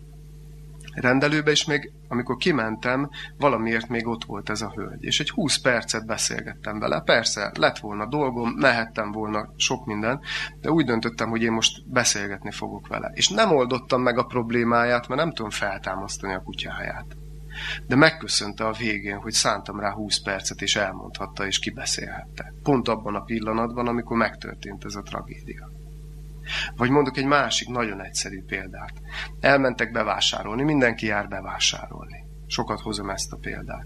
rendelőbe, 1.02 1.52
és 1.52 1.66
még 1.66 1.92
amikor 2.08 2.38
kimentem, 2.38 3.10
valamiért 3.38 3.88
még 3.88 4.08
ott 4.08 4.24
volt 4.24 4.50
ez 4.50 4.62
a 4.62 4.72
hölgy. 4.76 5.04
És 5.04 5.20
egy 5.20 5.30
20 5.30 5.58
percet 5.58 6.06
beszélgettem 6.06 6.80
vele. 6.80 7.02
Persze, 7.02 7.52
lett 7.60 7.78
volna 7.78 8.06
dolgom, 8.06 8.50
mehettem 8.50 9.12
volna 9.12 9.54
sok 9.56 9.86
minden, 9.86 10.20
de 10.62 10.72
úgy 10.72 10.86
döntöttem, 10.86 11.30
hogy 11.30 11.42
én 11.42 11.52
most 11.52 11.90
beszélgetni 11.90 12.52
fogok 12.52 12.88
vele. 12.88 13.12
És 13.14 13.30
nem 13.30 13.52
oldottam 13.52 14.02
meg 14.02 14.18
a 14.18 14.24
problémáját, 14.24 15.08
mert 15.08 15.22
nem 15.22 15.34
tudom 15.34 15.52
feltámasztani 15.52 16.34
a 16.34 16.42
kutyáját. 16.44 17.06
De 17.88 17.96
megköszönte 17.96 18.66
a 18.66 18.72
végén, 18.72 19.18
hogy 19.18 19.32
szántam 19.32 19.80
rá 19.80 19.92
20 19.92 20.22
percet, 20.22 20.62
és 20.62 20.76
elmondhatta, 20.76 21.46
és 21.46 21.60
kibeszélhette. 21.60 22.54
Pont 22.64 22.88
abban 22.88 23.16
a 23.16 23.24
pillanatban, 23.24 23.88
amikor 23.88 24.18
megtörtént 24.18 24.86
ez 24.86 24.96
a 24.96 25.02
tragédia. 25.02 25.77
Vagy 26.76 26.90
mondok 26.90 27.18
egy 27.18 27.26
másik 27.26 27.68
nagyon 27.68 28.02
egyszerű 28.02 28.44
példát. 28.44 28.94
Elmentek 29.40 29.92
bevásárolni, 29.92 30.64
mindenki 30.64 31.06
jár 31.06 31.28
bevásárolni. 31.28 32.26
Sokat 32.48 32.82
hozom 32.82 33.10
ezt 33.10 33.32
a 33.32 33.38
példát. 33.38 33.86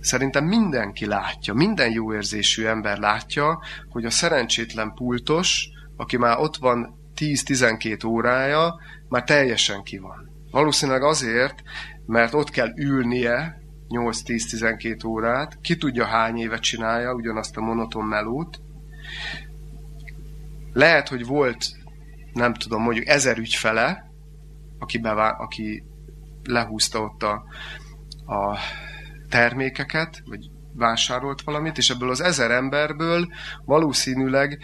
Szerintem 0.00 0.44
mindenki 0.44 1.06
látja, 1.06 1.54
minden 1.54 1.90
jó 1.90 2.14
érzésű 2.14 2.64
ember 2.64 2.98
látja, 2.98 3.60
hogy 3.88 4.04
a 4.04 4.10
szerencsétlen 4.10 4.92
pultos, 4.94 5.68
aki 5.96 6.16
már 6.16 6.38
ott 6.38 6.56
van 6.56 6.98
10-12 7.16 8.06
órája, 8.06 8.80
már 9.08 9.24
teljesen 9.24 9.82
ki 9.82 9.98
van. 9.98 10.30
Valószínűleg 10.50 11.02
azért, 11.02 11.62
mert 12.06 12.34
ott 12.34 12.50
kell 12.50 12.72
ülnie 12.76 13.60
8-10-12 13.88 15.06
órát, 15.06 15.58
ki 15.60 15.76
tudja 15.76 16.04
hány 16.04 16.36
éve 16.38 16.58
csinálja 16.58 17.14
ugyanazt 17.14 17.56
a 17.56 17.60
monoton 17.60 18.04
melót. 18.04 18.60
Lehet, 20.76 21.08
hogy 21.08 21.26
volt, 21.26 21.66
nem 22.32 22.54
tudom, 22.54 22.82
mondjuk 22.82 23.06
ezer 23.06 23.38
ügyfele, 23.38 24.10
aki, 24.78 24.98
bevá- 24.98 25.40
aki 25.40 25.84
lehúzta 26.42 27.00
ott 27.00 27.22
a, 27.22 27.44
a 28.34 28.58
termékeket, 29.28 30.22
vagy 30.24 30.50
vásárolt 30.74 31.42
valamit, 31.42 31.78
és 31.78 31.90
ebből 31.90 32.10
az 32.10 32.20
ezer 32.20 32.50
emberből 32.50 33.28
valószínűleg 33.64 34.58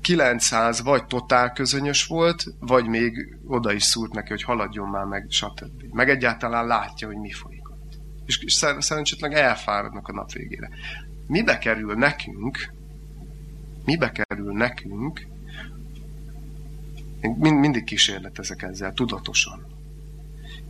900 0.00 0.82
vagy 0.82 1.06
totál 1.06 1.52
közönyös 1.52 2.06
volt, 2.06 2.44
vagy 2.58 2.86
még 2.86 3.38
oda 3.46 3.72
is 3.72 3.82
szúrt 3.82 4.12
neki, 4.12 4.28
hogy 4.28 4.42
haladjon 4.42 4.88
már 4.88 5.04
meg, 5.04 5.26
stb. 5.28 5.82
Meg 5.90 6.08
egyáltalán 6.08 6.66
látja, 6.66 7.06
hogy 7.06 7.16
mi 7.16 7.32
folyik 7.32 7.70
ott. 7.70 7.98
és, 8.26 8.38
és 8.38 8.52
szerencsétleg 8.78 9.32
elfáradnak 9.32 10.08
a 10.08 10.12
nap 10.12 10.32
végére. 10.32 10.68
Mibe 11.26 11.58
kerül 11.58 11.94
nekünk, 11.94 12.74
mibe 13.86 14.12
kerül 14.12 14.52
nekünk, 14.52 15.26
én 17.20 17.36
mind, 17.38 17.58
mindig 17.58 17.84
kísérletezek 17.84 18.62
ezzel, 18.62 18.92
tudatosan. 18.92 19.66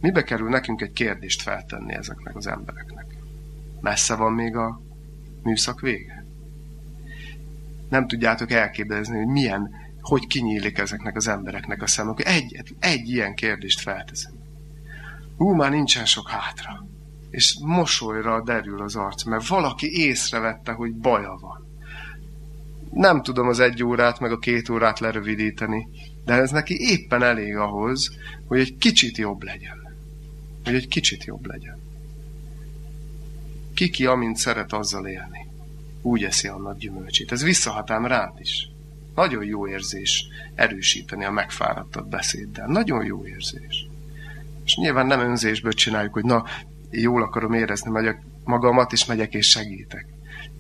Mibe 0.01 0.23
kerül 0.23 0.49
nekünk 0.49 0.81
egy 0.81 0.93
kérdést 0.93 1.43
feltenni 1.43 1.95
ezeknek 1.95 2.37
az 2.37 2.47
embereknek? 2.47 3.07
Messze 3.81 4.15
van 4.15 4.33
még 4.33 4.57
a 4.57 4.81
műszak 5.43 5.81
vége? 5.81 6.25
Nem 7.89 8.07
tudjátok 8.07 8.51
elképzelni, 8.51 9.17
hogy 9.17 9.33
milyen, 9.33 9.71
hogy 10.01 10.27
kinyílik 10.27 10.79
ezeknek 10.79 11.17
az 11.17 11.29
embereknek 11.29 11.83
a 11.83 11.87
szemek. 11.87 12.27
Egy, 12.27 12.75
egy 12.79 13.09
ilyen 13.09 13.35
kérdést 13.35 13.81
felteszem. 13.81 14.33
Ú, 15.37 15.55
már 15.55 15.71
nincsen 15.71 16.05
sok 16.05 16.29
hátra. 16.29 16.87
És 17.31 17.59
mosolyra 17.65 18.43
derül 18.43 18.83
az 18.83 18.97
arc, 18.97 19.25
mert 19.25 19.47
valaki 19.47 19.87
észrevette, 20.01 20.73
hogy 20.73 20.95
baja 20.95 21.39
van. 21.41 21.66
Nem 22.91 23.23
tudom 23.23 23.49
az 23.49 23.61
egy 23.61 23.85
órát, 23.85 24.21
meg 24.21 24.33
a 24.33 24.39
két 24.39 24.69
órát 24.69 24.99
lerövidíteni, 24.99 25.89
de 26.25 26.35
ez 26.35 26.51
neki 26.51 26.77
éppen 26.79 27.23
elég 27.23 27.57
ahhoz, 27.57 28.11
hogy 28.47 28.59
egy 28.59 28.77
kicsit 28.79 29.17
jobb 29.17 29.43
legyen. 29.43 29.97
Hogy 30.65 30.75
egy 30.75 30.89
kicsit 30.89 31.25
jobb 31.25 31.47
legyen. 31.47 31.79
Kiki, 33.75 34.07
amint 34.07 34.37
szeret 34.37 34.73
azzal 34.73 35.07
élni, 35.07 35.47
úgy 36.03 36.25
eszi 36.25 36.49
annak 36.49 36.79
gyümölcsét. 36.79 37.33
Ez 37.33 37.43
visszahatám 37.43 38.07
rád 38.07 38.41
is. 38.41 38.69
Nagyon 39.15 39.45
jó 39.45 39.69
érzés 39.69 40.27
erősíteni 40.55 41.25
a 41.25 41.31
megfáradtat 41.31 42.09
beszéddel. 42.09 42.67
Nagyon 42.67 43.05
jó 43.05 43.27
érzés. 43.27 43.87
És 44.65 44.77
nyilván 44.77 45.07
nem 45.07 45.21
önzésből 45.21 45.73
csináljuk, 45.73 46.13
hogy 46.13 46.25
na, 46.25 46.45
jól 46.91 47.23
akarom 47.23 47.53
érezni 47.53 47.91
megyek 47.91 48.23
magamat, 48.45 48.93
és 48.93 49.05
megyek 49.05 49.35
és 49.35 49.49
segítek. 49.49 50.07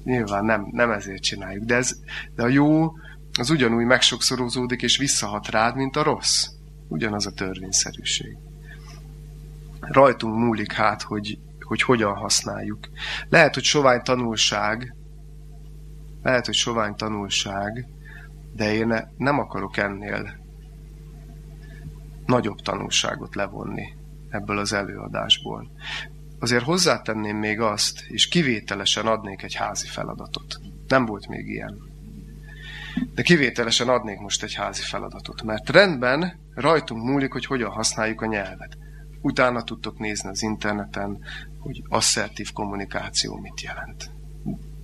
Nyilván 0.06 0.44
nem, 0.44 0.68
nem 0.70 0.90
ezért 0.90 1.22
csináljuk. 1.22 1.64
De, 1.64 1.74
ez, 1.74 1.96
de 2.34 2.42
a 2.42 2.48
jó 2.48 2.92
az 3.38 3.50
ugyanúgy 3.50 3.84
megsokszorozódik 3.84 4.82
és 4.82 4.96
visszahat 4.96 5.48
rád, 5.48 5.76
mint 5.76 5.96
a 5.96 6.02
rossz. 6.02 6.46
Ugyanaz 6.88 7.26
a 7.26 7.30
törvényszerűség. 7.30 8.36
Rajtunk 9.80 10.36
múlik 10.36 10.72
hát, 10.72 11.02
hogy, 11.02 11.38
hogy 11.60 11.82
hogyan 11.82 12.14
használjuk. 12.14 12.88
Lehet, 13.28 13.54
hogy 13.54 13.62
sovány 13.62 14.02
tanulság, 14.02 14.94
lehet, 16.22 16.46
hogy 16.46 16.54
sovány 16.54 16.94
tanulság, 16.94 17.88
de 18.52 18.74
én 18.74 19.08
nem 19.16 19.38
akarok 19.38 19.76
ennél 19.76 20.36
nagyobb 22.26 22.60
tanulságot 22.60 23.34
levonni 23.34 23.94
ebből 24.30 24.58
az 24.58 24.72
előadásból. 24.72 25.70
Azért 26.38 26.64
hozzátenném 26.64 27.36
még 27.36 27.60
azt, 27.60 28.00
és 28.08 28.28
kivételesen 28.28 29.06
adnék 29.06 29.42
egy 29.42 29.54
házi 29.54 29.86
feladatot. 29.86 30.60
Nem 30.88 31.06
volt 31.06 31.28
még 31.28 31.48
ilyen. 31.48 31.78
De 33.14 33.22
kivételesen 33.22 33.88
adnék 33.88 34.18
most 34.18 34.42
egy 34.42 34.54
házi 34.54 34.82
feladatot, 34.82 35.42
mert 35.42 35.70
rendben 35.70 36.38
rajtunk 36.54 37.04
múlik, 37.04 37.32
hogy 37.32 37.46
hogyan 37.46 37.70
használjuk 37.70 38.20
a 38.20 38.26
nyelvet. 38.26 38.76
Utána 39.20 39.62
tudtok 39.62 39.98
nézni 39.98 40.28
az 40.28 40.42
interneten, 40.42 41.18
hogy 41.58 41.82
asszertív 41.88 42.52
kommunikáció 42.52 43.36
mit 43.36 43.60
jelent. 43.60 44.10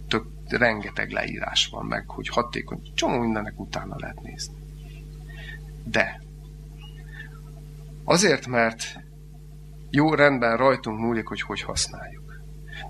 Tök, 0.08 0.26
rengeteg 0.48 1.10
leírás 1.10 1.66
van 1.66 1.86
meg, 1.86 2.08
hogy 2.08 2.28
hatékony, 2.28 2.92
csomó 2.94 3.18
mindennek 3.18 3.60
utána 3.60 3.94
lehet 3.98 4.22
nézni. 4.22 4.54
De 5.84 6.22
azért, 8.04 8.46
mert 8.46 8.98
jó 9.94 10.14
rendben 10.14 10.56
rajtunk 10.56 10.98
múlik, 10.98 11.26
hogy 11.26 11.40
hogy 11.40 11.60
használjuk. 11.60 12.32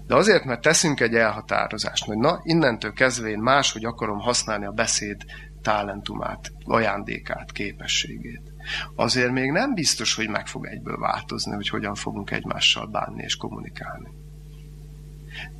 De 0.06 0.14
azért, 0.14 0.44
mert 0.44 0.60
teszünk 0.60 1.00
egy 1.00 1.14
elhatározást, 1.14 2.04
hogy 2.04 2.16
na, 2.16 2.40
innentől 2.42 2.92
kezdve 2.92 3.28
én 3.28 3.38
máshogy 3.38 3.84
akarom 3.84 4.18
használni 4.18 4.64
a 4.64 4.70
beszéd 4.70 5.24
talentumát, 5.62 6.52
ajándékát, 6.64 7.52
képességét. 7.52 8.52
Azért 8.96 9.32
még 9.32 9.50
nem 9.50 9.74
biztos, 9.74 10.14
hogy 10.14 10.28
meg 10.28 10.46
fog 10.46 10.66
egyből 10.66 10.98
változni, 10.98 11.54
hogy 11.54 11.68
hogyan 11.68 11.94
fogunk 11.94 12.30
egymással 12.30 12.86
bánni 12.86 13.22
és 13.22 13.36
kommunikálni. 13.36 14.08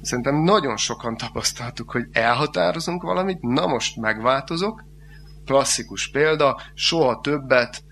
Szerintem 0.03 0.43
nagyon 0.43 0.77
sokan 0.77 1.17
tapasztaltuk, 1.17 1.91
hogy 1.91 2.07
elhatározunk 2.13 3.03
valamit, 3.03 3.41
na 3.41 3.67
most 3.67 3.97
megváltozok. 3.97 4.85
Klasszikus 5.45 6.11
példa, 6.11 6.61
soha 6.75 7.21
többet 7.21 7.85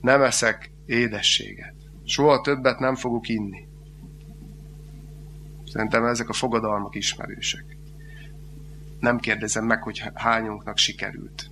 nem 0.00 0.22
eszek 0.22 0.72
édességet. 0.86 1.79
Soha 2.10 2.40
többet 2.40 2.78
nem 2.78 2.94
fogok 2.94 3.28
inni. 3.28 3.66
Szerintem 5.66 6.04
ezek 6.04 6.28
a 6.28 6.32
fogadalmak 6.32 6.94
ismerősek. 6.94 7.76
Nem 9.00 9.18
kérdezem 9.18 9.64
meg, 9.64 9.82
hogy 9.82 10.02
hányunknak 10.14 10.76
sikerült. 10.76 11.50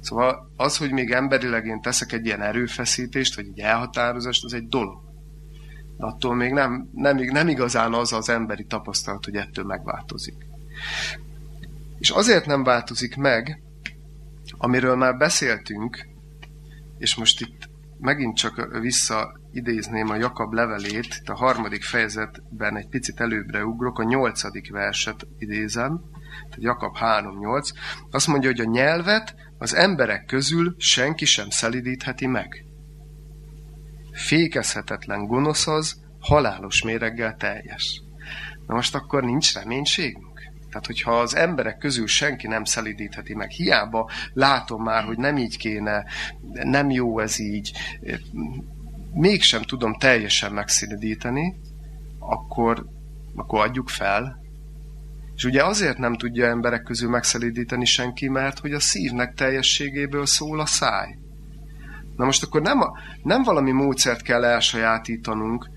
Szóval 0.00 0.50
az, 0.56 0.76
hogy 0.76 0.92
még 0.92 1.10
emberileg 1.10 1.66
én 1.66 1.80
teszek 1.80 2.12
egy 2.12 2.26
ilyen 2.26 2.42
erőfeszítést, 2.42 3.34
vagy 3.34 3.46
egy 3.46 3.58
elhatározást, 3.58 4.44
az 4.44 4.52
egy 4.52 4.68
dolog. 4.68 5.00
De 5.96 6.04
attól 6.06 6.34
még 6.34 6.52
nem, 6.52 6.88
nem, 6.94 7.16
nem 7.16 7.48
igazán 7.48 7.94
az 7.94 8.12
az 8.12 8.28
emberi 8.28 8.64
tapasztalat, 8.64 9.24
hogy 9.24 9.36
ettől 9.36 9.64
megváltozik. 9.64 10.46
És 11.98 12.10
azért 12.10 12.46
nem 12.46 12.64
változik 12.64 13.16
meg, 13.16 13.62
amiről 14.56 14.96
már 14.96 15.16
beszéltünk, 15.16 16.08
és 16.98 17.14
most 17.14 17.40
itt 17.40 17.67
megint 17.98 18.36
csak 18.36 18.78
visszaidézném 18.80 20.10
a 20.10 20.16
Jakab 20.16 20.52
levelét, 20.52 21.14
itt 21.20 21.28
a 21.28 21.34
harmadik 21.34 21.82
fejezetben 21.82 22.76
egy 22.76 22.88
picit 22.88 23.20
előbbre 23.20 23.64
ugrok, 23.64 23.98
a 23.98 24.04
nyolcadik 24.04 24.70
verset 24.70 25.26
idézem, 25.38 26.00
tehát 26.48 26.62
Jakab 26.62 26.96
3.8, 26.96 27.70
azt 28.10 28.26
mondja, 28.26 28.50
hogy 28.50 28.60
a 28.60 28.70
nyelvet 28.70 29.34
az 29.58 29.74
emberek 29.74 30.24
közül 30.24 30.74
senki 30.78 31.24
sem 31.24 31.50
szelidítheti 31.50 32.26
meg. 32.26 32.64
Fékezhetetlen 34.12 35.26
gonosz 35.26 35.66
az, 35.66 36.00
halálos 36.20 36.82
méreggel 36.82 37.36
teljes. 37.36 38.02
Na 38.66 38.74
most 38.74 38.94
akkor 38.94 39.24
nincs 39.24 39.54
reménységünk? 39.54 40.27
Tehát, 40.78 40.96
hogyha 40.96 41.20
az 41.20 41.36
emberek 41.36 41.78
közül 41.78 42.06
senki 42.06 42.46
nem 42.46 42.64
szelidítheti 42.64 43.34
meg, 43.34 43.50
hiába 43.50 44.10
látom 44.32 44.82
már, 44.82 45.04
hogy 45.04 45.16
nem 45.18 45.36
így 45.36 45.56
kéne, 45.56 46.04
nem 46.62 46.90
jó 46.90 47.18
ez 47.18 47.38
így, 47.38 47.72
mégsem 49.12 49.62
tudom 49.62 49.94
teljesen 49.94 50.52
megszelidíteni, 50.52 51.60
akkor, 52.18 52.86
akkor 53.34 53.60
adjuk 53.60 53.88
fel. 53.88 54.40
És 55.34 55.44
ugye 55.44 55.64
azért 55.64 55.98
nem 55.98 56.14
tudja 56.14 56.46
emberek 56.46 56.82
közül 56.82 57.10
megszelidíteni 57.10 57.84
senki, 57.84 58.28
mert 58.28 58.58
hogy 58.58 58.72
a 58.72 58.80
szívnek 58.80 59.34
teljességéből 59.34 60.26
szól 60.26 60.60
a 60.60 60.66
száj. 60.66 61.18
Na 62.16 62.24
most 62.24 62.42
akkor 62.42 62.62
nem, 62.62 62.80
a, 62.80 62.92
nem 63.22 63.42
valami 63.42 63.70
módszert 63.70 64.22
kell 64.22 64.44
elsajátítanunk, 64.44 65.70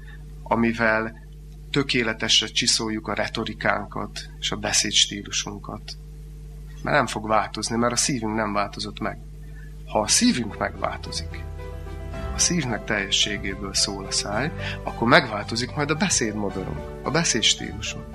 amivel 0.44 1.30
tökéletesre 1.72 2.48
csiszoljuk 2.48 3.08
a 3.08 3.14
retorikánkat 3.14 4.20
és 4.40 4.52
a 4.52 4.56
beszédstílusunkat. 4.56 5.98
Mert 6.84 6.96
nem 6.96 7.08
fog 7.08 7.28
változni, 7.28 7.76
mert 7.76 7.94
a 7.94 7.96
szívünk 7.96 8.36
nem 8.36 8.54
változott 8.54 9.00
meg. 9.00 9.18
Ha 9.86 10.00
a 10.00 10.08
szívünk 10.08 10.58
megváltozik, 10.58 11.44
a 12.36 12.40
szívnek 12.40 12.84
teljességéből 12.84 13.74
szól 13.74 14.06
a 14.06 14.12
száj, 14.12 14.52
akkor 14.84 15.08
megváltozik 15.08 15.76
majd 15.76 15.90
a 15.90 15.96
beszédmodorunk, 15.96 16.80
a 17.04 17.12
beszédstílusunk. 17.12 18.06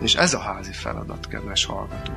És 0.00 0.14
ez 0.14 0.34
a 0.34 0.38
házi 0.38 0.72
feladat, 0.72 1.28
kedves 1.28 1.64
hallgató. 1.64 2.12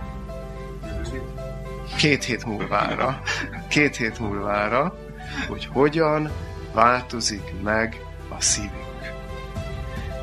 Két 1.98 2.24
hét 2.24 2.46
múlvára, 2.46 3.22
két 3.68 3.96
hét 3.96 4.20
múlvára, 4.20 4.98
hogy 5.48 5.66
hogyan 5.66 6.32
változik 6.74 7.62
meg 7.62 8.02
a 8.30 8.42
szívünk 8.42 8.89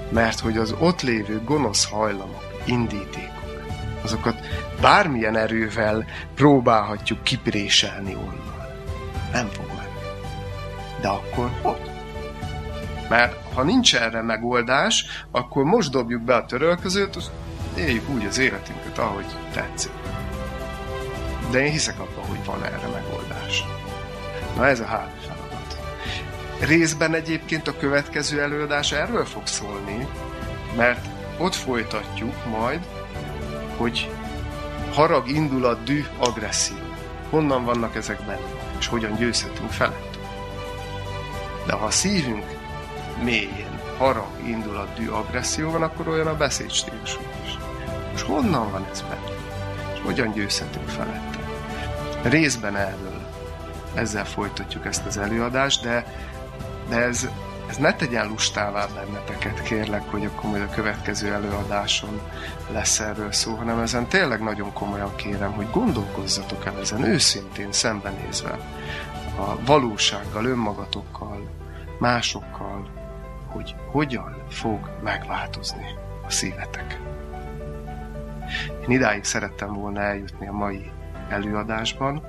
mert 0.09 0.41
hogy 0.41 0.57
az 0.57 0.75
ott 0.79 1.03
lévő 1.03 1.43
gonosz 1.45 1.91
hajlamok, 1.91 2.45
indítékok, 2.65 3.63
azokat 4.03 4.41
bármilyen 4.81 5.37
erővel 5.37 6.05
próbálhatjuk 6.35 7.23
kipréselni 7.23 8.15
onnan. 8.15 8.67
Nem 9.33 9.47
fog 9.47 9.67
meg. 9.67 9.89
De 11.01 11.09
akkor 11.09 11.51
hogy? 11.63 11.91
Mert 13.09 13.55
ha 13.55 13.63
nincs 13.63 13.97
erre 13.97 14.23
megoldás, 14.23 15.05
akkor 15.31 15.65
most 15.65 15.91
dobjuk 15.91 16.23
be 16.23 16.35
a 16.35 16.45
törölközőt, 16.45 17.31
éljük 17.77 18.09
úgy 18.09 18.25
az 18.25 18.39
életünket, 18.39 18.99
ahogy 18.99 19.27
tetszik. 19.53 19.93
De 21.51 21.65
én 21.65 21.71
hiszek 21.71 22.01
abban, 22.01 22.25
hogy 22.29 22.45
van 22.45 22.65
erre 22.65 22.89
megoldás. 22.93 23.65
Na 24.57 24.67
ez 24.67 24.81
a 24.81 24.85
házi 24.85 25.16
Részben 26.61 27.15
egyébként 27.15 27.69
a 27.69 27.77
következő 27.77 28.41
előadás 28.41 28.93
erről 28.93 29.25
fog 29.25 29.47
szólni, 29.47 30.09
mert 30.77 31.07
ott 31.39 31.55
folytatjuk 31.55 32.47
majd, 32.47 32.87
hogy 33.77 34.11
harag, 34.93 35.29
indulat, 35.29 35.83
dű, 35.85 36.05
agresszió. 36.19 36.77
Honnan 37.31 37.65
vannak 37.65 37.97
ezek 37.97 38.25
benne, 38.27 38.51
és 38.79 38.87
hogyan 38.87 39.17
győzhetünk 39.17 39.71
felett. 39.71 40.19
De 41.67 41.73
ha 41.73 41.85
a 41.85 41.91
szívünk 41.91 42.45
mélyén 43.23 43.81
harag, 43.99 44.31
indulat, 44.47 44.95
dű, 44.95 45.09
agresszió 45.09 45.71
van, 45.71 45.83
akkor 45.83 46.09
olyan 46.09 46.27
a 46.27 46.37
beszédstílusunk 46.37 47.29
is. 47.45 47.59
És 48.15 48.23
honnan 48.23 48.71
van 48.71 48.87
ez 48.91 49.03
benne? 49.03 49.37
És 49.95 50.01
hogyan 50.03 50.33
győzhetünk 50.33 50.89
felette? 50.89 51.39
Részben 52.23 52.77
erről 52.77 53.27
ezzel 53.95 54.25
folytatjuk 54.25 54.87
ezt 54.87 55.07
az 55.07 55.17
előadást, 55.17 55.83
de, 55.83 56.05
de 56.89 56.97
ez, 56.97 57.29
ez 57.69 57.77
ne 57.77 57.95
tegyen 57.95 58.29
lustává 58.29 58.87
benneteket, 58.95 59.63
kérlek, 59.63 60.11
hogy 60.11 60.25
akkor 60.25 60.51
majd 60.51 60.63
a 60.63 60.75
következő 60.75 61.33
előadáson 61.33 62.21
lesz 62.71 63.01
erről 63.01 63.33
szó, 63.33 63.55
hanem 63.55 63.79
ezen 63.79 64.07
tényleg 64.07 64.43
nagyon 64.43 64.73
komolyan 64.73 65.15
kérem, 65.17 65.53
hogy 65.53 65.71
gondolkozzatok 65.71 66.67
el 66.67 66.79
ezen 66.81 67.05
őszintén 67.05 67.73
szembenézve 67.73 68.59
a 69.39 69.65
valósággal, 69.65 70.45
önmagatokkal, 70.45 71.51
másokkal, 71.99 72.89
hogy 73.47 73.75
hogyan 73.91 74.43
fog 74.49 74.91
megváltozni 75.03 75.87
a 76.27 76.31
szívetek. 76.31 77.01
Én 78.83 78.91
idáig 78.91 79.25
szerettem 79.25 79.73
volna 79.73 80.01
eljutni 80.01 80.49
a 80.49 80.53
mai 80.53 80.91
előadásban, 81.29 82.23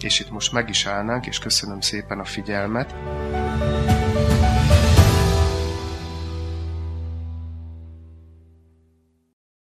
és 0.00 0.20
itt 0.20 0.30
most 0.30 0.52
meg 0.52 0.68
is 0.68 0.86
állnánk, 0.86 1.26
és 1.26 1.38
köszönöm 1.38 1.80
szépen 1.80 2.18
a 2.18 2.24
figyelmet. 2.24 2.94